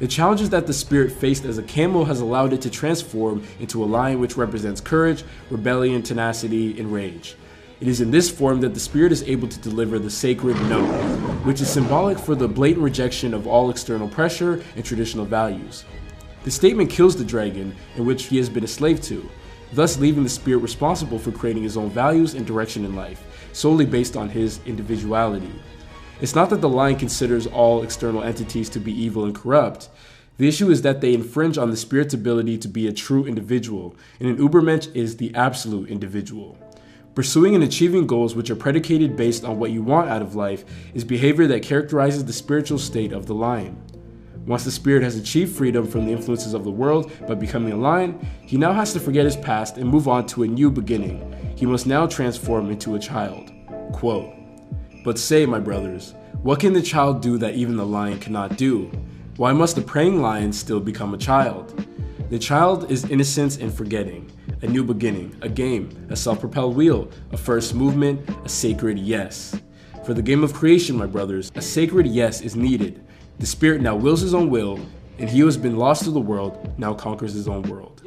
The 0.00 0.06
challenges 0.06 0.50
that 0.50 0.66
the 0.66 0.74
spirit 0.74 1.12
faced 1.12 1.46
as 1.46 1.56
a 1.56 1.62
camel 1.62 2.04
has 2.04 2.20
allowed 2.20 2.52
it 2.52 2.60
to 2.60 2.68
transform 2.68 3.42
into 3.60 3.82
a 3.82 3.86
lion 3.86 4.20
which 4.20 4.36
represents 4.36 4.82
courage, 4.82 5.24
rebellion, 5.48 6.02
tenacity, 6.02 6.78
and 6.78 6.92
rage. 6.92 7.36
It 7.84 7.88
is 7.88 8.00
in 8.00 8.10
this 8.10 8.30
form 8.30 8.62
that 8.62 8.72
the 8.72 8.80
Spirit 8.80 9.12
is 9.12 9.22
able 9.24 9.46
to 9.46 9.60
deliver 9.60 9.98
the 9.98 10.08
sacred 10.08 10.56
no, 10.70 10.86
which 11.44 11.60
is 11.60 11.68
symbolic 11.68 12.18
for 12.18 12.34
the 12.34 12.48
blatant 12.48 12.82
rejection 12.82 13.34
of 13.34 13.46
all 13.46 13.68
external 13.68 14.08
pressure 14.08 14.64
and 14.74 14.82
traditional 14.82 15.26
values. 15.26 15.84
The 16.44 16.50
statement 16.50 16.88
kills 16.88 17.14
the 17.14 17.26
dragon, 17.26 17.76
in 17.96 18.06
which 18.06 18.24
he 18.24 18.38
has 18.38 18.48
been 18.48 18.64
a 18.64 18.66
slave 18.66 19.02
to, 19.02 19.28
thus 19.74 19.98
leaving 19.98 20.22
the 20.22 20.30
Spirit 20.30 20.60
responsible 20.60 21.18
for 21.18 21.30
creating 21.30 21.62
his 21.62 21.76
own 21.76 21.90
values 21.90 22.32
and 22.32 22.46
direction 22.46 22.86
in 22.86 22.96
life, 22.96 23.22
solely 23.52 23.84
based 23.84 24.16
on 24.16 24.30
his 24.30 24.60
individuality. 24.64 25.52
It's 26.22 26.34
not 26.34 26.48
that 26.48 26.62
the 26.62 26.68
lion 26.70 26.96
considers 26.96 27.46
all 27.46 27.82
external 27.82 28.24
entities 28.24 28.70
to 28.70 28.80
be 28.80 28.98
evil 28.98 29.26
and 29.26 29.34
corrupt. 29.34 29.90
The 30.38 30.48
issue 30.48 30.70
is 30.70 30.80
that 30.80 31.02
they 31.02 31.12
infringe 31.12 31.58
on 31.58 31.70
the 31.70 31.76
spirit's 31.76 32.14
ability 32.14 32.56
to 32.58 32.68
be 32.68 32.88
a 32.88 32.94
true 32.94 33.26
individual, 33.26 33.94
and 34.20 34.30
an 34.30 34.38
Ubermensch 34.38 34.90
is 34.96 35.18
the 35.18 35.34
absolute 35.34 35.90
individual. 35.90 36.56
Pursuing 37.14 37.54
and 37.54 37.62
achieving 37.62 38.08
goals 38.08 38.34
which 38.34 38.50
are 38.50 38.56
predicated 38.56 39.16
based 39.16 39.44
on 39.44 39.58
what 39.58 39.70
you 39.70 39.84
want 39.84 40.10
out 40.10 40.20
of 40.20 40.34
life 40.34 40.64
is 40.94 41.04
behavior 41.04 41.46
that 41.46 41.62
characterizes 41.62 42.24
the 42.24 42.32
spiritual 42.32 42.78
state 42.78 43.12
of 43.12 43.26
the 43.26 43.34
lion. 43.34 43.80
Once 44.46 44.64
the 44.64 44.70
spirit 44.70 45.04
has 45.04 45.16
achieved 45.16 45.56
freedom 45.56 45.86
from 45.86 46.04
the 46.04 46.12
influences 46.12 46.54
of 46.54 46.64
the 46.64 46.70
world 46.70 47.12
by 47.28 47.34
becoming 47.34 47.72
a 47.72 47.76
lion, 47.76 48.18
he 48.44 48.56
now 48.56 48.72
has 48.72 48.92
to 48.92 48.98
forget 48.98 49.24
his 49.24 49.36
past 49.36 49.76
and 49.76 49.88
move 49.88 50.08
on 50.08 50.26
to 50.26 50.42
a 50.42 50.48
new 50.48 50.68
beginning. 50.70 51.54
He 51.56 51.66
must 51.66 51.86
now 51.86 52.04
transform 52.06 52.68
into 52.68 52.96
a 52.96 52.98
child. 52.98 53.52
Quote, 53.92 54.34
But 55.04 55.16
say, 55.16 55.46
my 55.46 55.60
brothers, 55.60 56.14
what 56.42 56.58
can 56.58 56.72
the 56.72 56.82
child 56.82 57.22
do 57.22 57.38
that 57.38 57.54
even 57.54 57.76
the 57.76 57.86
lion 57.86 58.18
cannot 58.18 58.56
do? 58.56 58.90
Why 59.36 59.52
must 59.52 59.76
the 59.76 59.82
preying 59.82 60.20
lion 60.20 60.52
still 60.52 60.80
become 60.80 61.14
a 61.14 61.18
child? 61.18 61.86
The 62.28 62.38
child 62.40 62.90
is 62.90 63.04
innocence 63.04 63.58
and 63.58 63.72
forgetting 63.72 64.32
a 64.64 64.66
new 64.66 64.82
beginning, 64.82 65.36
a 65.42 65.48
game, 65.48 66.06
a 66.08 66.16
self 66.16 66.40
propelled 66.40 66.74
wheel, 66.74 67.10
a 67.32 67.36
first 67.36 67.74
movement, 67.74 68.26
a 68.44 68.48
sacred 68.48 68.98
yes. 68.98 69.54
For 70.06 70.14
the 70.14 70.22
game 70.22 70.42
of 70.42 70.54
creation, 70.54 70.96
my 70.96 71.04
brothers, 71.04 71.52
a 71.54 71.60
sacred 71.60 72.06
yes 72.06 72.40
is 72.40 72.56
needed. 72.56 73.06
The 73.38 73.46
Spirit 73.46 73.82
now 73.82 73.94
wills 73.94 74.22
his 74.22 74.32
own 74.32 74.48
will, 74.48 74.80
and 75.18 75.28
he 75.28 75.40
who 75.40 75.46
has 75.46 75.58
been 75.58 75.76
lost 75.76 76.04
to 76.04 76.10
the 76.10 76.20
world 76.20 76.78
now 76.78 76.94
conquers 76.94 77.34
his 77.34 77.46
own 77.46 77.62
world. 77.64 78.02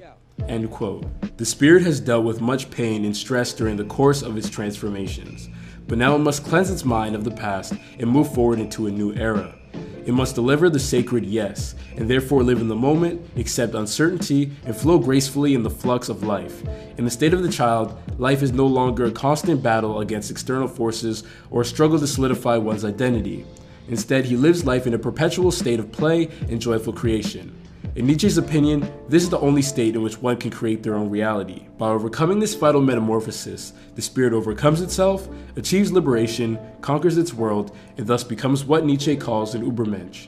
End 0.47 0.71
quote. 0.71 1.05
The 1.37 1.45
Spirit 1.45 1.83
has 1.83 1.99
dealt 1.99 2.25
with 2.25 2.41
much 2.41 2.71
pain 2.71 3.05
and 3.05 3.15
stress 3.15 3.53
during 3.53 3.77
the 3.77 3.85
course 3.85 4.23
of 4.23 4.35
its 4.35 4.49
transformations, 4.49 5.49
but 5.87 5.99
now 5.99 6.15
it 6.15 6.19
must 6.19 6.43
cleanse 6.43 6.71
its 6.71 6.85
mind 6.85 7.15
of 7.15 7.23
the 7.23 7.31
past 7.31 7.73
and 7.99 8.09
move 8.09 8.33
forward 8.33 8.59
into 8.59 8.87
a 8.87 8.91
new 8.91 9.13
era. 9.13 9.56
It 10.05 10.13
must 10.13 10.35
deliver 10.35 10.69
the 10.69 10.79
sacred 10.79 11.25
yes, 11.25 11.75
and 11.97 12.09
therefore 12.09 12.43
live 12.43 12.61
in 12.61 12.67
the 12.67 12.75
moment, 12.75 13.21
accept 13.35 13.75
uncertainty, 13.75 14.51
and 14.65 14.75
flow 14.75 14.99
gracefully 14.99 15.53
in 15.53 15.63
the 15.63 15.69
flux 15.69 16.07
of 16.09 16.23
life. 16.23 16.63
In 16.97 17.05
the 17.05 17.11
state 17.11 17.33
of 17.33 17.43
the 17.43 17.51
child, 17.51 17.97
life 18.17 18.41
is 18.41 18.51
no 18.51 18.65
longer 18.65 19.05
a 19.05 19.11
constant 19.11 19.61
battle 19.61 19.99
against 19.99 20.31
external 20.31 20.67
forces 20.67 21.23
or 21.51 21.61
a 21.61 21.65
struggle 21.65 21.99
to 21.99 22.07
solidify 22.07 22.57
one's 22.57 22.85
identity. 22.85 23.45
Instead, 23.89 24.25
he 24.25 24.35
lives 24.35 24.65
life 24.65 24.87
in 24.87 24.93
a 24.93 24.99
perpetual 24.99 25.51
state 25.51 25.79
of 25.79 25.91
play 25.91 26.29
and 26.49 26.61
joyful 26.61 26.93
creation. 26.93 27.53
In 27.97 28.05
Nietzsche's 28.05 28.37
opinion, 28.37 28.87
this 29.09 29.23
is 29.23 29.31
the 29.31 29.39
only 29.39 29.63
state 29.63 29.95
in 29.95 30.03
which 30.03 30.21
one 30.21 30.37
can 30.37 30.51
create 30.51 30.83
their 30.83 30.93
own 30.93 31.09
reality. 31.09 31.65
By 31.79 31.89
overcoming 31.89 32.37
this 32.37 32.53
vital 32.53 32.79
metamorphosis, 32.79 33.73
the 33.95 34.03
spirit 34.03 34.33
overcomes 34.33 34.81
itself, 34.81 35.27
achieves 35.55 35.91
liberation, 35.91 36.59
conquers 36.81 37.17
its 37.17 37.33
world, 37.33 37.75
and 37.97 38.05
thus 38.05 38.23
becomes 38.23 38.63
what 38.63 38.85
Nietzsche 38.85 39.15
calls 39.15 39.55
an 39.55 39.63
Ubermensch. 39.63 40.27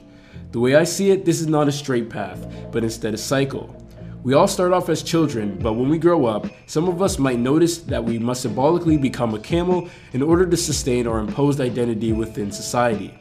The 0.51 0.59
way 0.59 0.73
I 0.73 0.83
see 0.83 1.11
it, 1.11 1.25
this 1.25 1.39
is 1.39 1.45
not 1.45 1.67
a 1.67 1.71
straight 1.71 2.09
path, 2.09 2.43
but 2.71 2.83
instead 2.83 3.13
a 3.13 3.19
cycle. 3.19 3.75
We 4.23 4.33
all 4.33 4.47
start 4.47 4.73
off 4.73 4.89
as 4.89 5.03
children, 5.03 5.59
but 5.61 5.73
when 5.73 5.89
we 5.89 5.99
grow 5.99 6.25
up, 6.25 6.47
some 6.65 6.89
of 6.89 7.03
us 7.03 7.19
might 7.19 7.37
notice 7.37 7.77
that 7.81 8.03
we 8.03 8.17
must 8.17 8.41
symbolically 8.41 8.97
become 8.97 9.35
a 9.35 9.39
camel 9.39 9.87
in 10.13 10.23
order 10.23 10.47
to 10.47 10.57
sustain 10.57 11.05
our 11.05 11.19
imposed 11.19 11.61
identity 11.61 12.13
within 12.13 12.51
society. 12.51 13.13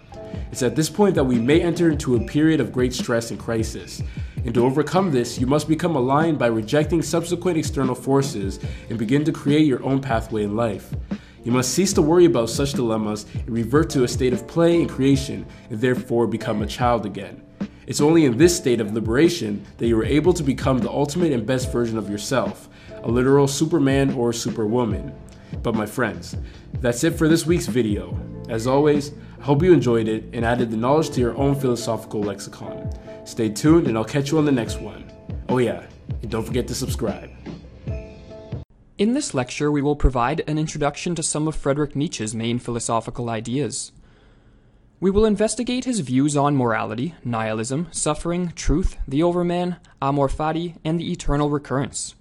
It's 0.50 0.62
at 0.62 0.74
this 0.74 0.88
point 0.88 1.14
that 1.16 1.24
we 1.24 1.38
may 1.38 1.60
enter 1.60 1.90
into 1.90 2.16
a 2.16 2.26
period 2.26 2.60
of 2.60 2.72
great 2.72 2.94
stress 2.94 3.30
and 3.30 3.38
crisis. 3.38 4.02
And 4.44 4.54
to 4.54 4.64
overcome 4.64 5.10
this, 5.10 5.38
you 5.38 5.46
must 5.46 5.68
become 5.68 5.96
aligned 5.96 6.38
by 6.38 6.46
rejecting 6.46 7.02
subsequent 7.02 7.58
external 7.58 7.94
forces 7.94 8.60
and 8.88 8.98
begin 8.98 9.24
to 9.24 9.32
create 9.32 9.66
your 9.66 9.82
own 9.84 10.00
pathway 10.00 10.44
in 10.44 10.56
life. 10.56 10.94
You 11.44 11.52
must 11.52 11.72
cease 11.72 11.92
to 11.94 12.02
worry 12.02 12.24
about 12.24 12.50
such 12.50 12.72
dilemmas 12.72 13.26
and 13.34 13.50
revert 13.50 13.90
to 13.90 14.04
a 14.04 14.08
state 14.08 14.32
of 14.32 14.46
play 14.46 14.80
and 14.80 14.90
creation, 14.90 15.46
and 15.70 15.80
therefore 15.80 16.26
become 16.26 16.62
a 16.62 16.66
child 16.66 17.06
again. 17.06 17.42
It's 17.86 18.02
only 18.02 18.26
in 18.26 18.36
this 18.36 18.54
state 18.54 18.80
of 18.80 18.92
liberation 18.92 19.64
that 19.78 19.86
you 19.86 19.98
are 19.98 20.04
able 20.04 20.34
to 20.34 20.42
become 20.42 20.78
the 20.78 20.90
ultimate 20.90 21.32
and 21.32 21.46
best 21.46 21.72
version 21.72 21.96
of 21.96 22.10
yourself, 22.10 22.68
a 23.02 23.10
literal 23.10 23.48
Superman 23.48 24.12
or 24.12 24.32
Superwoman. 24.32 25.14
But 25.62 25.74
my 25.74 25.86
friends, 25.86 26.36
that's 26.80 27.02
it 27.02 27.12
for 27.12 27.28
this 27.28 27.46
week's 27.46 27.66
video. 27.66 28.18
As 28.50 28.66
always, 28.66 29.12
I 29.40 29.44
hope 29.44 29.62
you 29.62 29.72
enjoyed 29.72 30.08
it 30.08 30.24
and 30.34 30.44
added 30.44 30.70
the 30.70 30.76
knowledge 30.76 31.10
to 31.10 31.20
your 31.20 31.36
own 31.38 31.54
philosophical 31.54 32.22
lexicon. 32.22 32.90
Stay 33.28 33.50
tuned 33.50 33.88
and 33.88 33.98
I'll 33.98 34.06
catch 34.06 34.30
you 34.30 34.38
on 34.38 34.46
the 34.46 34.50
next 34.50 34.80
one. 34.80 35.04
Oh, 35.50 35.58
yeah, 35.58 35.84
and 36.22 36.30
don't 36.30 36.46
forget 36.46 36.66
to 36.68 36.74
subscribe. 36.74 37.30
In 38.96 39.12
this 39.12 39.34
lecture, 39.34 39.70
we 39.70 39.82
will 39.82 39.96
provide 39.96 40.42
an 40.46 40.56
introduction 40.58 41.14
to 41.14 41.22
some 41.22 41.46
of 41.46 41.54
Friedrich 41.54 41.94
Nietzsche's 41.94 42.34
main 42.34 42.58
philosophical 42.58 43.28
ideas. 43.28 43.92
We 44.98 45.10
will 45.10 45.26
investigate 45.26 45.84
his 45.84 46.00
views 46.00 46.38
on 46.38 46.56
morality, 46.56 47.14
nihilism, 47.22 47.88
suffering, 47.90 48.52
truth, 48.56 48.96
the 49.06 49.22
overman, 49.22 49.76
amor 50.00 50.28
fati, 50.28 50.76
and 50.82 50.98
the 50.98 51.12
eternal 51.12 51.50
recurrence. 51.50 52.14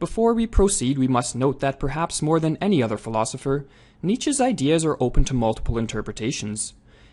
Before 0.00 0.32
we 0.32 0.46
proceed, 0.46 0.96
we 0.96 1.08
must 1.08 1.36
note 1.36 1.60
that 1.60 1.78
perhaps 1.78 2.22
more 2.22 2.40
than 2.40 2.56
any 2.56 2.82
other 2.82 2.96
philosopher, 2.96 3.66
Nietzsche's 4.02 4.40
ideas 4.40 4.82
are 4.82 4.96
open 4.98 5.24
to 5.24 5.34
multiple 5.34 5.76
interpretations. 5.76 6.72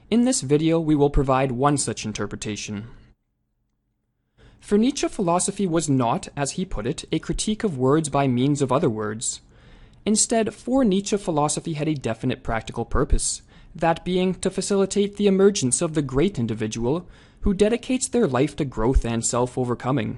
In 0.10 0.24
this 0.24 0.39
video, 0.39 0.80
we 0.80 0.95
will 0.95 1.10
provide 1.10 1.52
one 1.52 1.78
such 1.78 2.06
interpretation. 2.06 2.88
For 4.65 4.80
Nietzsche, 4.80 5.08
philosophy 5.08 5.67
was 5.67 5.88
not, 5.88 6.28
as 6.36 6.54
he 6.54 6.65
put 6.65 6.88
it, 6.88 7.06
a 7.12 7.19
critique 7.19 7.63
of 7.63 7.78
words 7.78 8.10
by 8.10 8.28
means 8.28 8.63
of 8.63 8.71
other 8.71 8.89
words. 8.89 9.41
Instead, 10.08 10.56
for 10.56 10.84
Nietzsche, 10.84 11.17
philosophy 11.17 11.73
had 11.73 11.88
a 11.88 11.93
definite 11.93 12.41
practical 12.41 12.84
purpose 12.84 13.43
that 13.75 14.04
being 14.04 14.34
to 14.34 14.49
facilitate 14.49 15.17
the 15.17 15.28
emergence 15.28 15.84
of 15.84 15.93
the 15.93 16.01
great 16.01 16.39
individual 16.39 17.08
who 17.41 17.54
dedicates 17.54 18.08
their 18.08 18.25
life 18.25 18.56
to 18.56 18.65
growth 18.65 19.06
and 19.06 19.23
self 19.23 19.56
overcoming. 19.56 20.17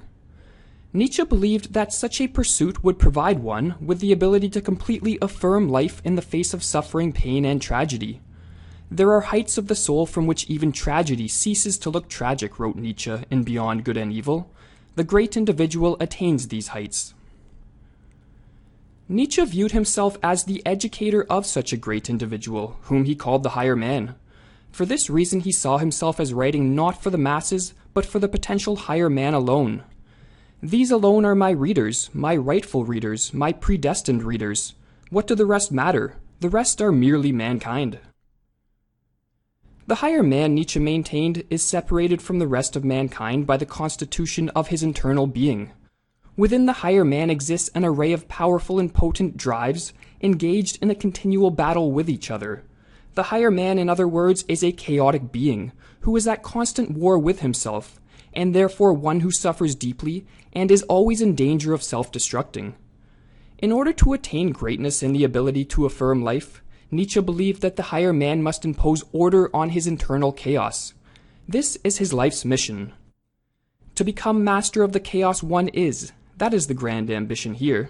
Nietzsche 0.93 1.25
believed 1.25 1.73
that 1.73 1.91
such 1.91 2.21
a 2.21 2.29
pursuit 2.29 2.86
would 2.86 2.97
provide 2.97 3.39
one 3.39 3.75
with 3.81 3.99
the 3.99 4.13
ability 4.13 4.47
to 4.51 4.62
completely 4.62 5.17
affirm 5.21 5.67
life 5.67 6.01
in 6.05 6.15
the 6.15 6.21
face 6.21 6.53
of 6.53 6.63
suffering, 6.63 7.12
pain, 7.12 7.43
and 7.43 7.62
tragedy. 7.62 8.21
There 8.89 9.12
are 9.12 9.21
heights 9.21 9.58
of 9.58 9.67
the 9.67 9.76
soul 9.76 10.06
from 10.06 10.28
which 10.28 10.50
even 10.50 10.71
tragedy 10.71 11.28
ceases 11.28 11.78
to 11.80 11.89
look 11.89 12.08
tragic, 12.08 12.58
wrote 12.58 12.78
Nietzsche 12.78 13.17
in 13.30 13.43
Beyond 13.43 13.84
Good 13.84 13.97
and 13.97 14.13
Evil. 14.13 14.50
The 14.95 15.04
great 15.04 15.36
individual 15.36 15.97
attains 16.00 16.47
these 16.47 16.69
heights. 16.69 17.13
Nietzsche 19.10 19.43
viewed 19.45 19.73
himself 19.73 20.17
as 20.23 20.43
the 20.43 20.65
educator 20.65 21.26
of 21.30 21.45
such 21.45 21.73
a 21.73 21.78
great 21.78 22.10
individual, 22.10 22.78
whom 22.84 23.04
he 23.06 23.15
called 23.15 23.43
the 23.43 23.52
higher 23.52 23.76
man. 23.76 24.15
For 24.71 24.86
this 24.86 25.10
reason, 25.10 25.41
he 25.41 25.52
saw 25.52 25.78
himself 25.78 26.19
as 26.19 26.34
writing 26.34 26.73
not 26.73 27.02
for 27.02 27.10
the 27.10 27.17
masses, 27.17 27.73
but 27.93 28.06
for 28.06 28.19
the 28.19 28.28
potential 28.28 28.76
higher 28.76 29.10
man 29.10 29.34
alone. 29.34 29.84
These 30.63 30.91
alone 30.91 31.26
are 31.26 31.36
my 31.36 31.52
readers, 31.52 32.10
my 32.13 32.36
rightful 32.36 32.86
readers, 32.86 33.34
my 33.34 33.52
predestined 33.52 34.23
readers. 34.23 34.76
What 35.10 35.28
do 35.28 35.36
the 35.36 35.45
rest 35.45 35.71
matter? 35.71 36.15
The 36.39 36.50
rest 36.50 36.82
are 36.82 36.91
merely 36.91 37.32
mankind. 37.32 38.00
The 39.88 39.95
higher 39.95 40.21
man, 40.21 40.54
Nietzsche 40.54 40.82
maintained, 40.82 41.45
is 41.50 41.63
separated 41.63 42.21
from 42.21 42.39
the 42.39 42.47
rest 42.47 42.76
of 42.76 42.84
mankind 42.84 43.47
by 43.47 43.56
the 43.56 43.65
constitution 43.65 44.50
of 44.50 44.67
his 44.67 44.84
internal 44.84 45.28
being. 45.28 45.71
Within 46.36 46.65
the 46.65 46.84
higher 46.84 47.06
man 47.06 47.30
exists 47.30 47.69
an 47.73 47.86
array 47.86 48.12
of 48.12 48.28
powerful 48.28 48.80
and 48.80 48.93
potent 48.93 49.38
drives 49.38 49.93
engaged 50.19 50.78
in 50.82 50.91
a 50.91 50.95
continual 50.95 51.52
battle 51.52 51.93
with 51.93 52.10
each 52.10 52.30
other. 52.30 52.65
The 53.15 53.23
higher 53.23 53.50
man, 53.50 53.80
in 53.80 53.88
other 53.88 54.10
words, 54.10 54.43
is 54.50 54.62
a 54.62 54.73
chaotic 54.73 55.32
being 55.32 55.71
who 56.02 56.17
is 56.17 56.28
at 56.28 56.43
constant 56.43 56.91
war 56.91 57.17
with 57.17 57.39
himself, 57.39 58.02
and 58.34 58.54
therefore 58.54 58.91
one 58.91 59.21
who 59.21 59.32
suffers 59.32 59.73
deeply 59.73 60.28
and 60.52 60.69
is 60.69 60.84
always 60.84 61.21
in 61.21 61.34
danger 61.34 61.73
of 61.73 61.82
self 61.82 62.12
destructing. 62.12 62.73
In 63.60 63.71
order 63.71 63.93
to 63.93 64.12
attain 64.12 64.52
greatness 64.52 65.02
and 65.02 65.15
the 65.15 65.23
ability 65.23 65.63
to 65.63 65.86
affirm 65.86 66.26
life, 66.26 66.62
Nietzsche 66.89 67.19
believed 67.19 67.62
that 67.62 67.76
the 67.76 67.84
higher 67.84 68.13
man 68.13 68.41
must 68.41 68.63
impose 68.63 69.04
order 69.12 69.54
on 69.56 69.69
his 69.69 69.88
internal 69.88 70.32
chaos. 70.32 70.93
This 71.47 71.78
is 71.84 71.97
his 71.97 72.13
life's 72.13 72.45
mission. 72.45 72.93
To 73.95 74.04
become 74.04 74.43
master 74.43 74.84
of 74.84 74.93
the 74.93 75.00
chaos 75.00 75.43
one 75.43 75.67
is, 75.69 76.12
that 76.38 76.54
is 76.54 76.67
the 76.67 76.73
grand 76.73 77.10
ambition 77.10 77.56
here. 77.56 77.89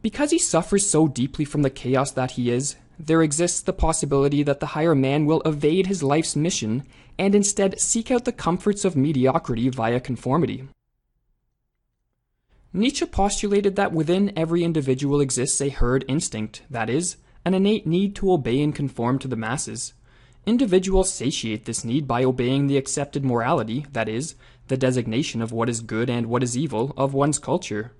Because 0.00 0.30
he 0.30 0.38
suffers 0.38 0.86
so 0.86 1.08
deeply 1.08 1.44
from 1.44 1.62
the 1.62 1.70
chaos 1.70 2.12
that 2.12 2.32
he 2.32 2.50
is, 2.50 2.76
there 2.98 3.22
exists 3.22 3.60
the 3.60 3.72
possibility 3.72 4.42
that 4.42 4.60
the 4.60 4.66
higher 4.66 4.94
man 4.94 5.26
will 5.26 5.42
evade 5.42 5.86
his 5.86 6.02
life's 6.02 6.36
mission 6.36 6.84
and 7.18 7.34
instead 7.34 7.80
seek 7.80 8.10
out 8.10 8.24
the 8.24 8.32
comforts 8.32 8.84
of 8.84 8.96
mediocrity 8.96 9.68
via 9.68 10.00
conformity. 10.00 10.68
Nietzsche 12.72 13.04
postulated 13.04 13.74
that 13.74 13.92
within 13.92 14.32
every 14.36 14.62
individual 14.62 15.20
exists 15.20 15.60
a 15.60 15.70
herd 15.70 16.04
instinct, 16.06 16.62
that 16.70 16.88
is, 16.88 17.16
an 17.44 17.52
innate 17.52 17.84
need 17.84 18.14
to 18.14 18.30
obey 18.30 18.62
and 18.62 18.74
conform 18.74 19.18
to 19.18 19.26
the 19.26 19.34
masses. 19.34 19.92
Individuals 20.46 21.12
satiate 21.12 21.64
this 21.64 21.84
need 21.84 22.06
by 22.06 22.22
obeying 22.22 22.68
the 22.68 22.76
accepted 22.76 23.24
morality, 23.24 23.86
that 23.92 24.08
is, 24.08 24.36
the 24.68 24.76
designation 24.76 25.42
of 25.42 25.50
what 25.50 25.68
is 25.68 25.80
good 25.80 26.08
and 26.08 26.26
what 26.26 26.44
is 26.44 26.56
evil 26.56 26.94
of 26.96 27.12
one's 27.12 27.40
culture. 27.40 27.92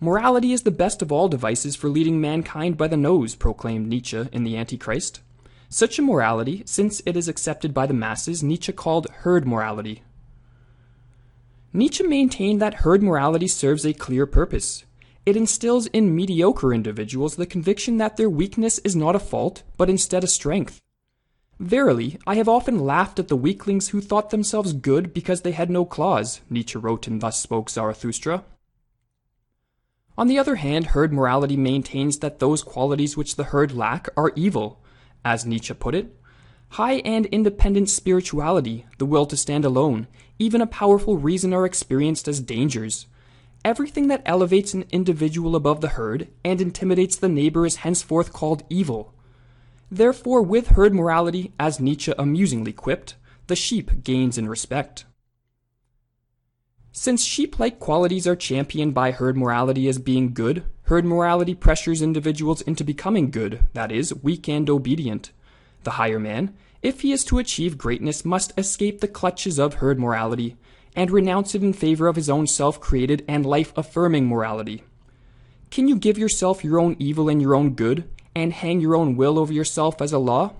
Morality 0.00 0.52
is 0.52 0.62
the 0.62 0.70
best 0.70 1.00
of 1.00 1.10
all 1.10 1.28
devices 1.28 1.74
for 1.74 1.88
leading 1.88 2.20
mankind 2.20 2.76
by 2.76 2.88
the 2.88 2.96
nose, 2.96 3.34
proclaimed 3.34 3.88
Nietzsche 3.88 4.28
in 4.32 4.44
The 4.44 4.56
Antichrist. 4.56 5.20
Such 5.70 5.98
a 5.98 6.02
morality, 6.02 6.62
since 6.66 7.00
it 7.06 7.16
is 7.16 7.26
accepted 7.26 7.72
by 7.72 7.86
the 7.86 7.94
masses, 7.94 8.42
Nietzsche 8.42 8.72
called 8.72 9.08
herd 9.20 9.46
morality. 9.46 10.02
Nietzsche 11.74 12.06
maintained 12.06 12.60
that 12.60 12.74
herd 12.74 13.02
morality 13.02 13.48
serves 13.48 13.86
a 13.86 13.94
clear 13.94 14.26
purpose. 14.26 14.84
It 15.24 15.36
instills 15.36 15.86
in 15.86 16.14
mediocre 16.14 16.74
individuals 16.74 17.36
the 17.36 17.46
conviction 17.46 17.96
that 17.96 18.18
their 18.18 18.28
weakness 18.28 18.78
is 18.80 18.94
not 18.94 19.16
a 19.16 19.20
fault, 19.20 19.62
but 19.78 19.88
instead 19.88 20.22
a 20.22 20.26
strength. 20.26 20.80
Verily, 21.58 22.18
I 22.26 22.34
have 22.34 22.48
often 22.48 22.80
laughed 22.80 23.18
at 23.18 23.28
the 23.28 23.36
weaklings 23.36 23.88
who 23.88 24.02
thought 24.02 24.30
themselves 24.30 24.74
good 24.74 25.14
because 25.14 25.42
they 25.42 25.52
had 25.52 25.70
no 25.70 25.86
claws, 25.86 26.40
Nietzsche 26.50 26.78
wrote 26.78 27.06
in 27.06 27.20
Thus 27.20 27.40
Spoke 27.40 27.70
Zarathustra. 27.70 28.44
On 30.18 30.26
the 30.26 30.38
other 30.38 30.56
hand, 30.56 30.88
herd 30.88 31.12
morality 31.12 31.56
maintains 31.56 32.18
that 32.18 32.38
those 32.38 32.62
qualities 32.62 33.16
which 33.16 33.36
the 33.36 33.44
herd 33.44 33.72
lack 33.72 34.08
are 34.14 34.32
evil. 34.36 34.82
As 35.24 35.46
Nietzsche 35.46 35.72
put 35.72 35.94
it, 35.94 36.14
high 36.70 36.96
and 36.96 37.26
independent 37.26 37.88
spirituality, 37.88 38.84
the 38.98 39.06
will 39.06 39.24
to 39.26 39.36
stand 39.36 39.64
alone, 39.64 40.08
even 40.42 40.60
a 40.60 40.66
powerful 40.66 41.16
reason 41.16 41.54
are 41.54 41.64
experienced 41.64 42.26
as 42.26 42.40
dangers. 42.40 43.06
Everything 43.64 44.08
that 44.08 44.22
elevates 44.26 44.74
an 44.74 44.84
individual 44.90 45.54
above 45.54 45.80
the 45.80 45.90
herd 45.90 46.28
and 46.44 46.60
intimidates 46.60 47.14
the 47.16 47.28
neighbor 47.28 47.64
is 47.64 47.76
henceforth 47.76 48.32
called 48.32 48.64
evil. 48.68 49.14
Therefore, 49.88 50.42
with 50.42 50.68
herd 50.68 50.94
morality, 50.94 51.52
as 51.60 51.78
Nietzsche 51.78 52.12
amusingly 52.18 52.72
quipped, 52.72 53.14
the 53.46 53.54
sheep 53.54 54.02
gains 54.02 54.36
in 54.36 54.48
respect. 54.48 55.04
Since 56.90 57.24
sheep 57.24 57.60
like 57.60 57.78
qualities 57.78 58.26
are 58.26 58.36
championed 58.36 58.94
by 58.94 59.12
herd 59.12 59.36
morality 59.36 59.86
as 59.88 59.98
being 59.98 60.34
good, 60.34 60.64
herd 60.84 61.04
morality 61.04 61.54
pressures 61.54 62.02
individuals 62.02 62.62
into 62.62 62.84
becoming 62.84 63.30
good, 63.30 63.66
that 63.74 63.92
is, 63.92 64.12
weak 64.22 64.48
and 64.48 64.68
obedient. 64.68 65.30
The 65.84 65.92
higher 65.92 66.18
man, 66.18 66.54
if 66.82 67.02
he 67.02 67.12
is 67.12 67.24
to 67.24 67.38
achieve 67.38 67.78
greatness, 67.78 68.24
must 68.24 68.52
escape 68.58 69.00
the 69.00 69.08
clutches 69.08 69.58
of 69.58 69.74
herd 69.74 69.98
morality 69.98 70.56
and 70.94 71.10
renounce 71.10 71.54
it 71.54 71.62
in 71.62 71.72
favor 71.72 72.08
of 72.08 72.16
his 72.16 72.28
own 72.28 72.46
self 72.46 72.80
created 72.80 73.24
and 73.28 73.46
life 73.46 73.72
affirming 73.76 74.26
morality. 74.26 74.82
Can 75.70 75.88
you 75.88 75.96
give 75.96 76.18
yourself 76.18 76.64
your 76.64 76.78
own 76.78 76.96
evil 76.98 77.28
and 77.28 77.40
your 77.40 77.54
own 77.54 77.70
good, 77.70 78.10
and 78.34 78.52
hang 78.52 78.80
your 78.80 78.94
own 78.94 79.16
will 79.16 79.38
over 79.38 79.52
yourself 79.52 80.02
as 80.02 80.12
a 80.12 80.18
law? 80.18 80.54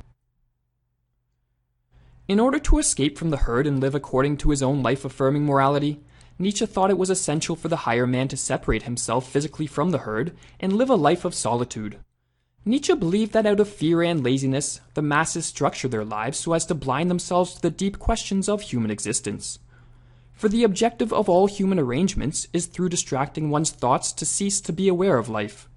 In 2.28 2.40
order 2.40 2.58
to 2.60 2.78
escape 2.78 3.18
from 3.18 3.30
the 3.30 3.38
herd 3.38 3.66
and 3.66 3.80
live 3.80 3.94
according 3.94 4.38
to 4.38 4.50
his 4.50 4.62
own 4.62 4.82
life 4.82 5.04
affirming 5.04 5.44
morality, 5.44 6.00
Nietzsche 6.38 6.64
thought 6.64 6.90
it 6.90 6.96
was 6.96 7.10
essential 7.10 7.56
for 7.56 7.68
the 7.68 7.84
higher 7.84 8.06
man 8.06 8.28
to 8.28 8.36
separate 8.36 8.84
himself 8.84 9.28
physically 9.28 9.66
from 9.66 9.90
the 9.90 9.98
herd 9.98 10.34
and 10.58 10.72
live 10.72 10.88
a 10.88 10.94
life 10.94 11.24
of 11.24 11.34
solitude. 11.34 11.98
Nietzsche 12.64 12.94
believed 12.94 13.32
that 13.32 13.44
out 13.44 13.58
of 13.58 13.68
fear 13.68 14.02
and 14.02 14.22
laziness, 14.22 14.80
the 14.94 15.02
masses 15.02 15.46
structure 15.46 15.88
their 15.88 16.04
lives 16.04 16.38
so 16.38 16.52
as 16.52 16.64
to 16.66 16.74
blind 16.76 17.10
themselves 17.10 17.54
to 17.54 17.62
the 17.62 17.70
deep 17.70 17.98
questions 17.98 18.48
of 18.48 18.60
human 18.60 18.90
existence. 18.90 19.58
For 20.32 20.48
the 20.48 20.62
objective 20.62 21.12
of 21.12 21.28
all 21.28 21.48
human 21.48 21.80
arrangements 21.80 22.46
is 22.52 22.66
through 22.66 22.90
distracting 22.90 23.50
one's 23.50 23.70
thoughts 23.70 24.12
to 24.12 24.24
cease 24.24 24.60
to 24.60 24.72
be 24.72 24.86
aware 24.86 25.18
of 25.18 25.28
life. 25.28 25.68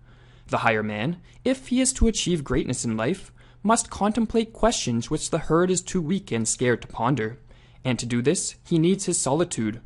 The 0.48 0.60
higher 0.60 0.84
man, 0.84 1.18
if 1.44 1.70
he 1.70 1.82
is 1.82 1.92
to 1.94 2.08
achieve 2.08 2.44
greatness 2.44 2.86
in 2.86 2.96
life, 2.96 3.32
must 3.64 3.90
contemplate 3.90 4.54
questions 4.54 5.10
which 5.10 5.32
the 5.32 5.40
herd 5.40 5.72
is 5.72 5.82
too 5.82 6.04
weak 6.04 6.32
and 6.32 6.48
scared 6.48 6.84
to 6.84 6.88
ponder. 6.88 7.40
And 7.84 7.98
to 7.98 8.06
do 8.06 8.22
this, 8.22 8.58
he 8.64 8.78
needs 8.78 9.06
his 9.06 9.18
solitude. 9.18 9.82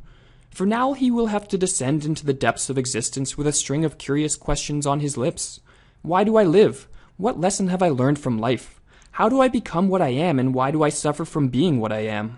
For 0.52 0.66
now 0.66 0.92
he 0.92 1.12
will 1.12 1.28
have 1.28 1.48
to 1.48 1.58
descend 1.58 2.04
into 2.04 2.26
the 2.26 2.34
depths 2.34 2.70
of 2.70 2.78
existence 2.78 3.38
with 3.38 3.48
a 3.48 3.54
string 3.54 3.86
of 3.86 3.98
curious 3.98 4.36
questions 4.36 4.86
on 4.86 5.00
his 5.00 5.16
lips. 5.16 5.62
Why 6.02 6.26
do 6.26 6.36
I 6.36 6.44
live? 6.44 6.89
What 7.20 7.38
lesson 7.38 7.68
have 7.68 7.84
I 7.84 7.90
learned 7.90 8.18
from 8.18 8.40
life? 8.40 8.80
How 9.12 9.28
do 9.28 9.42
I 9.42 9.50
become 9.50 9.90
what 9.90 10.02
I 10.02 10.08
am, 10.08 10.40
and 10.40 10.54
why 10.54 10.72
do 10.72 10.84
I 10.84 10.88
suffer 10.88 11.26
from 11.26 11.50
being 11.50 11.78
what 11.78 11.92
I 11.92 12.06
am? 12.06 12.38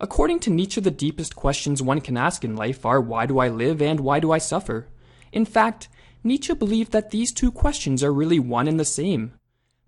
According 0.00 0.40
to 0.40 0.50
Nietzsche, 0.50 0.80
the 0.80 0.90
deepest 0.90 1.36
questions 1.36 1.82
one 1.82 2.00
can 2.00 2.16
ask 2.16 2.46
in 2.46 2.56
life 2.56 2.86
are 2.86 3.02
why 3.02 3.26
do 3.26 3.40
I 3.40 3.50
live 3.50 3.82
and 3.82 4.00
why 4.00 4.20
do 4.20 4.32
I 4.32 4.38
suffer? 4.38 4.88
In 5.32 5.44
fact, 5.44 5.88
Nietzsche 6.22 6.54
believed 6.54 6.92
that 6.92 7.10
these 7.10 7.30
two 7.30 7.52
questions 7.52 8.02
are 8.02 8.10
really 8.10 8.38
one 8.38 8.66
and 8.66 8.80
the 8.80 8.86
same. 8.86 9.34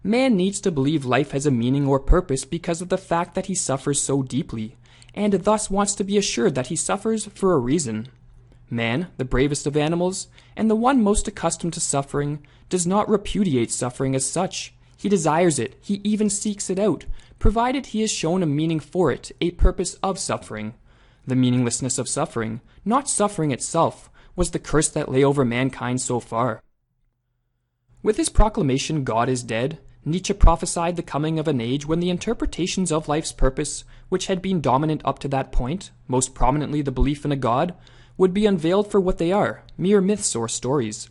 Man 0.02 0.36
needs 0.36 0.60
to 0.60 0.70
believe 0.70 1.06
life 1.06 1.30
has 1.30 1.46
a 1.46 1.50
meaning 1.50 1.86
or 1.86 1.98
purpose 1.98 2.44
because 2.44 2.82
of 2.82 2.90
the 2.90 2.98
fact 2.98 3.34
that 3.34 3.46
he 3.46 3.54
suffers 3.54 4.02
so 4.02 4.22
deeply, 4.22 4.76
and 5.14 5.32
thus 5.32 5.70
wants 5.70 5.94
to 5.94 6.04
be 6.04 6.18
assured 6.18 6.54
that 6.54 6.66
he 6.66 6.76
suffers 6.76 7.24
for 7.24 7.54
a 7.54 7.58
reason. 7.58 8.08
Man, 8.68 9.08
the 9.16 9.24
bravest 9.24 9.66
of 9.66 9.76
animals, 9.76 10.28
and 10.56 10.68
the 10.68 10.74
one 10.74 11.02
most 11.02 11.28
accustomed 11.28 11.72
to 11.74 11.80
suffering, 11.80 12.44
does 12.68 12.86
not 12.86 13.08
repudiate 13.08 13.70
suffering 13.70 14.14
as 14.14 14.28
such. 14.28 14.74
He 14.96 15.08
desires 15.08 15.58
it, 15.58 15.76
he 15.80 16.00
even 16.02 16.30
seeks 16.30 16.68
it 16.70 16.78
out, 16.78 17.04
provided 17.38 17.86
he 17.86 18.02
is 18.02 18.10
shown 18.10 18.42
a 18.42 18.46
meaning 18.46 18.80
for 18.80 19.12
it, 19.12 19.30
a 19.40 19.52
purpose 19.52 19.94
of 20.02 20.18
suffering. 20.18 20.74
The 21.26 21.36
meaninglessness 21.36 21.98
of 21.98 22.08
suffering, 22.08 22.60
not 22.84 23.08
suffering 23.08 23.50
itself, 23.50 24.10
was 24.34 24.50
the 24.50 24.58
curse 24.58 24.88
that 24.88 25.10
lay 25.10 25.22
over 25.22 25.44
mankind 25.44 26.00
so 26.00 26.20
far. 26.20 26.62
With 28.02 28.16
his 28.16 28.28
proclamation, 28.28 29.04
God 29.04 29.28
is 29.28 29.42
dead, 29.42 29.78
Nietzsche 30.04 30.32
prophesied 30.32 30.94
the 30.94 31.02
coming 31.02 31.40
of 31.40 31.48
an 31.48 31.60
age 31.60 31.84
when 31.84 31.98
the 31.98 32.10
interpretations 32.10 32.92
of 32.92 33.08
life's 33.08 33.32
purpose, 33.32 33.82
which 34.08 34.28
had 34.28 34.40
been 34.40 34.60
dominant 34.60 35.02
up 35.04 35.18
to 35.18 35.28
that 35.28 35.50
point, 35.50 35.90
most 36.06 36.32
prominently 36.32 36.80
the 36.80 36.92
belief 36.92 37.24
in 37.24 37.32
a 37.32 37.36
God, 37.36 37.74
would 38.16 38.32
be 38.32 38.46
unveiled 38.46 38.90
for 38.90 39.00
what 39.00 39.18
they 39.18 39.32
are 39.32 39.62
mere 39.76 40.00
myths 40.00 40.34
or 40.34 40.48
stories. 40.48 41.10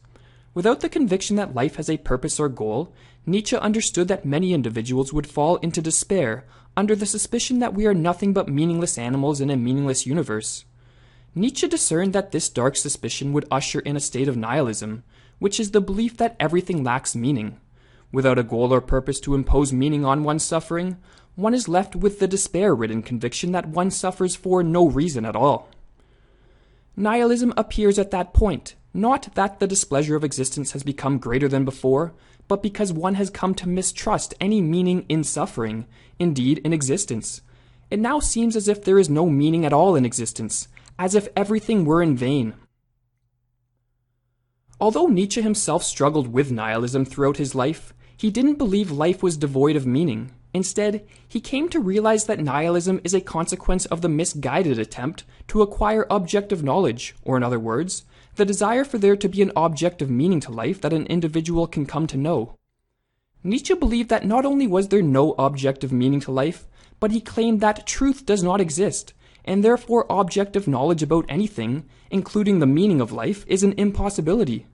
Without 0.54 0.80
the 0.80 0.90
conviction 0.90 1.36
that 1.36 1.54
life 1.54 1.76
has 1.76 1.90
a 1.90 1.98
purpose 1.98 2.40
or 2.40 2.50
goal, 2.50 2.94
Nietzsche 3.26 3.58
understood 3.58 4.08
that 4.08 4.26
many 4.26 4.54
individuals 4.54 5.12
would 5.12 5.28
fall 5.28 5.58
into 5.58 5.82
despair 5.82 6.46
under 6.78 6.96
the 6.96 7.06
suspicion 7.06 7.60
that 7.60 7.74
we 7.74 7.86
are 7.86 7.94
nothing 7.94 8.34
but 8.34 8.48
meaningless 8.48 8.98
animals 8.98 9.42
in 9.42 9.50
a 9.50 9.58
meaningless 9.58 10.06
universe. 10.06 10.66
Nietzsche 11.34 11.68
discerned 11.68 12.14
that 12.14 12.32
this 12.32 12.50
dark 12.50 12.78
suspicion 12.78 13.34
would 13.34 13.48
usher 13.52 13.80
in 13.82 13.98
a 13.98 14.00
state 14.00 14.28
of 14.28 14.38
nihilism, 14.38 15.04
which 15.40 15.60
is 15.60 15.72
the 15.72 15.82
belief 15.82 16.16
that 16.18 16.36
everything 16.40 16.84
lacks 16.84 17.16
meaning. 17.16 17.60
Without 18.12 18.40
a 18.40 18.44
goal 18.44 18.74
or 18.74 18.80
purpose 18.80 19.20
to 19.22 19.36
impose 19.36 19.74
meaning 19.74 20.06
on 20.06 20.24
one's 20.24 20.46
suffering, 20.46 20.98
one 21.36 21.54
is 21.54 21.68
left 21.68 21.96
with 21.96 22.20
the 22.20 22.28
despair 22.28 22.74
ridden 22.74 23.02
conviction 23.02 23.52
that 23.52 23.68
one 23.68 23.92
suffers 23.92 24.38
for 24.38 24.64
no 24.64 24.88
reason 24.88 25.26
at 25.26 25.36
all. 25.36 25.70
Nihilism 26.98 27.54
appears 27.58 28.00
at 28.00 28.12
that 28.12 28.34
point, 28.34 28.76
not 28.94 29.34
that 29.36 29.60
the 29.60 29.68
displeasure 29.68 30.16
of 30.16 30.24
existence 30.24 30.72
has 30.72 30.84
become 30.84 31.18
greater 31.18 31.50
than 31.50 31.66
before, 31.66 32.14
but 32.48 32.64
because 32.64 32.94
one 32.94 33.16
has 33.16 33.30
come 33.30 33.54
to 33.56 33.68
mistrust 33.68 34.34
any 34.40 34.62
meaning 34.62 35.06
in 35.10 35.24
suffering, 35.24 35.86
indeed 36.20 36.60
in 36.60 36.72
existence. 36.72 37.42
It 37.92 38.00
now 38.00 38.20
seems 38.20 38.56
as 38.56 38.68
if 38.68 38.84
there 38.84 39.00
is 39.00 39.10
no 39.10 39.30
meaning 39.30 39.66
at 39.66 39.74
all 39.74 39.96
in 39.96 40.06
existence, 40.06 40.68
as 40.98 41.16
if 41.16 41.28
everything 41.36 41.84
were 41.86 42.02
in 42.02 42.16
vain. 42.16 42.54
Although 44.80 45.08
Nietzsche 45.08 45.42
himself 45.42 45.84
struggled 45.84 46.28
with 46.28 46.52
nihilism 46.52 47.06
throughout 47.06 47.38
his 47.38 47.56
life, 47.56 47.94
he 48.16 48.30
didn't 48.30 48.56
believe 48.58 48.92
life 48.92 49.22
was 49.22 49.38
devoid 49.38 49.76
of 49.76 49.86
meaning. 49.86 50.32
Instead, 50.56 51.06
he 51.28 51.42
came 51.42 51.68
to 51.68 51.82
realize 51.82 52.24
that 52.24 52.40
nihilism 52.40 53.02
is 53.04 53.14
a 53.14 53.20
consequence 53.20 53.86
of 53.88 54.00
the 54.00 54.08
misguided 54.08 54.80
attempt 54.80 55.26
to 55.50 55.62
acquire 55.62 56.08
objective 56.10 56.64
knowledge, 56.64 57.14
or 57.24 57.36
in 57.36 57.44
other 57.44 57.60
words, 57.60 58.06
the 58.36 58.46
desire 58.46 58.86
for 58.86 58.98
there 58.98 59.18
to 59.18 59.28
be 59.28 59.42
an 59.42 59.52
objective 59.58 60.10
meaning 60.10 60.40
to 60.40 60.54
life 60.54 60.80
that 60.80 60.94
an 60.94 61.08
individual 61.08 61.68
can 61.68 61.86
come 61.86 62.08
to 62.08 62.16
know. 62.16 62.56
Nietzsche 63.44 63.74
believed 63.74 64.08
that 64.08 64.26
not 64.26 64.46
only 64.46 64.66
was 64.66 64.88
there 64.88 65.02
no 65.02 65.34
objective 65.38 65.92
meaning 65.92 66.22
to 66.22 66.32
life, 66.32 66.66
but 67.02 67.12
he 67.12 67.20
claimed 67.20 67.60
that 67.60 67.86
truth 67.86 68.26
does 68.26 68.42
not 68.42 68.62
exist, 68.62 69.14
and 69.44 69.62
therefore 69.62 70.06
objective 70.10 70.70
knowledge 70.70 71.04
about 71.04 71.26
anything, 71.28 71.84
including 72.10 72.60
the 72.60 72.66
meaning 72.66 73.02
of 73.02 73.12
life, 73.12 73.44
is 73.50 73.62
an 73.62 73.74
impossibility. 73.74 74.68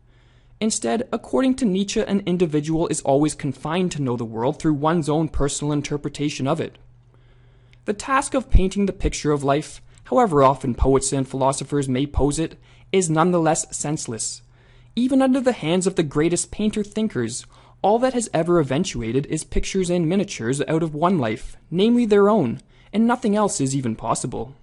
Instead, 0.62 1.10
according 1.12 1.56
to 1.56 1.66
Nietzsche, 1.66 2.02
an 2.02 2.22
individual 2.28 2.88
is 2.88 3.02
always 3.02 3.34
confined 3.34 3.92
to 3.92 4.02
know 4.02 4.16
the 4.16 4.24
world 4.24 4.60
through 4.60 4.76
one's 4.76 5.10
own 5.10 5.28
personal 5.28 5.74
interpretation 5.74 6.48
of 6.48 6.62
it. 6.62 6.78
The 7.86 7.94
task 7.94 8.36
of 8.36 8.52
painting 8.52 8.86
the 8.86 8.94
picture 8.94 9.32
of 9.32 9.44
life, 9.44 9.82
however 10.04 10.44
often 10.44 10.76
poets 10.76 11.12
and 11.12 11.28
philosophers 11.28 11.90
may 11.90 12.06
pose 12.06 12.38
it, 12.38 12.60
is 12.92 13.10
nonetheless 13.10 13.76
senseless. 13.76 14.44
Even 14.96 15.20
under 15.20 15.42
the 15.42 15.54
hands 15.54 15.88
of 15.88 15.96
the 15.96 16.04
greatest 16.04 16.52
painter 16.52 16.84
thinkers, 16.84 17.48
all 17.82 17.98
that 17.98 18.14
has 18.14 18.30
ever 18.32 18.60
eventuated 18.60 19.26
is 19.26 19.44
pictures 19.44 19.90
and 19.90 20.08
miniatures 20.08 20.62
out 20.68 20.84
of 20.84 20.94
one 20.94 21.18
life, 21.18 21.58
namely 21.72 22.06
their 22.06 22.30
own, 22.30 22.62
and 22.94 23.08
nothing 23.08 23.36
else 23.36 23.60
is 23.60 23.76
even 23.76 23.96
possible. 23.96 24.54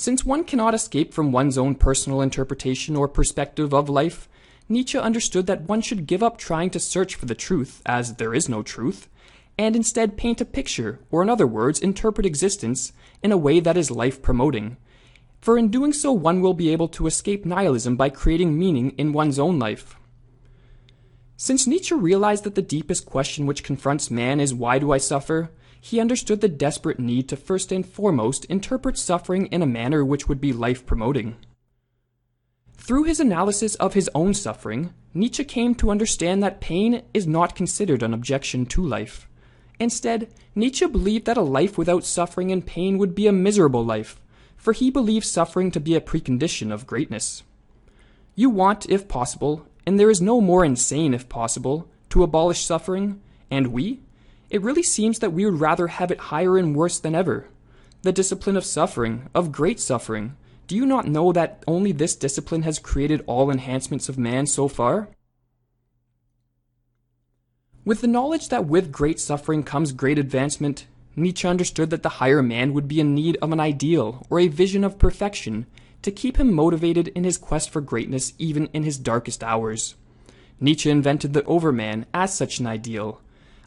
Since 0.00 0.24
one 0.24 0.44
cannot 0.44 0.72
escape 0.72 1.12
from 1.12 1.30
one's 1.30 1.58
own 1.58 1.74
personal 1.74 2.22
interpretation 2.22 2.96
or 2.96 3.06
perspective 3.06 3.74
of 3.74 3.90
life, 3.90 4.30
Nietzsche 4.66 4.96
understood 4.96 5.46
that 5.46 5.68
one 5.68 5.82
should 5.82 6.06
give 6.06 6.22
up 6.22 6.38
trying 6.38 6.70
to 6.70 6.80
search 6.80 7.16
for 7.16 7.26
the 7.26 7.34
truth, 7.34 7.82
as 7.84 8.14
there 8.14 8.32
is 8.32 8.48
no 8.48 8.62
truth, 8.62 9.10
and 9.58 9.76
instead 9.76 10.16
paint 10.16 10.40
a 10.40 10.46
picture, 10.46 11.00
or 11.10 11.20
in 11.20 11.28
other 11.28 11.46
words, 11.46 11.80
interpret 11.80 12.24
existence 12.24 12.94
in 13.22 13.30
a 13.30 13.36
way 13.36 13.60
that 13.60 13.76
is 13.76 13.90
life 13.90 14.22
promoting. 14.22 14.78
For 15.42 15.58
in 15.58 15.68
doing 15.68 15.92
so, 15.92 16.12
one 16.12 16.40
will 16.40 16.54
be 16.54 16.72
able 16.72 16.88
to 16.88 17.06
escape 17.06 17.44
nihilism 17.44 17.96
by 17.96 18.08
creating 18.08 18.58
meaning 18.58 18.94
in 18.96 19.12
one's 19.12 19.38
own 19.38 19.58
life. 19.58 19.96
Since 21.36 21.66
Nietzsche 21.66 21.94
realized 21.94 22.44
that 22.44 22.54
the 22.54 22.62
deepest 22.62 23.04
question 23.04 23.44
which 23.44 23.62
confronts 23.62 24.10
man 24.10 24.40
is 24.40 24.54
why 24.54 24.78
do 24.78 24.92
I 24.92 24.96
suffer, 24.96 25.50
he 25.80 26.00
understood 26.00 26.40
the 26.40 26.48
desperate 26.48 26.98
need 26.98 27.28
to 27.28 27.36
first 27.36 27.72
and 27.72 27.86
foremost 27.86 28.44
interpret 28.46 28.98
suffering 28.98 29.46
in 29.46 29.62
a 29.62 29.66
manner 29.66 30.04
which 30.04 30.28
would 30.28 30.40
be 30.40 30.52
life 30.52 30.84
promoting. 30.84 31.36
Through 32.74 33.04
his 33.04 33.20
analysis 33.20 33.74
of 33.76 33.94
his 33.94 34.10
own 34.14 34.34
suffering, 34.34 34.92
Nietzsche 35.14 35.44
came 35.44 35.74
to 35.76 35.90
understand 35.90 36.42
that 36.42 36.60
pain 36.60 37.02
is 37.14 37.26
not 37.26 37.54
considered 37.54 38.02
an 38.02 38.14
objection 38.14 38.66
to 38.66 38.82
life. 38.82 39.28
Instead, 39.78 40.28
Nietzsche 40.54 40.86
believed 40.86 41.24
that 41.24 41.36
a 41.36 41.42
life 41.42 41.78
without 41.78 42.04
suffering 42.04 42.52
and 42.52 42.66
pain 42.66 42.98
would 42.98 43.14
be 43.14 43.26
a 43.26 43.32
miserable 43.32 43.84
life, 43.84 44.20
for 44.56 44.72
he 44.72 44.90
believed 44.90 45.24
suffering 45.24 45.70
to 45.70 45.80
be 45.80 45.94
a 45.94 46.00
precondition 46.00 46.70
of 46.72 46.86
greatness. 46.86 47.42
You 48.34 48.50
want, 48.50 48.88
if 48.88 49.08
possible, 49.08 49.66
and 49.86 49.98
there 49.98 50.10
is 50.10 50.20
no 50.20 50.40
more 50.40 50.64
insane 50.64 51.14
if 51.14 51.28
possible, 51.28 51.88
to 52.10 52.22
abolish 52.22 52.64
suffering, 52.64 53.20
and 53.50 53.68
we, 53.68 54.00
it 54.50 54.62
really 54.62 54.82
seems 54.82 55.20
that 55.20 55.32
we 55.32 55.44
would 55.44 55.60
rather 55.60 55.86
have 55.86 56.10
it 56.10 56.18
higher 56.18 56.58
and 56.58 56.74
worse 56.74 56.98
than 56.98 57.14
ever. 57.14 57.46
The 58.02 58.12
discipline 58.12 58.56
of 58.56 58.64
suffering, 58.64 59.28
of 59.34 59.52
great 59.52 59.78
suffering. 59.78 60.36
Do 60.66 60.76
you 60.76 60.84
not 60.84 61.06
know 61.06 61.32
that 61.32 61.62
only 61.66 61.92
this 61.92 62.16
discipline 62.16 62.62
has 62.62 62.78
created 62.78 63.22
all 63.26 63.50
enhancements 63.50 64.08
of 64.08 64.18
man 64.18 64.46
so 64.46 64.68
far? 64.68 65.08
With 67.84 68.00
the 68.00 68.06
knowledge 68.06 68.48
that 68.48 68.66
with 68.66 68.92
great 68.92 69.20
suffering 69.20 69.62
comes 69.62 69.92
great 69.92 70.18
advancement, 70.18 70.86
Nietzsche 71.16 71.48
understood 71.48 71.90
that 71.90 72.02
the 72.02 72.20
higher 72.20 72.42
man 72.42 72.72
would 72.72 72.88
be 72.88 73.00
in 73.00 73.14
need 73.14 73.36
of 73.40 73.52
an 73.52 73.60
ideal 73.60 74.26
or 74.30 74.40
a 74.40 74.48
vision 74.48 74.84
of 74.84 74.98
perfection 74.98 75.66
to 76.02 76.10
keep 76.10 76.38
him 76.38 76.52
motivated 76.52 77.08
in 77.08 77.24
his 77.24 77.38
quest 77.38 77.70
for 77.70 77.80
greatness 77.80 78.32
even 78.38 78.66
in 78.72 78.82
his 78.82 78.98
darkest 78.98 79.42
hours. 79.42 79.94
Nietzsche 80.60 80.90
invented 80.90 81.32
the 81.32 81.44
Overman 81.44 82.06
as 82.12 82.34
such 82.34 82.58
an 82.58 82.66
ideal, 82.66 83.20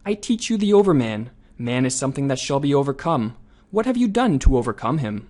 I 0.05 0.15
teach 0.15 0.49
you 0.49 0.57
the 0.57 0.73
overman. 0.73 1.29
Man 1.57 1.85
is 1.85 1.95
something 1.95 2.27
that 2.27 2.39
shall 2.39 2.59
be 2.59 2.73
overcome. 2.73 3.37
What 3.71 3.85
have 3.85 3.95
you 3.95 4.09
done 4.09 4.37
to 4.39 4.57
overcome 4.57 4.97
him? 4.97 5.29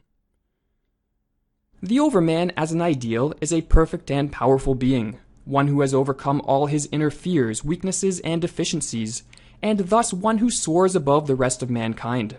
The 1.82 2.00
overman 2.00 2.52
as 2.58 2.72
an 2.72 2.82
ideal 2.82 3.36
is 3.40 3.54
a 3.54 3.62
perfect 3.62 4.10
and 4.10 4.32
powerful 4.32 4.74
being, 4.74 5.20
one 5.46 5.68
who 5.68 5.82
has 5.82 5.94
overcome 5.94 6.42
all 6.46 6.66
his 6.66 6.90
inner 6.92 7.12
fears, 7.12 7.64
weaknesses, 7.64 8.20
and 8.22 8.42
deficiencies, 8.42 9.24
and 9.62 9.80
thus 9.80 10.12
one 10.12 10.40
who 10.40 10.50
soars 10.50 10.96
above 10.96 11.28
the 11.28 11.36
rest 11.36 11.62
of 11.62 11.70
mankind. 11.70 12.38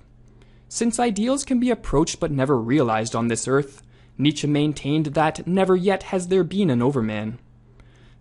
Since 0.69 0.99
ideals 0.99 1.45
can 1.45 1.61
be 1.61 1.71
approached 1.71 2.19
but 2.19 2.33
never 2.33 2.59
realized 2.59 3.15
on 3.15 3.29
this 3.29 3.47
earth, 3.47 3.83
Nietzsche 4.19 4.49
maintained 4.49 5.07
that 5.07 5.47
never 5.47 5.77
yet 5.77 6.05
has 6.05 6.29
there 6.29 6.43
been 6.43 6.71
an 6.71 6.83
overman. 6.83 7.39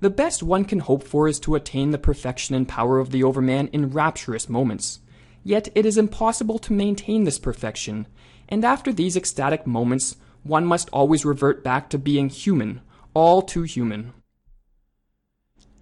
The 0.03 0.09
best 0.09 0.43
one 0.43 0.65
can 0.65 0.79
hope 0.79 1.01
for 1.01 1.29
is 1.29 1.39
to 1.39 1.55
attain 1.55 1.91
the 1.91 1.97
perfection 1.97 2.55
and 2.55 2.67
power 2.67 2.99
of 2.99 3.11
the 3.11 3.23
Overman 3.23 3.69
in 3.69 3.91
rapturous 3.91 4.49
moments. 4.49 4.99
Yet 5.45 5.69
it 5.75 5.85
is 5.85 5.97
impossible 5.97 6.59
to 6.59 6.73
maintain 6.73 7.23
this 7.23 7.39
perfection, 7.39 8.07
and 8.49 8.65
after 8.65 8.91
these 8.91 9.15
ecstatic 9.15 9.65
moments, 9.65 10.17
one 10.43 10.65
must 10.65 10.89
always 10.89 11.23
revert 11.23 11.63
back 11.63 11.89
to 11.89 11.97
being 11.97 12.27
human, 12.27 12.81
all 13.13 13.41
too 13.41 13.61
human. 13.61 14.11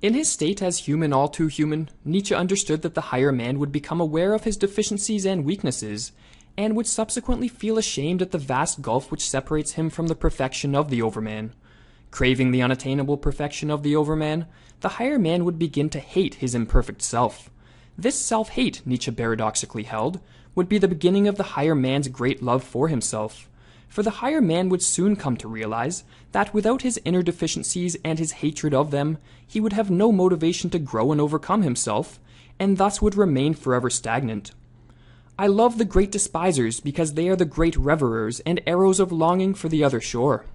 In 0.03 0.13
his 0.13 0.29
state 0.29 0.62
as 0.62 0.86
human 0.86 1.13
all 1.13 1.27
too 1.27 1.47
human, 1.47 1.89
Nietzsche 2.05 2.36
understood 2.36 2.84
that 2.84 2.93
the 2.93 3.10
higher 3.10 3.31
man 3.31 3.57
would 3.57 3.71
become 3.71 3.99
aware 3.99 4.36
of 4.36 4.43
his 4.43 4.55
deficiencies 4.55 5.25
and 5.25 5.45
weaknesses, 5.45 6.12
and 6.55 6.75
would 6.75 6.86
subsequently 6.86 7.47
feel 7.47 7.79
ashamed 7.79 8.21
at 8.21 8.29
the 8.29 8.38
vast 8.38 8.84
gulf 8.84 9.10
which 9.10 9.27
separates 9.27 9.71
him 9.71 9.89
from 9.89 10.10
the 10.10 10.15
perfection 10.15 10.75
of 10.75 10.91
the 10.91 11.01
Overman. 11.01 11.55
Craving 12.12 12.52
the 12.52 12.62
unattainable 12.62 13.17
perfection 13.17 13.71
of 13.71 13.84
the 13.84 13.95
overman, 13.95 14.45
the 14.82 14.89
higher 14.89 15.17
man 15.17 15.45
would 15.45 15.58
begin 15.58 15.89
to 15.89 16.00
hate 16.00 16.36
his 16.36 16.54
imperfect 16.54 17.02
self. 17.02 17.50
This 17.97 18.19
self 18.19 18.50
hate, 18.50 18.82
Nietzsche 18.86 19.12
paradoxically 19.12 19.84
held, 19.84 20.19
would 20.54 20.67
be 20.67 20.78
the 20.78 20.88
beginning 20.88 21.28
of 21.28 21.38
the 21.38 21.56
higher 21.56 21.76
man's 21.76 22.10
great 22.10 22.43
love 22.43 22.63
for 22.63 22.89
himself. 22.89 23.50
For 23.88 24.04
the 24.04 24.19
higher 24.21 24.41
man 24.41 24.69
would 24.69 24.82
soon 24.82 25.15
come 25.15 25.38
to 25.38 25.47
realize 25.47 26.04
that 26.32 26.54
without 26.54 26.82
his 26.82 27.00
inner 27.06 27.21
deficiencies 27.21 27.97
and 28.04 28.19
his 28.19 28.34
hatred 28.34 28.74
of 28.74 28.91
them, 28.91 29.17
he 29.45 29.60
would 29.60 29.74
have 29.74 29.89
no 29.89 30.12
motivation 30.12 30.69
to 30.71 30.80
grow 30.80 31.12
and 31.12 31.19
overcome 31.19 31.62
himself, 31.62 32.19
and 32.60 32.78
thus 32.78 33.02
would 33.02 33.15
remain 33.15 33.54
forever 33.54 33.89
stagnant. 33.89 34.52
I 35.38 35.47
love 35.47 35.78
the 35.78 35.86
great 35.86 36.12
despisers 36.12 36.80
because 36.80 37.13
they 37.13 37.28
are 37.30 37.36
the 37.36 37.45
great 37.45 37.76
reverers 37.76 38.41
and 38.41 38.62
arrows 38.67 39.00
of 39.00 39.12
longing 39.12 39.54
for 39.54 39.69
the 39.69 39.84
other 39.84 40.00
shore. 40.00 40.45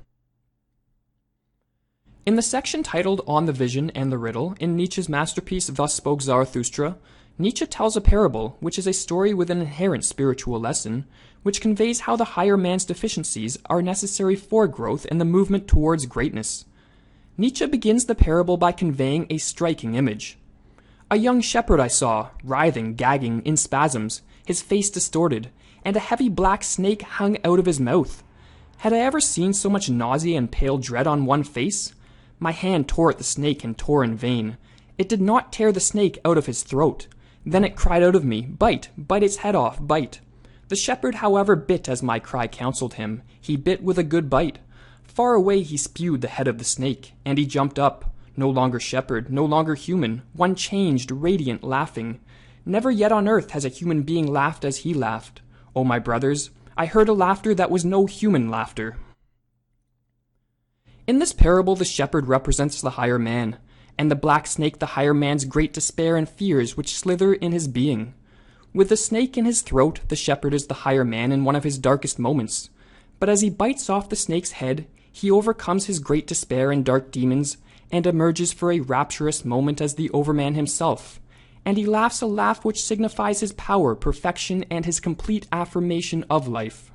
In 2.27 2.35
the 2.35 2.43
section 2.43 2.83
titled 2.83 3.23
On 3.29 3.47
the 3.47 3.53
Vision 3.53 3.91
and 3.91 4.11
the 4.11 4.19
Riddle 4.19 4.57
in 4.59 4.75
Nietzsche's 4.75 5.09
masterpiece 5.09 5.69
Thus 5.69 5.95
Spoke 5.95 6.21
Zarathustra, 6.21 6.97
Nietzsche 7.39 7.65
tells 7.67 7.97
a 7.97 8.01
parable, 8.01 8.57
which 8.59 8.81
is 8.81 8.89
a 8.89 8.93
story 8.93 9.33
with 9.33 9.49
an 9.49 9.61
inherent 9.61 10.05
spiritual 10.05 10.59
lesson, 10.59 11.07
which 11.45 11.61
conveys 11.61 12.01
how 12.01 12.17
the 12.17 12.35
higher 12.35 12.57
man's 12.57 12.85
deficiencies 12.85 13.59
are 13.67 13.81
necessary 13.81 14.35
for 14.35 14.67
growth 14.67 15.07
and 15.09 15.21
the 15.21 15.25
movement 15.25 15.69
towards 15.69 16.07
greatness. 16.07 16.65
Nietzsche 17.39 17.65
begins 17.65 18.07
the 18.07 18.17
parable 18.17 18.57
by 18.57 18.73
conveying 18.73 19.29
a 19.31 19.39
striking 19.39 19.95
image. 19.95 20.37
A 21.09 21.19
young 21.19 21.41
shepherd 21.41 21.79
I 21.79 21.87
saw, 21.87 22.31
writhing, 22.43 22.97
gagging, 22.97 23.41
in 23.43 23.57
spasms, 23.57 24.23
his 24.45 24.63
face 24.63 24.91
distorted, 24.91 25.51
and 25.85 25.95
a 25.95 26.01
heavy 26.01 26.29
black 26.29 26.65
snake 26.65 27.03
hung 27.03 27.39
out 27.45 27.61
of 27.61 27.67
his 27.67 27.79
mouth. 27.79 28.25
Had 28.79 28.93
I 28.93 28.99
ever 28.99 29.21
seen 29.21 29.53
so 29.53 29.71
much 29.71 29.89
nausea 29.89 30.37
and 30.37 30.51
pale 30.51 30.79
dread 30.79 31.07
on 31.07 31.25
one 31.25 31.45
face? 31.45 31.93
My 32.39 32.53
hand 32.53 32.89
tore 32.89 33.11
at 33.11 33.19
the 33.19 33.25
snake 33.25 33.65
and 33.65 33.77
tore 33.77 34.05
in 34.05 34.17
vain. 34.17 34.59
It 34.99 35.09
did 35.09 35.21
not 35.21 35.53
tear 35.53 35.73
the 35.73 35.81
snake 35.81 36.19
out 36.25 36.39
of 36.39 36.47
his 36.47 36.63
throat. 36.63 37.07
Then 37.45 37.65
it 37.65 37.77
cried 37.77 38.03
out 38.03 38.15
of 38.15 38.25
me, 38.25 38.43
Bite, 38.43 38.89
bite 38.99 39.23
its 39.23 39.37
head 39.37 39.55
off, 39.55 39.79
bite. 39.81 40.21
The 40.69 40.77
shepherd, 40.77 41.17
however, 41.17 41.55
bit 41.55 41.89
as 41.89 42.03
my 42.03 42.19
cry 42.19 42.47
counselled 42.47 42.95
him. 42.95 43.23
He 43.41 43.57
bit 43.57 43.83
with 43.83 43.99
a 43.99 44.03
good 44.03 44.29
bite. 44.29 44.59
Far 45.05 45.35
away 45.35 45.63
he 45.63 45.77
spewed 45.77 46.21
the 46.21 46.29
head 46.29 46.49
of 46.49 46.59
the 46.59 46.65
snake, 46.65 47.13
and 47.25 47.39
he 47.39 47.47
jumped 47.47 47.79
up. 47.79 48.13
No 48.37 48.51
longer 48.51 48.81
shepherd, 48.81 49.31
no 49.31 49.45
longer 49.45 49.75
human, 49.75 50.23
one 50.35 50.55
changed, 50.55 51.11
radiant, 51.11 51.63
laughing. 51.65 52.21
Never 52.67 52.91
yet 52.91 53.13
on 53.13 53.29
earth 53.29 53.53
has 53.53 53.65
a 53.65 53.71
human 53.71 54.03
being 54.03 54.27
laughed 54.27 54.65
as 54.65 54.79
he 54.79 54.93
laughed. 54.93 55.41
O 55.75 55.81
oh, 55.81 55.85
my 55.85 55.99
brothers, 55.99 56.51
I 56.77 56.87
heard 56.87 57.09
a 57.09 57.15
laughter 57.15 57.55
that 57.55 57.71
was 57.71 57.85
no 57.85 58.07
human 58.07 58.51
laughter. 58.51 58.97
In 61.07 61.21
this 61.21 61.33
parable, 61.33 61.77
the 61.77 61.85
shepherd 61.85 62.27
represents 62.27 62.81
the 62.81 62.91
higher 62.91 63.19
man, 63.19 63.59
and 63.97 64.11
the 64.11 64.17
black 64.17 64.49
snake 64.49 64.81
the 64.81 64.87
higher 64.87 65.15
man's 65.15 65.45
great 65.45 65.73
despair 65.73 66.17
and 66.17 66.29
fears 66.29 66.77
which 66.77 66.97
slither 66.97 67.33
in 67.33 67.53
his 67.53 67.69
being. 67.69 68.13
With 68.75 68.89
the 68.89 68.97
snake 68.97 69.39
in 69.39 69.45
his 69.45 69.63
throat, 69.63 70.01
the 70.09 70.17
shepherd 70.17 70.53
is 70.53 70.67
the 70.67 70.83
higher 70.83 71.05
man 71.05 71.31
in 71.31 71.45
one 71.45 71.55
of 71.55 71.63
his 71.63 71.79
darkest 71.79 72.19
moments. 72.19 72.71
But 73.21 73.29
as 73.29 73.41
he 73.41 73.51
bites 73.51 73.89
off 73.89 74.09
the 74.09 74.17
snake's 74.17 74.53
head, 74.53 74.89
he 75.13 75.31
overcomes 75.31 75.87
his 75.87 76.01
great 76.01 76.27
despair 76.27 76.73
and 76.73 76.85
dark 76.85 77.13
demons, 77.13 77.57
and 77.93 78.05
emerges 78.05 78.53
for 78.53 78.73
a 78.73 78.81
rapturous 78.81 79.45
moment 79.45 79.81
as 79.81 79.95
the 79.95 80.11
overman 80.11 80.57
himself. 80.57 81.21
And 81.65 81.79
he 81.79 81.87
laughs 81.87 82.21
a 82.21 82.27
laugh 82.27 82.65
which 82.65 82.83
signifies 82.83 83.41
his 83.41 83.53
power, 83.53 83.95
perfection, 83.95 84.65
and 84.73 84.85
his 84.85 84.99
complete 84.99 85.47
affirmation 85.53 86.25
of 86.29 86.49
life. 86.49 86.91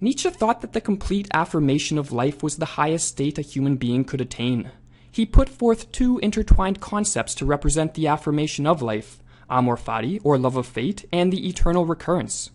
Nietzsche 0.00 0.30
thought 0.30 0.60
that 0.62 0.72
the 0.72 0.80
complete 0.80 1.28
affirmation 1.34 1.98
of 1.98 2.12
life 2.12 2.42
was 2.42 2.56
the 2.56 2.74
highest 2.76 3.08
state 3.08 3.38
a 3.38 3.42
human 3.42 3.76
being 3.76 4.04
could 4.04 4.20
attain 4.20 4.70
he 5.10 5.26
put 5.26 5.48
forth 5.48 5.90
two 5.92 6.18
intertwined 6.18 6.80
concepts 6.80 7.34
to 7.34 7.46
represent 7.46 7.94
the 7.94 8.06
affirmation 8.06 8.66
of 8.66 8.82
life 8.82 9.22
amor 9.48 9.76
fati, 9.76 10.20
or 10.22 10.38
love 10.38 10.54
of 10.54 10.64
fate, 10.64 11.04
and 11.12 11.32
the 11.32 11.48
eternal 11.48 11.84
recurrence. 11.84 12.52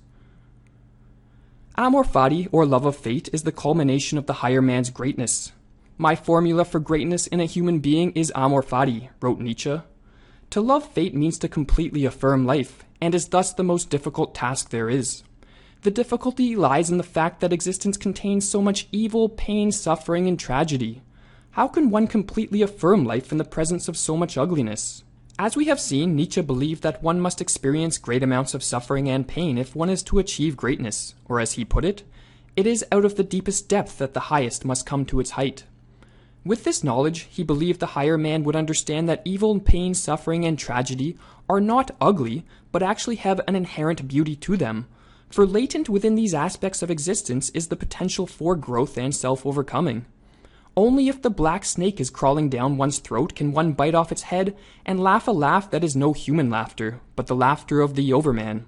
Amor 1.77 2.05
fati, 2.05 2.47
or 2.53 2.65
love 2.65 2.85
of 2.85 2.95
fate, 2.95 3.27
is 3.33 3.43
the 3.43 3.51
culmination 3.51 4.17
of 4.17 4.27
the 4.27 4.35
higher 4.35 4.61
man's 4.61 4.89
greatness. 4.89 5.51
My 5.97 6.15
formula 6.15 6.63
for 6.63 6.79
greatness 6.79 7.27
in 7.27 7.41
a 7.41 7.45
human 7.45 7.79
being 7.79 8.13
is 8.13 8.31
amor 8.33 8.63
fati, 8.63 9.09
wrote 9.19 9.39
Nietzsche. 9.39 9.81
To 10.51 10.61
love 10.61 10.87
fate 10.87 11.13
means 11.13 11.37
to 11.39 11.49
completely 11.49 12.05
affirm 12.05 12.45
life, 12.45 12.85
and 13.01 13.13
is 13.13 13.27
thus 13.27 13.51
the 13.51 13.61
most 13.61 13.89
difficult 13.89 14.33
task 14.33 14.69
there 14.69 14.89
is. 14.89 15.23
The 15.85 15.91
difficulty 15.91 16.55
lies 16.55 16.89
in 16.89 16.97
the 16.97 17.03
fact 17.03 17.41
that 17.41 17.53
existence 17.53 17.95
contains 17.95 18.49
so 18.49 18.59
much 18.59 18.87
evil, 18.91 19.29
pain, 19.29 19.71
suffering, 19.71 20.27
and 20.27 20.39
tragedy. 20.39 21.03
How 21.51 21.67
can 21.67 21.91
one 21.91 22.07
completely 22.07 22.63
affirm 22.63 23.05
life 23.05 23.31
in 23.31 23.37
the 23.37 23.43
presence 23.43 23.87
of 23.87 23.95
so 23.95 24.17
much 24.17 24.35
ugliness? 24.35 25.03
As 25.37 25.55
we 25.55 25.65
have 25.65 25.79
seen, 25.79 26.15
Nietzsche 26.15 26.41
believed 26.41 26.81
that 26.81 27.03
one 27.03 27.19
must 27.19 27.39
experience 27.39 27.99
great 27.99 28.23
amounts 28.23 28.55
of 28.55 28.63
suffering 28.63 29.07
and 29.07 29.27
pain 29.27 29.59
if 29.59 29.75
one 29.75 29.91
is 29.91 30.01
to 30.05 30.17
achieve 30.17 30.57
greatness, 30.57 31.13
or 31.25 31.39
as 31.39 31.51
he 31.51 31.63
put 31.63 31.85
it, 31.85 32.01
it 32.55 32.65
is 32.65 32.83
out 32.91 33.05
of 33.05 33.15
the 33.15 33.23
deepest 33.23 33.69
depth 33.69 33.99
that 33.99 34.15
the 34.15 34.31
highest 34.31 34.65
must 34.65 34.87
come 34.87 35.05
to 35.05 35.19
its 35.19 35.29
height. 35.37 35.65
With 36.43 36.63
this 36.63 36.83
knowledge, 36.83 37.27
he 37.29 37.43
believed 37.43 37.79
the 37.79 37.93
higher 37.93 38.17
man 38.17 38.43
would 38.43 38.55
understand 38.55 39.07
that 39.07 39.21
evil, 39.23 39.59
pain, 39.59 39.93
suffering, 39.93 40.45
and 40.45 40.57
tragedy 40.57 41.15
are 41.47 41.61
not 41.61 41.95
ugly, 42.01 42.43
but 42.71 42.81
actually 42.81 43.17
have 43.17 43.39
an 43.47 43.55
inherent 43.55 44.07
beauty 44.07 44.35
to 44.37 44.57
them. 44.57 44.87
For 45.29 45.45
latent 45.45 45.89
within 45.89 46.15
these 46.15 46.33
aspects 46.33 46.81
of 46.81 46.91
existence 46.91 47.49
is 47.49 47.67
the 47.67 47.75
potential 47.75 48.27
for 48.27 48.55
growth 48.55 48.97
and 48.97 49.13
self 49.13 49.45
overcoming. 49.45 50.05
Only 50.77 51.07
if 51.07 51.21
the 51.21 51.29
black 51.29 51.63
snake 51.63 52.01
is 52.01 52.09
crawling 52.09 52.49
down 52.49 52.75
one's 52.77 52.99
throat 52.99 53.33
can 53.33 53.53
one 53.53 53.73
bite 53.73 53.95
off 53.95 54.11
its 54.11 54.23
head 54.23 54.55
and 54.85 54.99
laugh 54.99 55.27
a 55.27 55.31
laugh 55.31 55.71
that 55.71 55.83
is 55.83 55.95
no 55.95 56.11
human 56.11 56.49
laughter, 56.49 56.99
but 57.15 57.27
the 57.27 57.35
laughter 57.35 57.79
of 57.79 57.95
the 57.95 58.11
overman. 58.11 58.65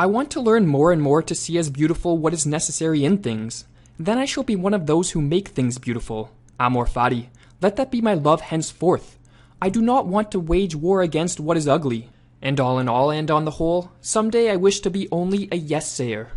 I 0.00 0.06
want 0.06 0.30
to 0.32 0.40
learn 0.40 0.66
more 0.66 0.92
and 0.92 1.00
more 1.00 1.22
to 1.22 1.34
see 1.34 1.58
as 1.58 1.70
beautiful 1.70 2.18
what 2.18 2.32
is 2.32 2.46
necessary 2.46 3.04
in 3.04 3.18
things. 3.18 3.66
Then 3.98 4.18
I 4.18 4.24
shall 4.24 4.42
be 4.42 4.56
one 4.56 4.74
of 4.74 4.86
those 4.86 5.10
who 5.10 5.20
make 5.20 5.48
things 5.48 5.78
beautiful. 5.78 6.30
Amor 6.58 6.86
fati, 6.86 7.28
let 7.60 7.76
that 7.76 7.90
be 7.90 8.00
my 8.00 8.14
love 8.14 8.40
henceforth. 8.40 9.18
I 9.62 9.68
do 9.68 9.82
not 9.82 10.06
want 10.06 10.30
to 10.32 10.40
wage 10.40 10.74
war 10.74 11.02
against 11.02 11.38
what 11.38 11.56
is 11.56 11.68
ugly. 11.68 12.08
And 12.42 12.58
all 12.58 12.78
in 12.78 12.88
all 12.88 13.10
and 13.10 13.30
on 13.30 13.44
the 13.44 13.52
whole, 13.52 13.92
some 14.00 14.30
day 14.30 14.50
I 14.50 14.56
wish 14.56 14.80
to 14.80 14.90
be 14.90 15.08
only 15.12 15.48
a 15.52 15.56
yes 15.56 15.90
sayer. 15.90 16.32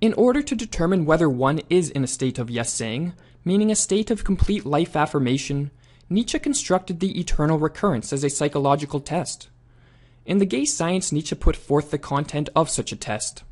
In 0.00 0.12
order 0.12 0.42
to 0.42 0.54
determine 0.54 1.04
whether 1.04 1.28
one 1.28 1.60
is 1.68 1.90
in 1.90 2.04
a 2.04 2.06
state 2.06 2.38
of 2.38 2.50
yes 2.50 2.72
saying, 2.72 3.14
meaning 3.44 3.72
a 3.72 3.76
state 3.76 4.12
of 4.12 4.22
complete 4.22 4.64
life 4.64 4.94
affirmation, 4.94 5.72
Nietzsche 6.08 6.38
constructed 6.38 7.00
the 7.00 7.18
eternal 7.18 7.58
recurrence 7.58 8.12
as 8.12 8.22
a 8.22 8.30
psychological 8.30 9.00
test. 9.00 9.48
In 10.24 10.38
the 10.38 10.46
gay 10.46 10.64
science, 10.64 11.10
Nietzsche 11.10 11.34
put 11.34 11.56
forth 11.56 11.90
the 11.90 11.98
content 11.98 12.48
of 12.54 12.70
such 12.70 12.92
a 12.92 12.96
test. 12.96 13.42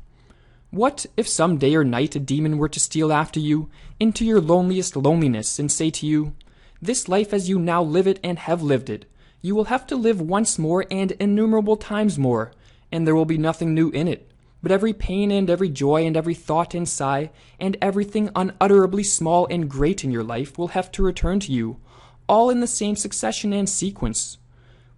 What 0.71 1.05
if 1.17 1.27
some 1.27 1.57
day 1.57 1.75
or 1.75 1.83
night 1.83 2.15
a 2.15 2.19
demon 2.19 2.57
were 2.57 2.69
to 2.69 2.79
steal 2.79 3.11
after 3.11 3.39
you 3.39 3.69
into 3.99 4.23
your 4.23 4.39
loneliest 4.39 4.95
loneliness 4.95 5.59
and 5.59 5.71
say 5.71 5.89
to 5.91 6.05
you, 6.05 6.33
This 6.81 7.09
life 7.09 7.33
as 7.33 7.49
you 7.49 7.59
now 7.59 7.83
live 7.83 8.07
it 8.07 8.19
and 8.23 8.39
have 8.39 8.61
lived 8.61 8.89
it, 8.89 9.05
you 9.41 9.55
will 9.55 9.65
have 9.65 9.85
to 9.87 9.95
live 9.95 10.19
once 10.19 10.57
more 10.57 10.85
and 10.89 11.11
innumerable 11.13 11.77
times 11.77 12.17
more, 12.17 12.51
and 12.91 13.05
there 13.05 13.15
will 13.15 13.25
be 13.25 13.37
nothing 13.37 13.73
new 13.73 13.89
in 13.89 14.07
it. 14.07 14.31
But 14.63 14.71
every 14.71 14.93
pain 14.93 15.31
and 15.31 15.49
every 15.49 15.69
joy 15.69 16.05
and 16.05 16.17
every 16.17 16.33
thought 16.33 16.73
and 16.73 16.89
sigh, 16.89 17.29
and 17.59 17.77
everything 17.81 18.31
unutterably 18.35 19.03
small 19.03 19.45
and 19.49 19.69
great 19.69 20.03
in 20.03 20.11
your 20.11 20.23
life 20.23 20.57
will 20.57 20.69
have 20.69 20.91
to 20.93 21.03
return 21.03 21.39
to 21.41 21.51
you, 21.51 21.79
all 22.27 22.49
in 22.49 22.59
the 22.59 22.67
same 22.67 22.95
succession 22.95 23.53
and 23.53 23.69
sequence. 23.69 24.37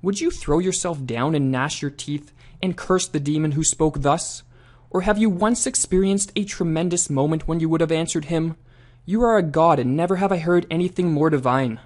Would 0.01 0.21
you 0.21 0.31
throw 0.31 0.59
yourself 0.59 1.05
down 1.05 1.35
and 1.35 1.51
gnash 1.51 1.81
your 1.81 1.91
teeth 1.91 2.31
and 2.61 2.77
curse 2.77 3.07
the 3.07 3.19
demon 3.19 3.51
who 3.51 3.63
spoke 3.63 4.01
thus? 4.01 4.43
Or 4.89 5.01
have 5.01 5.17
you 5.17 5.29
once 5.29 5.67
experienced 5.67 6.31
a 6.35 6.45
tremendous 6.45 7.09
moment 7.09 7.47
when 7.47 7.59
you 7.59 7.69
would 7.69 7.81
have 7.81 7.91
answered 7.91 8.25
him, 8.25 8.55
You 9.05 9.21
are 9.23 9.37
a 9.37 9.43
god, 9.43 9.77
and 9.77 9.95
never 9.95 10.15
have 10.15 10.31
I 10.31 10.37
heard 10.37 10.65
anything 10.71 11.11
more 11.11 11.29
divine? 11.29 11.79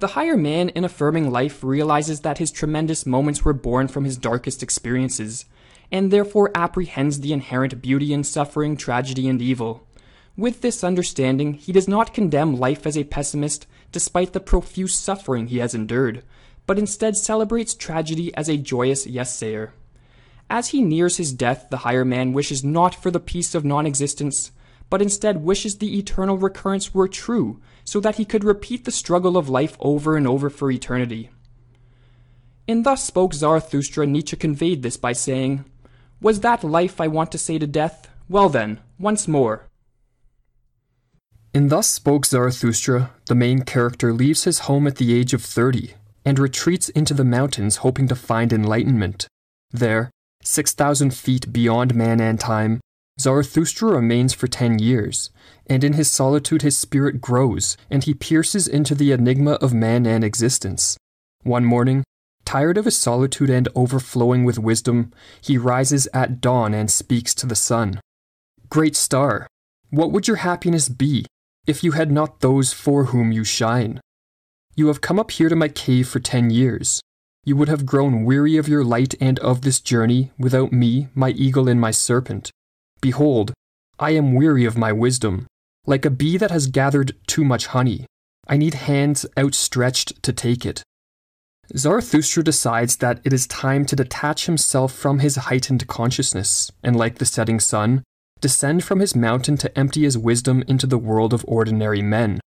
The 0.00 0.08
higher 0.08 0.36
man 0.38 0.70
in 0.70 0.82
affirming 0.82 1.30
life 1.30 1.62
realizes 1.62 2.20
that 2.20 2.38
his 2.38 2.50
tremendous 2.50 3.04
moments 3.04 3.44
were 3.44 3.52
born 3.52 3.86
from 3.86 4.04
his 4.04 4.16
darkest 4.16 4.62
experiences, 4.62 5.44
and 5.92 6.10
therefore 6.10 6.50
apprehends 6.54 7.20
the 7.20 7.34
inherent 7.34 7.82
beauty 7.82 8.14
in 8.14 8.24
suffering, 8.24 8.78
tragedy, 8.78 9.28
and 9.28 9.42
evil. 9.42 9.86
With 10.38 10.62
this 10.62 10.82
understanding, 10.82 11.52
he 11.52 11.70
does 11.70 11.86
not 11.86 12.14
condemn 12.14 12.56
life 12.56 12.86
as 12.86 12.96
a 12.96 13.04
pessimist 13.04 13.66
despite 13.92 14.32
the 14.32 14.40
profuse 14.40 14.94
suffering 14.94 15.48
he 15.48 15.58
has 15.58 15.74
endured, 15.74 16.22
but 16.66 16.78
instead 16.78 17.14
celebrates 17.14 17.74
tragedy 17.74 18.34
as 18.34 18.48
a 18.48 18.56
joyous 18.56 19.06
yes 19.06 19.36
sayer. 19.36 19.74
As 20.48 20.68
he 20.68 20.80
nears 20.80 21.18
his 21.18 21.34
death, 21.34 21.66
the 21.68 21.84
higher 21.84 22.06
man 22.06 22.32
wishes 22.32 22.64
not 22.64 22.94
for 22.94 23.10
the 23.10 23.20
peace 23.20 23.54
of 23.54 23.66
non 23.66 23.84
existence, 23.84 24.50
but 24.88 25.02
instead 25.02 25.44
wishes 25.44 25.76
the 25.76 25.98
eternal 25.98 26.38
recurrence 26.38 26.94
were 26.94 27.06
true, 27.06 27.60
so 27.90 27.98
that 27.98 28.18
he 28.18 28.24
could 28.24 28.44
repeat 28.44 28.84
the 28.84 28.92
struggle 28.92 29.36
of 29.36 29.48
life 29.48 29.76
over 29.80 30.16
and 30.16 30.24
over 30.24 30.48
for 30.48 30.70
eternity. 30.70 31.28
In 32.68 32.84
Thus 32.84 33.02
Spoke 33.02 33.34
Zarathustra, 33.34 34.06
Nietzsche 34.06 34.36
conveyed 34.36 34.84
this 34.84 34.96
by 34.96 35.12
saying, 35.12 35.64
Was 36.20 36.38
that 36.38 36.62
life 36.62 37.00
I 37.00 37.08
want 37.08 37.32
to 37.32 37.38
say 37.46 37.58
to 37.58 37.66
death? 37.66 38.08
Well 38.28 38.48
then, 38.48 38.78
once 38.96 39.26
more. 39.26 39.66
In 41.52 41.66
Thus 41.66 41.90
Spoke 41.90 42.26
Zarathustra, 42.26 43.10
the 43.26 43.34
main 43.34 43.62
character 43.62 44.12
leaves 44.12 44.44
his 44.44 44.60
home 44.70 44.86
at 44.86 44.98
the 44.98 45.12
age 45.12 45.34
of 45.34 45.42
30 45.42 45.94
and 46.24 46.38
retreats 46.38 46.90
into 46.90 47.12
the 47.12 47.24
mountains 47.24 47.78
hoping 47.78 48.06
to 48.06 48.14
find 48.14 48.52
enlightenment. 48.52 49.26
There, 49.72 50.12
6,000 50.44 51.12
feet 51.12 51.52
beyond 51.52 51.96
man 51.96 52.20
and 52.20 52.38
time, 52.38 52.78
Zarathustra 53.20 53.90
remains 53.90 54.32
for 54.32 54.46
ten 54.46 54.78
years, 54.78 55.28
and 55.66 55.84
in 55.84 55.92
his 55.92 56.10
solitude 56.10 56.62
his 56.62 56.78
spirit 56.78 57.20
grows, 57.20 57.76
and 57.90 58.02
he 58.02 58.14
pierces 58.14 58.66
into 58.66 58.94
the 58.94 59.12
enigma 59.12 59.52
of 59.60 59.74
man 59.74 60.06
and 60.06 60.24
existence. 60.24 60.96
One 61.42 61.66
morning, 61.66 62.02
tired 62.46 62.78
of 62.78 62.86
his 62.86 62.96
solitude 62.96 63.50
and 63.50 63.68
overflowing 63.74 64.44
with 64.44 64.58
wisdom, 64.58 65.12
he 65.42 65.58
rises 65.58 66.08
at 66.14 66.40
dawn 66.40 66.72
and 66.72 66.90
speaks 66.90 67.34
to 67.34 67.46
the 67.46 67.54
sun. 67.54 68.00
Great 68.70 68.96
star, 68.96 69.46
what 69.90 70.12
would 70.12 70.26
your 70.26 70.38
happiness 70.38 70.88
be 70.88 71.26
if 71.66 71.84
you 71.84 71.92
had 71.92 72.10
not 72.10 72.40
those 72.40 72.72
for 72.72 73.06
whom 73.06 73.32
you 73.32 73.44
shine? 73.44 74.00
You 74.76 74.86
have 74.86 75.02
come 75.02 75.18
up 75.18 75.30
here 75.32 75.50
to 75.50 75.56
my 75.56 75.68
cave 75.68 76.08
for 76.08 76.20
ten 76.20 76.48
years. 76.48 77.02
You 77.44 77.54
would 77.56 77.68
have 77.68 77.84
grown 77.84 78.24
weary 78.24 78.56
of 78.56 78.66
your 78.66 78.82
light 78.82 79.14
and 79.20 79.38
of 79.40 79.60
this 79.60 79.78
journey 79.78 80.30
without 80.38 80.72
me, 80.72 81.08
my 81.14 81.30
eagle, 81.30 81.68
and 81.68 81.78
my 81.78 81.90
serpent. 81.90 82.50
Behold, 83.00 83.52
I 83.98 84.10
am 84.10 84.34
weary 84.34 84.64
of 84.64 84.76
my 84.76 84.92
wisdom, 84.92 85.46
like 85.86 86.04
a 86.04 86.10
bee 86.10 86.36
that 86.36 86.50
has 86.50 86.66
gathered 86.66 87.16
too 87.26 87.44
much 87.44 87.66
honey. 87.66 88.06
I 88.46 88.56
need 88.56 88.74
hands 88.74 89.26
outstretched 89.38 90.22
to 90.22 90.32
take 90.32 90.66
it. 90.66 90.82
Zarathustra 91.76 92.42
decides 92.42 92.96
that 92.96 93.20
it 93.24 93.32
is 93.32 93.46
time 93.46 93.84
to 93.86 93.96
detach 93.96 94.46
himself 94.46 94.92
from 94.92 95.20
his 95.20 95.36
heightened 95.36 95.86
consciousness, 95.86 96.70
and 96.82 96.96
like 96.96 97.18
the 97.18 97.24
setting 97.24 97.60
sun, 97.60 98.02
descend 98.40 98.84
from 98.84 99.00
his 99.00 99.14
mountain 99.14 99.56
to 99.58 99.78
empty 99.78 100.02
his 100.02 100.18
wisdom 100.18 100.64
into 100.66 100.86
the 100.86 100.98
world 100.98 101.32
of 101.32 101.44
ordinary 101.46 102.02
men. 102.02 102.40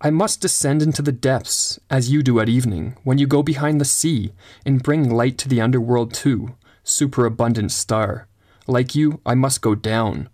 I 0.00 0.10
must 0.10 0.40
descend 0.40 0.82
into 0.82 1.00
the 1.00 1.12
depths, 1.12 1.78
as 1.88 2.10
you 2.10 2.22
do 2.22 2.40
at 2.40 2.48
evening, 2.48 2.96
when 3.04 3.18
you 3.18 3.26
go 3.26 3.42
behind 3.42 3.80
the 3.80 3.84
sea, 3.84 4.32
and 4.66 4.82
bring 4.82 5.08
light 5.08 5.38
to 5.38 5.48
the 5.48 5.60
underworld 5.60 6.12
too, 6.12 6.56
superabundant 6.82 7.70
star. 7.72 8.26
Like 8.66 8.94
you, 8.94 9.20
I 9.26 9.34
must 9.34 9.60
go 9.60 9.74
down. 9.74 10.28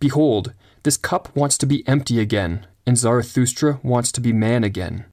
Behold, 0.00 0.52
this 0.82 0.96
cup 0.96 1.34
wants 1.36 1.58
to 1.58 1.66
be 1.66 1.86
empty 1.88 2.20
again, 2.20 2.66
and 2.86 2.98
Zarathustra 2.98 3.80
wants 3.82 4.12
to 4.12 4.20
be 4.20 4.32
man 4.32 4.64
again. 4.64 5.06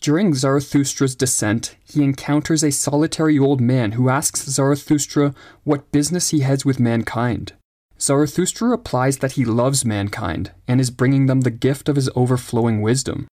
During 0.00 0.34
Zarathustra's 0.34 1.14
descent, 1.14 1.76
he 1.84 2.02
encounters 2.02 2.62
a 2.62 2.70
solitary 2.70 3.38
old 3.38 3.60
man 3.60 3.92
who 3.92 4.08
asks 4.08 4.44
Zarathustra 4.44 5.34
what 5.62 5.90
business 5.92 6.30
he 6.30 6.40
has 6.40 6.64
with 6.64 6.78
mankind. 6.78 7.54
Zarathustra 7.98 8.68
replies 8.68 9.18
that 9.18 9.32
he 9.32 9.44
loves 9.44 9.84
mankind 9.84 10.52
and 10.68 10.80
is 10.80 10.90
bringing 10.90 11.26
them 11.26 11.40
the 11.40 11.50
gift 11.50 11.88
of 11.88 11.96
his 11.96 12.10
overflowing 12.14 12.82
wisdom. 12.82 13.28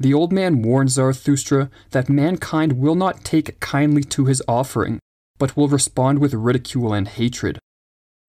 The 0.00 0.14
old 0.14 0.32
man 0.32 0.62
warns 0.62 0.94
Zarathustra 0.94 1.68
that 1.90 2.08
mankind 2.08 2.74
will 2.74 2.94
not 2.94 3.24
take 3.24 3.60
kindly 3.60 4.02
to 4.04 4.24
his 4.24 4.42
offering, 4.48 4.98
but 5.38 5.56
will 5.56 5.68
respond 5.68 6.20
with 6.20 6.32
ridicule 6.32 6.94
and 6.94 7.06
hatred. 7.06 7.58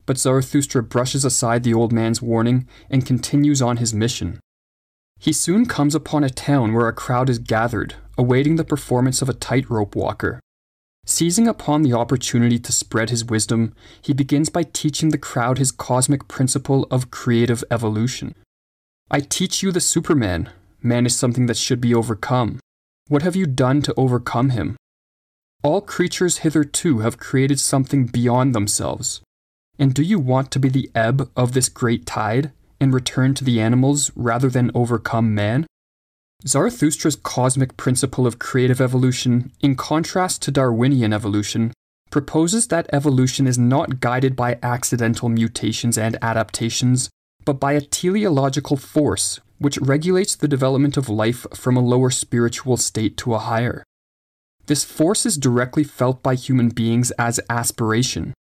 But 0.06 0.18
Zarathustra 0.18 0.84
brushes 0.84 1.24
aside 1.24 1.64
the 1.64 1.74
old 1.74 1.92
man's 1.94 2.22
warning 2.22 2.68
and 2.90 3.06
continues 3.06 3.62
on 3.62 3.78
his 3.78 3.94
mission. 3.94 4.40
He 5.20 5.32
soon 5.32 5.66
comes 5.66 5.96
upon 5.96 6.24
a 6.24 6.30
town 6.30 6.74
where 6.74 6.90
a 6.90 6.94
crowd 6.94 7.30
is 7.30 7.40
gathered, 7.40 7.96
awaiting 8.18 8.58
the 8.58 8.66
performance 8.66 9.22
of 9.22 9.30
a 9.30 9.34
tightrope 9.34 9.96
walker. 9.96 10.40
Seizing 11.06 11.48
upon 11.48 11.82
the 11.82 11.94
opportunity 11.94 12.60
to 12.60 12.72
spread 12.72 13.10
his 13.10 13.26
wisdom, 13.26 13.74
he 14.02 14.14
begins 14.14 14.50
by 14.50 14.64
teaching 14.64 15.10
the 15.10 15.18
crowd 15.18 15.58
his 15.58 15.72
cosmic 15.72 16.28
principle 16.28 16.88
of 16.90 17.12
creative 17.12 17.64
evolution. 17.70 18.36
I 19.12 19.20
teach 19.20 19.62
you 19.62 19.72
the 19.72 19.82
Superman. 19.82 20.50
Man 20.82 21.06
is 21.06 21.16
something 21.16 21.46
that 21.48 21.58
should 21.58 21.82
be 21.82 21.94
overcome. 21.94 22.60
What 23.08 23.22
have 23.22 23.36
you 23.36 23.46
done 23.46 23.82
to 23.84 23.94
overcome 23.96 24.50
him? 24.52 24.78
All 25.62 25.82
creatures 25.82 26.40
hitherto 26.40 27.00
have 27.00 27.18
created 27.18 27.60
something 27.60 28.06
beyond 28.08 28.54
themselves. 28.56 29.22
And 29.80 29.94
do 29.94 30.04
you 30.04 30.20
want 30.20 30.52
to 30.52 30.60
be 30.60 30.70
the 30.70 30.90
ebb 30.94 31.30
of 31.36 31.54
this 31.54 31.70
great 31.70 32.06
tide 32.06 32.52
and 32.80 32.94
return 32.94 33.34
to 33.36 33.44
the 33.44 33.60
animals 33.60 34.12
rather 34.16 34.50
than 34.50 34.72
overcome 34.76 35.34
man? 35.34 35.66
Zarathustra's 36.46 37.16
cosmic 37.16 37.78
principle 37.78 38.28
of 38.28 38.38
creative 38.38 38.82
evolution, 38.82 39.52
in 39.62 39.76
contrast 39.76 40.42
to 40.42 40.52
Darwinian 40.52 41.14
evolution, 41.14 41.74
proposes 42.12 42.68
that 42.68 42.90
evolution 42.94 43.48
is 43.48 43.58
not 43.58 44.00
guided 44.00 44.36
by 44.36 44.60
accidental 44.62 45.30
mutations 45.30 45.98
and 45.98 46.18
adaptations, 46.22 47.10
but 47.46 47.60
by 47.60 47.74
a 47.74 47.82
teleological 47.82 48.78
force 48.78 49.40
which 49.58 49.78
regulates 49.78 50.36
the 50.36 50.48
development 50.48 50.98
of 50.98 51.08
life 51.08 51.46
from 51.54 51.78
a 51.78 51.82
lower 51.82 52.10
spiritual 52.10 52.76
state 52.76 53.16
to 53.16 53.34
a 53.34 53.40
higher. 53.40 53.84
This 54.66 54.84
force 54.84 55.26
is 55.26 55.38
directly 55.38 55.84
felt 55.84 56.22
by 56.22 56.36
human 56.36 56.70
beings 56.70 57.12
as 57.12 57.40
aspiration, 57.50 58.34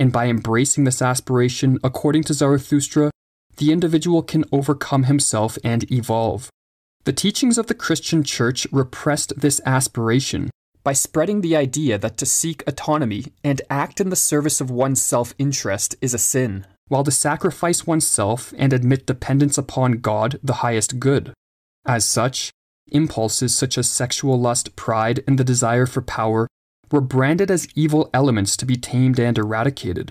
and 0.00 0.10
by 0.10 0.26
embracing 0.26 0.84
this 0.84 1.02
aspiration, 1.02 1.78
according 1.84 2.24
to 2.24 2.34
Zarathustra, 2.34 3.10
the 3.58 3.70
individual 3.70 4.22
can 4.22 4.46
overcome 4.50 5.04
himself 5.04 5.58
and 5.62 5.88
evolve. 5.92 6.48
The 7.04 7.12
teachings 7.12 7.58
of 7.58 7.66
the 7.66 7.74
Christian 7.74 8.24
Church 8.24 8.66
repressed 8.72 9.38
this 9.38 9.60
aspiration 9.66 10.50
by 10.82 10.94
spreading 10.94 11.42
the 11.42 11.54
idea 11.54 11.98
that 11.98 12.16
to 12.16 12.24
seek 12.24 12.66
autonomy 12.66 13.26
and 13.44 13.60
act 13.68 14.00
in 14.00 14.08
the 14.08 14.16
service 14.16 14.62
of 14.62 14.70
one's 14.70 15.02
self 15.02 15.34
interest 15.38 15.94
is 16.00 16.14
a 16.14 16.18
sin, 16.18 16.66
while 16.88 17.04
to 17.04 17.10
sacrifice 17.10 17.86
oneself 17.86 18.54
and 18.56 18.72
admit 18.72 19.06
dependence 19.06 19.58
upon 19.58 19.92
God 20.00 20.40
the 20.42 20.64
highest 20.64 20.98
good. 20.98 21.34
As 21.84 22.06
such, 22.06 22.50
impulses 22.90 23.54
such 23.54 23.76
as 23.76 23.90
sexual 23.90 24.40
lust, 24.40 24.74
pride, 24.76 25.22
and 25.26 25.38
the 25.38 25.44
desire 25.44 25.84
for 25.84 26.00
power 26.00 26.48
were 26.90 27.00
branded 27.00 27.50
as 27.50 27.68
evil 27.74 28.10
elements 28.12 28.56
to 28.56 28.66
be 28.66 28.76
tamed 28.76 29.18
and 29.18 29.38
eradicated. 29.38 30.10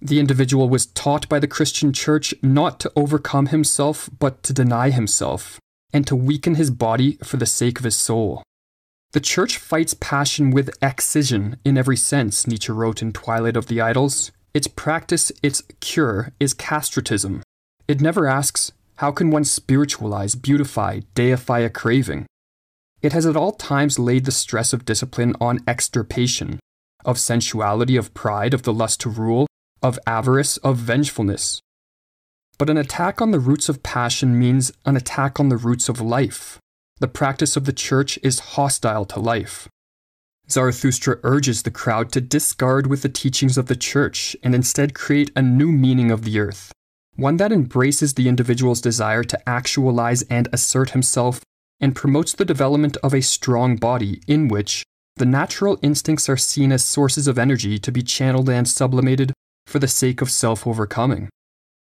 The 0.00 0.20
individual 0.20 0.68
was 0.68 0.86
taught 0.86 1.28
by 1.28 1.38
the 1.38 1.48
Christian 1.48 1.92
Church 1.92 2.34
not 2.42 2.78
to 2.80 2.92
overcome 2.94 3.46
himself, 3.46 4.10
but 4.18 4.42
to 4.42 4.52
deny 4.52 4.90
himself, 4.90 5.58
and 5.92 6.06
to 6.06 6.14
weaken 6.14 6.56
his 6.56 6.70
body 6.70 7.18
for 7.24 7.38
the 7.38 7.46
sake 7.46 7.78
of 7.78 7.84
his 7.84 7.96
soul. 7.96 8.42
The 9.12 9.20
Church 9.20 9.56
fights 9.56 9.94
passion 9.94 10.50
with 10.50 10.76
excision 10.82 11.58
in 11.64 11.78
every 11.78 11.96
sense, 11.96 12.46
Nietzsche 12.46 12.72
wrote 12.72 13.00
in 13.00 13.12
Twilight 13.12 13.56
of 13.56 13.66
the 13.66 13.80
Idols. 13.80 14.30
Its 14.52 14.66
practice, 14.66 15.32
its 15.42 15.62
cure, 15.80 16.32
is 16.38 16.54
castratism. 16.54 17.42
It 17.88 18.00
never 18.00 18.26
asks, 18.26 18.72
how 18.96 19.12
can 19.12 19.30
one 19.30 19.44
spiritualize, 19.44 20.34
beautify, 20.34 21.00
deify 21.14 21.60
a 21.60 21.70
craving? 21.70 22.26
It 23.02 23.12
has 23.12 23.26
at 23.26 23.36
all 23.36 23.52
times 23.52 23.98
laid 23.98 24.24
the 24.24 24.32
stress 24.32 24.72
of 24.72 24.84
discipline 24.84 25.34
on 25.40 25.60
extirpation, 25.66 26.58
of 27.04 27.18
sensuality, 27.18 27.96
of 27.96 28.14
pride, 28.14 28.54
of 28.54 28.62
the 28.62 28.72
lust 28.72 29.00
to 29.00 29.10
rule, 29.10 29.46
of 29.82 29.98
avarice, 30.06 30.56
of 30.58 30.78
vengefulness. 30.78 31.60
But 32.58 32.70
an 32.70 32.78
attack 32.78 33.20
on 33.20 33.32
the 33.32 33.38
roots 33.38 33.68
of 33.68 33.82
passion 33.82 34.38
means 34.38 34.72
an 34.86 34.96
attack 34.96 35.38
on 35.38 35.50
the 35.50 35.58
roots 35.58 35.88
of 35.88 36.00
life. 36.00 36.58
The 36.98 37.08
practice 37.08 37.56
of 37.56 37.66
the 37.66 37.72
church 37.72 38.18
is 38.22 38.56
hostile 38.56 39.04
to 39.06 39.20
life. 39.20 39.68
Zarathustra 40.48 41.18
urges 41.22 41.62
the 41.62 41.70
crowd 41.70 42.12
to 42.12 42.20
discard 42.20 42.86
with 42.86 43.02
the 43.02 43.08
teachings 43.08 43.58
of 43.58 43.66
the 43.66 43.76
church 43.76 44.36
and 44.42 44.54
instead 44.54 44.94
create 44.94 45.30
a 45.36 45.42
new 45.42 45.70
meaning 45.70 46.10
of 46.10 46.24
the 46.24 46.38
earth, 46.38 46.72
one 47.16 47.36
that 47.36 47.52
embraces 47.52 48.14
the 48.14 48.28
individual's 48.28 48.80
desire 48.80 49.24
to 49.24 49.48
actualize 49.48 50.22
and 50.22 50.48
assert 50.52 50.90
himself 50.90 51.40
and 51.80 51.94
promotes 51.94 52.32
the 52.32 52.44
development 52.44 52.96
of 53.02 53.14
a 53.14 53.22
strong 53.22 53.76
body 53.76 54.20
in 54.26 54.48
which 54.48 54.82
the 55.16 55.26
natural 55.26 55.78
instincts 55.82 56.28
are 56.28 56.36
seen 56.36 56.72
as 56.72 56.84
sources 56.84 57.26
of 57.26 57.38
energy 57.38 57.78
to 57.78 57.92
be 57.92 58.02
channeled 58.02 58.48
and 58.48 58.68
sublimated 58.68 59.32
for 59.66 59.78
the 59.78 59.88
sake 59.88 60.20
of 60.20 60.30
self 60.30 60.66
overcoming. 60.66 61.28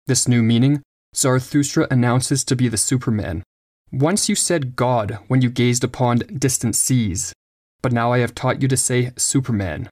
This 0.06 0.28
new 0.28 0.42
meaning, 0.42 0.82
Zarathustra 1.14 1.88
announces 1.90 2.44
to 2.44 2.56
be 2.56 2.68
the 2.68 2.76
Superman. 2.76 3.42
Once 3.92 4.28
you 4.28 4.34
said 4.34 4.76
God 4.76 5.18
when 5.28 5.42
you 5.42 5.50
gazed 5.50 5.82
upon 5.82 6.18
distant 6.38 6.76
seas, 6.76 7.32
but 7.82 7.92
now 7.92 8.12
I 8.12 8.18
have 8.18 8.34
taught 8.34 8.62
you 8.62 8.68
to 8.68 8.76
say 8.76 9.12
Superman. 9.16 9.88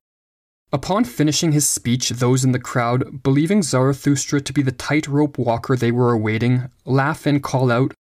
Upon 0.73 1.05
finishing 1.05 1.53
his 1.53 1.69
speech, 1.69 2.11
those 2.11 2.45
in 2.45 2.53
the 2.53 2.59
crowd, 2.59 3.23
believing 3.23 3.63
Zarathustra 3.63 4.41
to 4.41 4.53
be 4.53 4.63
the 4.63 4.73
tightrope 4.73 5.39
walker 5.39 5.77
they 5.77 5.93
were 5.93 6.13
awaiting, 6.13 6.71
laugh 6.85 7.27
and 7.27 7.43
call 7.43 7.71
out, 7.71 7.95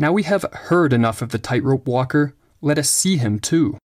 Now 0.00 0.12
we 0.12 0.22
have 0.22 0.46
heard 0.52 0.92
enough 0.92 1.22
of 1.22 1.30
the 1.30 1.40
tightrope 1.40 1.88
walker, 1.88 2.34
let 2.60 2.78
us 2.78 2.88
see 2.88 3.16
him 3.16 3.40
too. 3.40 3.76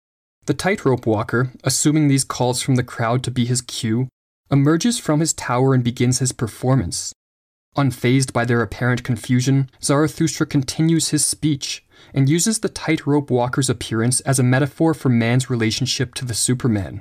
The 0.44 0.52
tightrope 0.52 1.06
walker, 1.06 1.52
assuming 1.64 2.08
these 2.08 2.24
calls 2.24 2.60
from 2.60 2.74
the 2.74 2.84
crowd 2.84 3.22
to 3.24 3.30
be 3.30 3.46
his 3.46 3.62
cue, 3.62 4.08
emerges 4.50 4.98
from 4.98 5.20
his 5.20 5.32
tower 5.32 5.72
and 5.72 5.82
begins 5.82 6.18
his 6.18 6.32
performance. 6.32 7.14
Unfazed 7.78 8.34
by 8.34 8.44
their 8.44 8.60
apparent 8.60 9.02
confusion, 9.02 9.70
Zarathustra 9.82 10.44
continues 10.44 11.08
his 11.08 11.24
speech 11.24 11.82
and 12.12 12.28
uses 12.28 12.58
the 12.58 12.68
tightrope 12.68 13.30
walker's 13.30 13.70
appearance 13.70 14.20
as 14.20 14.38
a 14.38 14.42
metaphor 14.42 14.92
for 14.92 15.08
man's 15.08 15.48
relationship 15.48 16.14
to 16.16 16.26
the 16.26 16.34
Superman. 16.34 17.00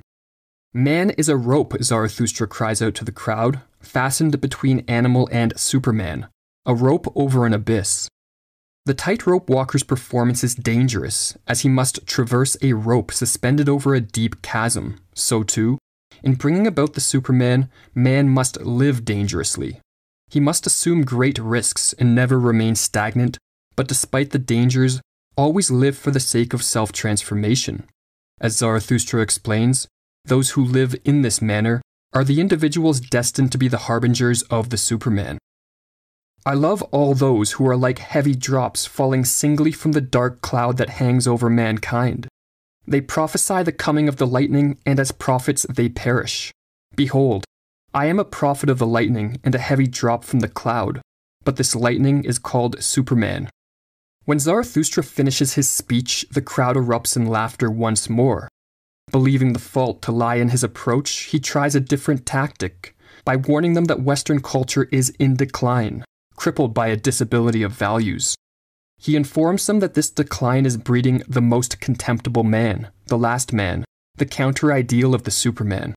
Man 0.74 1.10
is 1.12 1.28
a 1.28 1.36
rope, 1.36 1.74
Zarathustra 1.82 2.48
cries 2.48 2.82
out 2.82 2.96
to 2.96 3.04
the 3.04 3.12
crowd, 3.12 3.60
fastened 3.82 4.40
between 4.40 4.86
animal 4.88 5.28
and 5.34 5.52
Superman, 5.60 6.30
a 6.66 6.74
rope 6.74 7.12
over 7.14 7.46
an 7.46 7.54
abyss. 7.54 8.08
The 8.92 8.98
tightrope 8.98 9.50
walker's 9.50 9.84
performance 9.84 10.44
is 10.44 10.54
dangerous, 10.54 11.38
as 11.48 11.62
he 11.62 11.70
must 11.70 12.06
traverse 12.06 12.58
a 12.62 12.74
rope 12.74 13.14
suspended 13.14 13.70
over 13.70 13.96
a 13.96 14.02
deep 14.02 14.42
chasm. 14.42 15.00
So, 15.16 15.44
too, 15.44 15.78
In 16.24 16.34
bringing 16.34 16.68
about 16.68 16.92
the 16.92 17.00
Superman, 17.00 17.70
man 17.96 18.28
must 18.28 18.60
live 18.60 19.06
dangerously. 19.06 19.80
He 20.30 20.42
must 20.42 20.68
assume 20.68 21.06
great 21.06 21.40
risks 21.40 21.94
and 21.94 22.14
never 22.14 22.38
remain 22.38 22.76
stagnant, 22.76 23.38
but 23.78 23.88
despite 23.88 24.32
the 24.32 24.40
dangers, 24.40 25.00
always 25.38 25.72
live 25.72 25.98
for 25.98 26.12
the 26.12 26.20
sake 26.20 26.54
of 26.54 26.62
self 26.62 26.92
transformation. 26.92 27.88
As 28.42 28.58
Zarathustra 28.58 29.22
explains, 29.22 29.88
those 30.26 30.50
who 30.50 30.66
live 30.66 30.98
in 31.06 31.22
this 31.22 31.42
manner 31.42 31.82
are 32.12 32.26
the 32.26 32.42
individuals 32.42 33.00
destined 33.00 33.54
to 33.54 33.58
be 33.58 33.70
the 33.70 33.86
harbingers 33.88 34.42
of 34.50 34.70
the 34.70 34.76
Superman. 34.76 35.38
I 36.44 36.56
love 36.56 36.82
all 36.92 37.14
those 37.14 37.54
who 37.54 37.68
are 37.68 37.78
like 37.78 38.00
heavy 38.00 38.34
drops 38.34 38.88
falling 38.88 39.26
singly 39.26 39.72
from 39.72 39.92
the 39.92 40.02
dark 40.02 40.42
cloud 40.42 40.78
that 40.78 40.90
hangs 40.90 41.28
over 41.28 41.50
mankind. 41.52 42.28
They 42.88 43.02
prophesy 43.02 43.62
the 43.62 43.72
coming 43.72 44.10
of 44.10 44.18
the 44.18 44.26
lightning, 44.26 44.80
and 44.84 45.00
as 45.00 45.12
prophets 45.12 45.68
they 45.70 45.88
perish. 45.88 46.52
Behold, 46.96 47.46
I 47.94 48.08
am 48.08 48.20
a 48.20 48.26
prophet 48.26 48.70
of 48.72 48.80
the 48.80 48.88
lightning 48.88 49.40
and 49.44 49.54
a 49.54 49.60
heavy 49.60 49.86
drop 49.86 50.24
from 50.24 50.40
the 50.40 50.48
cloud, 50.48 51.02
but 51.44 51.58
this 51.58 51.76
lightning 51.76 52.24
is 52.24 52.40
called 52.40 52.82
Superman. 52.82 53.50
When 54.26 54.40
Zarathustra 54.40 55.04
finishes 55.04 55.54
his 55.54 55.70
speech, 55.70 56.26
the 56.32 56.42
crowd 56.42 56.76
erupts 56.76 57.16
in 57.16 57.28
laughter 57.28 57.70
once 57.70 58.10
more. 58.10 58.48
Believing 59.12 59.54
the 59.54 59.60
fault 59.60 60.02
to 60.04 60.12
lie 60.12 60.36
in 60.36 60.50
his 60.50 60.64
approach, 60.64 61.12
he 61.32 61.40
tries 61.40 61.76
a 61.76 61.80
different 61.80 62.26
tactic 62.26 62.96
by 63.26 63.36
warning 63.36 63.74
them 63.74 63.86
that 63.86 64.02
Western 64.02 64.42
culture 64.42 64.88
is 64.92 65.10
in 65.20 65.36
decline, 65.36 66.04
crippled 66.42 66.74
by 66.74 66.88
a 66.88 66.96
disability 66.96 67.62
of 67.62 67.72
values. 67.72 68.34
He 68.98 69.16
informs 69.16 69.68
them 69.68 69.80
that 69.80 69.94
this 69.94 70.10
decline 70.10 70.66
is 70.66 70.76
breeding 70.76 71.22
the 71.28 71.40
most 71.40 71.80
contemptible 71.80 72.44
man, 72.44 72.88
the 73.06 73.18
last 73.18 73.54
man, 73.54 73.86
the 74.16 74.26
counter 74.26 74.74
ideal 74.74 75.14
of 75.14 75.22
the 75.22 75.30
Superman. 75.30 75.94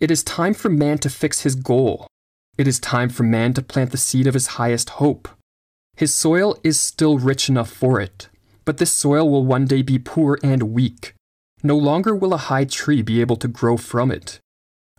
It 0.00 0.10
is 0.10 0.24
time 0.24 0.54
for 0.54 0.70
man 0.70 0.98
to 0.98 1.08
fix 1.08 1.42
his 1.42 1.54
goal. 1.54 2.08
It 2.58 2.66
is 2.66 2.80
time 2.80 3.10
for 3.10 3.22
man 3.22 3.54
to 3.54 3.62
plant 3.62 3.92
the 3.92 3.96
seed 3.96 4.26
of 4.26 4.34
his 4.34 4.58
highest 4.58 4.90
hope. 4.98 5.28
His 5.94 6.12
soil 6.12 6.58
is 6.64 6.80
still 6.80 7.18
rich 7.18 7.48
enough 7.48 7.70
for 7.70 8.00
it, 8.00 8.28
but 8.64 8.78
this 8.78 8.90
soil 8.92 9.30
will 9.30 9.46
one 9.46 9.66
day 9.66 9.82
be 9.82 10.00
poor 10.00 10.36
and 10.42 10.74
weak. 10.74 11.14
No 11.62 11.76
longer 11.76 12.12
will 12.12 12.34
a 12.34 12.48
high 12.50 12.64
tree 12.64 13.02
be 13.02 13.20
able 13.20 13.36
to 13.36 13.46
grow 13.46 13.76
from 13.76 14.10
it. 14.10 14.40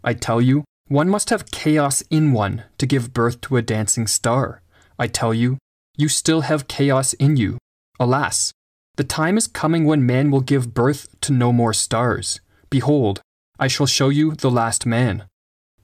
I 0.02 0.14
tell 0.14 0.40
you, 0.40 0.64
one 0.92 1.08
must 1.08 1.30
have 1.30 1.52
chaos 1.52 2.04
in 2.10 2.34
one 2.34 2.64
to 2.78 2.86
give 2.86 3.14
birth 3.14 3.40
to 3.40 3.56
a 3.56 3.62
dancing 3.62 4.06
star. 4.08 4.62
I 5.00 5.08
tell 5.08 5.34
you, 5.34 5.58
you 5.96 6.10
still 6.10 6.42
have 6.42 6.68
chaos 6.68 7.14
in 7.14 7.38
you. 7.38 7.58
Alas, 7.98 8.52
the 8.98 9.06
time 9.06 9.38
is 9.38 9.48
coming 9.48 9.86
when 9.86 10.06
man 10.06 10.32
will 10.32 10.42
give 10.42 10.74
birth 10.74 11.08
to 11.22 11.32
no 11.32 11.54
more 11.54 11.72
stars. 11.72 12.42
Behold, 12.70 13.22
I 13.58 13.70
shall 13.70 13.86
show 13.86 14.10
you 14.10 14.36
the 14.36 14.52
last 14.52 14.86
man. 14.86 15.24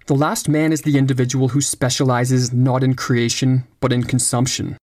The 0.07 0.13
last 0.13 0.49
man 0.49 0.73
is 0.73 0.81
the 0.81 0.97
individual 0.97 1.49
who 1.49 1.61
specializes 1.61 2.51
not 2.51 2.83
in 2.83 2.93
creation, 2.93 3.63
but 3.79 3.93
in 3.93 4.03
consumption. 4.03 4.75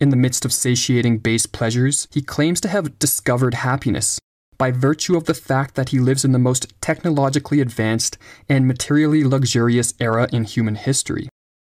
In 0.00 0.10
the 0.10 0.16
midst 0.16 0.44
of 0.44 0.52
satiating 0.52 1.18
base 1.18 1.46
pleasures, 1.46 2.06
he 2.12 2.22
claims 2.22 2.60
to 2.60 2.68
have 2.68 3.00
discovered 3.00 3.54
happiness, 3.54 4.20
by 4.62 4.70
virtue 4.70 5.16
of 5.16 5.24
the 5.24 5.34
fact 5.34 5.74
that 5.74 5.88
he 5.88 5.98
lives 5.98 6.24
in 6.24 6.30
the 6.30 6.38
most 6.38 6.72
technologically 6.80 7.60
advanced 7.60 8.16
and 8.48 8.64
materially 8.64 9.24
luxurious 9.24 9.92
era 9.98 10.28
in 10.30 10.44
human 10.44 10.76
history. 10.76 11.28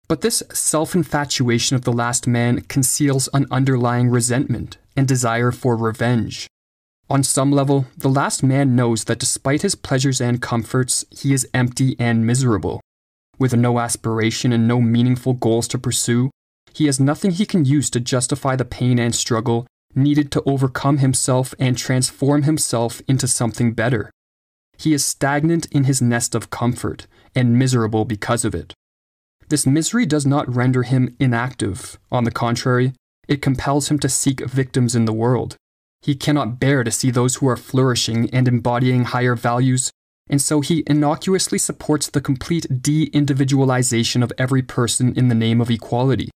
But 0.09 0.23
this 0.23 0.43
self 0.53 0.97
infatuation 0.97 1.77
of 1.77 1.85
the 1.85 1.93
last 1.93 2.27
man 2.27 2.63
conceals 2.63 3.29
an 3.33 3.47
underlying 3.49 4.11
resentment 4.11 4.77
and 4.97 5.07
desire 5.07 5.53
for 5.53 5.77
revenge. 5.77 6.49
On 7.09 7.23
some 7.23 7.53
level, 7.53 7.87
the 7.97 8.09
last 8.09 8.43
man 8.43 8.75
knows 8.75 9.05
that 9.05 9.21
despite 9.21 9.63
his 9.63 9.77
pleasures 9.77 10.21
and 10.21 10.43
comforts, 10.43 11.05
he 11.13 11.33
is 11.33 11.49
empty 11.55 11.95
and 12.01 12.27
miserable. 12.27 12.81
With 13.39 13.55
no 13.55 13.79
aspiration 13.79 14.53
and 14.53 14.67
no 14.67 14.81
meaningful 14.81 15.35
goals 15.35 15.69
to 15.69 15.79
pursue, 15.79 16.29
he 16.75 16.87
has 16.87 16.99
nothing 16.99 17.31
he 17.31 17.47
can 17.47 17.65
use 17.65 17.89
to 17.91 18.01
justify 18.01 18.57
the 18.57 18.65
pain 18.65 18.99
and 18.99 19.15
struggle 19.15 19.69
needed 19.95 20.31
to 20.33 20.43
overcome 20.47 20.99
himself 20.99 21.55
and 21.59 21.77
transform 21.77 22.43
himself 22.43 23.03
into 23.09 23.27
something 23.27 23.73
better. 23.73 24.11
He 24.79 24.95
is 24.95 25.05
stagnant 25.05 25.67
in 25.67 25.85
his 25.85 26.01
nest 26.01 26.35
of 26.35 26.51
comfort 26.51 27.07
and 27.35 27.59
miserable 27.59 28.05
because 28.05 28.45
of 28.45 28.55
it. 28.55 28.73
This 29.49 29.67
misery 29.67 30.07
does 30.07 30.25
not 30.25 30.55
render 30.55 30.85
him 30.85 31.15
inactive. 31.19 31.99
On 32.11 32.25
the 32.25 32.31
contrary, 32.31 32.93
it 33.29 33.43
compels 33.43 33.91
him 33.91 33.99
to 33.99 34.09
seek 34.09 34.41
victims 34.49 34.95
in 34.95 35.05
the 35.05 35.13
world. 35.13 35.57
He 36.03 36.15
cannot 36.15 36.59
bear 36.59 36.83
to 36.83 36.91
see 36.91 37.11
those 37.11 37.37
who 37.37 37.49
are 37.49 37.57
flourishing 37.57 38.31
and 38.31 38.49
embodying 38.49 39.05
higher 39.05 39.35
values, 39.35 39.91
and 40.31 40.41
so 40.41 40.61
he 40.61 40.85
innocuously 40.87 41.59
supports 41.59 42.09
the 42.09 42.21
complete 42.21 42.83
de 42.83 43.05
individualization 43.13 44.23
of 44.23 44.33
every 44.39 44.63
person 44.63 45.13
in 45.15 45.29
the 45.29 45.35
name 45.35 45.61
of 45.61 45.71
equality. 45.71 46.31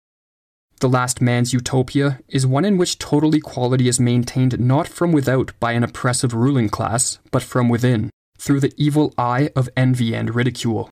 The 0.83 0.89
Last 0.89 1.21
Man's 1.21 1.53
Utopia 1.53 2.19
is 2.27 2.45
one 2.45 2.65
in 2.65 2.77
which 2.77 2.99
total 2.99 3.33
equality 3.33 3.87
is 3.87 4.01
maintained 4.01 4.59
not 4.59 4.85
from 4.85 5.13
without 5.13 5.57
by 5.57 5.71
an 5.71 5.81
oppressive 5.81 6.33
ruling 6.33 6.67
class, 6.67 7.19
but 7.31 7.41
from 7.41 7.69
within, 7.69 8.09
through 8.37 8.59
the 8.59 8.73
evil 8.75 9.13
eye 9.17 9.49
of 9.55 9.69
envy 9.77 10.13
and 10.13 10.35
ridicule. 10.35 10.89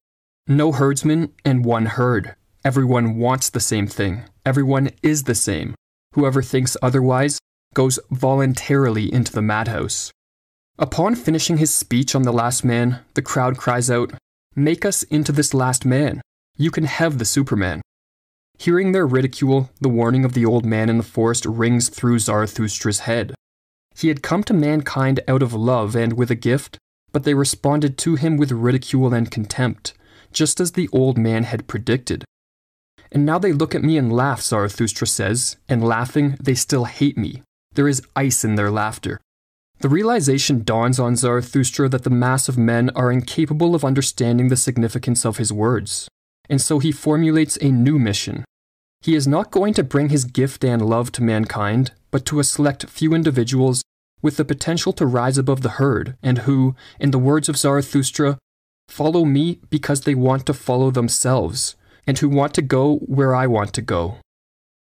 No 0.47 0.71
herdsman 0.71 1.33
and 1.43 1.65
one 1.65 1.87
herd. 1.87 2.35
Everyone 2.63 3.17
wants 3.17 3.49
the 3.49 3.59
same 3.59 3.85
thing. 3.85 4.23
Everyone 4.45 4.91
is 5.03 5.23
the 5.23 5.35
same. 5.35 5.75
Whoever 6.13 6.41
thinks 6.41 6.77
otherwise 6.81 7.37
goes 7.73 7.99
voluntarily 8.11 9.13
into 9.13 9.33
the 9.33 9.41
madhouse. 9.41 10.09
Upon 10.79 11.15
finishing 11.15 11.57
his 11.57 11.75
speech 11.75 12.15
on 12.15 12.21
the 12.21 12.31
last 12.31 12.63
man, 12.63 12.99
the 13.15 13.21
crowd 13.21 13.57
cries 13.57 13.91
out, 13.91 14.13
Make 14.55 14.85
us 14.85 15.03
into 15.03 15.33
this 15.33 15.53
last 15.53 15.83
man. 15.83 16.21
You 16.55 16.71
can 16.71 16.85
have 16.85 17.17
the 17.17 17.25
Superman. 17.25 17.81
Hearing 18.61 18.91
their 18.91 19.07
ridicule, 19.07 19.71
the 19.79 19.89
warning 19.89 20.23
of 20.23 20.33
the 20.33 20.45
old 20.45 20.67
man 20.67 20.87
in 20.87 20.97
the 20.97 21.03
forest 21.03 21.47
rings 21.47 21.89
through 21.89 22.19
Zarathustra's 22.19 22.99
head. 22.99 23.33
He 23.95 24.09
had 24.09 24.21
come 24.21 24.43
to 24.43 24.53
mankind 24.53 25.19
out 25.27 25.41
of 25.41 25.55
love 25.55 25.95
and 25.95 26.13
with 26.13 26.29
a 26.29 26.35
gift, 26.35 26.77
but 27.11 27.23
they 27.23 27.33
responded 27.33 27.97
to 27.97 28.17
him 28.17 28.37
with 28.37 28.51
ridicule 28.51 29.15
and 29.15 29.31
contempt, 29.31 29.95
just 30.31 30.59
as 30.59 30.73
the 30.73 30.87
old 30.93 31.17
man 31.17 31.45
had 31.45 31.65
predicted. 31.65 32.23
And 33.11 33.25
now 33.25 33.39
they 33.39 33.51
look 33.51 33.73
at 33.73 33.81
me 33.81 33.97
and 33.97 34.13
laugh, 34.13 34.43
Zarathustra 34.43 35.07
says, 35.07 35.57
and 35.67 35.83
laughing, 35.83 36.37
they 36.39 36.53
still 36.53 36.85
hate 36.85 37.17
me. 37.17 37.41
There 37.73 37.87
is 37.87 38.03
ice 38.15 38.45
in 38.45 38.57
their 38.57 38.69
laughter. 38.69 39.19
The 39.79 39.89
realization 39.89 40.63
dawns 40.63 40.99
on 40.99 41.15
Zarathustra 41.15 41.89
that 41.89 42.03
the 42.03 42.11
mass 42.11 42.47
of 42.47 42.59
men 42.59 42.91
are 42.91 43.11
incapable 43.11 43.73
of 43.73 43.83
understanding 43.83 44.49
the 44.49 44.55
significance 44.55 45.25
of 45.25 45.37
his 45.37 45.51
words, 45.51 46.07
and 46.47 46.61
so 46.61 46.77
he 46.77 46.91
formulates 46.91 47.57
a 47.59 47.71
new 47.71 47.97
mission 47.97 48.45
he 49.01 49.15
is 49.15 49.27
not 49.27 49.51
going 49.51 49.73
to 49.73 49.83
bring 49.83 50.09
his 50.09 50.25
gift 50.25 50.63
and 50.63 50.81
love 50.81 51.11
to 51.13 51.23
mankind, 51.23 51.91
but 52.11 52.25
to 52.25 52.39
a 52.39 52.43
select 52.43 52.87
few 52.87 53.13
individuals 53.13 53.81
with 54.21 54.37
the 54.37 54.45
potential 54.45 54.93
to 54.93 55.05
rise 55.05 55.37
above 55.37 55.61
the 55.61 55.69
herd, 55.69 56.15
and 56.21 56.39
who, 56.39 56.75
in 56.99 57.11
the 57.11 57.17
words 57.17 57.49
of 57.49 57.57
Zarathustra, 57.57 58.37
follow 58.87 59.25
me 59.25 59.59
because 59.69 60.01
they 60.01 60.13
want 60.13 60.45
to 60.45 60.53
follow 60.53 60.91
themselves, 60.91 61.75
and 62.05 62.19
who 62.19 62.29
want 62.29 62.53
to 62.53 62.61
go 62.61 62.97
where 62.97 63.33
I 63.33 63.47
want 63.47 63.73
to 63.73 63.81
go. 63.81 64.17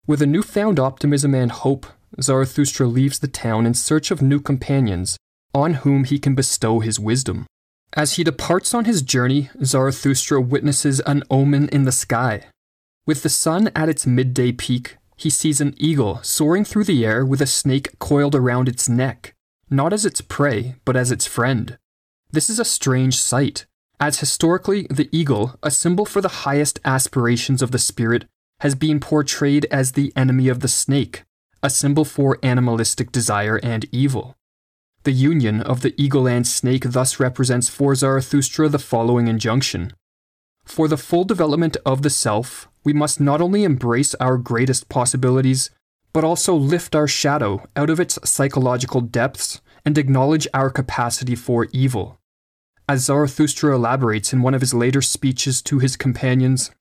With 0.06 0.22
a 0.22 0.28
newfound 0.28 0.80
optimism 0.80 1.34
and 1.34 1.52
hope, 1.52 1.86
Zarathustra 2.22 2.88
leaves 2.88 3.20
the 3.20 3.30
town 3.30 3.66
in 3.66 3.74
search 3.74 4.12
of 4.12 4.22
new 4.22 4.42
companions 4.42 5.18
on 5.54 5.76
whom 5.76 6.04
he 6.04 6.20
can 6.20 6.36
bestow 6.36 6.80
his 6.80 7.00
wisdom. 7.00 7.46
As 7.96 8.14
he 8.14 8.24
departs 8.24 8.74
on 8.74 8.86
his 8.86 9.02
journey, 9.02 9.50
Zarathustra 9.64 10.42
witnesses 10.42 11.00
an 11.02 11.24
omen 11.30 11.70
in 11.70 11.84
the 11.84 11.92
sky. 11.92 12.46
With 13.06 13.22
the 13.22 13.30
sun 13.30 13.70
at 13.76 13.90
its 13.90 14.08
midday 14.08 14.54
peak, 14.54 14.96
he 15.18 15.30
sees 15.30 15.60
an 15.60 15.76
eagle 15.78 16.22
soaring 16.24 16.64
through 16.64 16.86
the 16.86 17.06
air 17.06 17.26
with 17.26 17.42
a 17.42 17.46
snake 17.46 18.00
coiled 18.00 18.34
around 18.34 18.70
its 18.70 18.88
neck, 18.88 19.34
not 19.70 19.92
as 19.92 20.06
its 20.06 20.22
prey, 20.22 20.76
but 20.86 20.96
as 20.96 21.12
its 21.12 21.26
friend. 21.26 21.78
This 22.32 22.50
is 22.50 22.60
a 22.60 22.66
strange 22.66 23.18
sight, 23.18 23.66
as 24.00 24.22
historically 24.22 24.88
the 24.90 25.10
eagle, 25.12 25.60
a 25.62 25.70
symbol 25.70 26.06
for 26.06 26.22
the 26.22 26.46
highest 26.48 26.80
aspirations 26.86 27.62
of 27.62 27.72
the 27.72 27.78
spirit, 27.78 28.26
has 28.62 28.74
been 28.74 29.02
portrayed 29.02 29.66
as 29.70 29.92
the 29.92 30.14
enemy 30.16 30.48
of 30.48 30.62
the 30.62 30.70
snake, 30.70 31.24
a 31.62 31.70
symbol 31.70 32.06
for 32.06 32.40
animalistic 32.42 33.12
desire 33.12 33.60
and 33.62 33.86
evil. 33.92 34.38
The 35.04 35.12
union 35.12 35.60
of 35.60 35.82
the 35.82 35.94
eagle 36.02 36.26
and 36.26 36.48
snake 36.48 36.92
thus 36.92 37.20
represents 37.20 37.68
for 37.68 37.96
Zarathustra 37.96 38.70
the 38.70 38.80
following 38.80 39.28
injunction 39.28 39.92
For 40.66 40.88
the 40.88 40.98
full 40.98 41.24
development 41.24 41.78
of 41.86 42.02
the 42.02 42.10
self, 42.10 42.68
we 42.84 42.94
must 42.94 43.20
not 43.20 43.42
only 43.42 43.64
embrace 43.64 44.16
our 44.16 44.38
greatest 44.38 44.90
possibilities, 44.90 45.70
but 46.14 46.24
also 46.24 46.56
lift 46.56 46.96
our 46.96 47.08
shadow 47.08 47.68
out 47.76 47.90
of 47.90 48.00
its 48.00 48.20
psychological 48.24 49.02
depths 49.02 49.62
and 49.86 49.98
acknowledge 49.98 50.48
our 50.54 50.70
capacity 50.70 51.36
for 51.36 51.68
evil. 51.72 52.20
As 52.88 53.06
Zarathustra 53.06 53.76
elaborates 53.76 54.34
in 54.34 54.42
one 54.42 54.54
of 54.54 54.62
his 54.62 54.74
later 54.74 55.02
speeches 55.02 55.62
to 55.64 55.80
his 55.80 55.96
companions, 55.96 56.72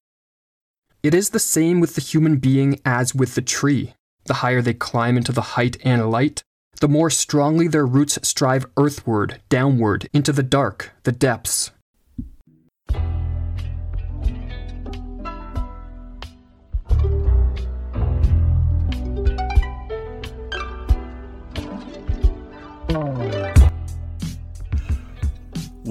it 1.02 1.14
is 1.14 1.30
the 1.30 1.38
same 1.38 1.80
with 1.80 1.94
the 1.94 2.00
human 2.00 2.36
being 2.36 2.80
as 2.84 3.14
with 3.14 3.34
the 3.34 3.42
tree. 3.42 3.94
The 4.26 4.34
higher 4.34 4.62
they 4.62 4.74
climb 4.74 5.16
into 5.16 5.32
the 5.32 5.56
height 5.56 5.76
and 5.84 6.10
light, 6.10 6.42
the 6.80 6.88
more 6.88 7.10
strongly 7.10 7.66
their 7.66 7.86
roots 7.86 8.18
strive 8.22 8.66
earthward, 8.76 9.40
downward, 9.48 10.08
into 10.12 10.32
the 10.32 10.44
dark, 10.44 10.92
the 11.02 11.12
depths. 11.12 11.72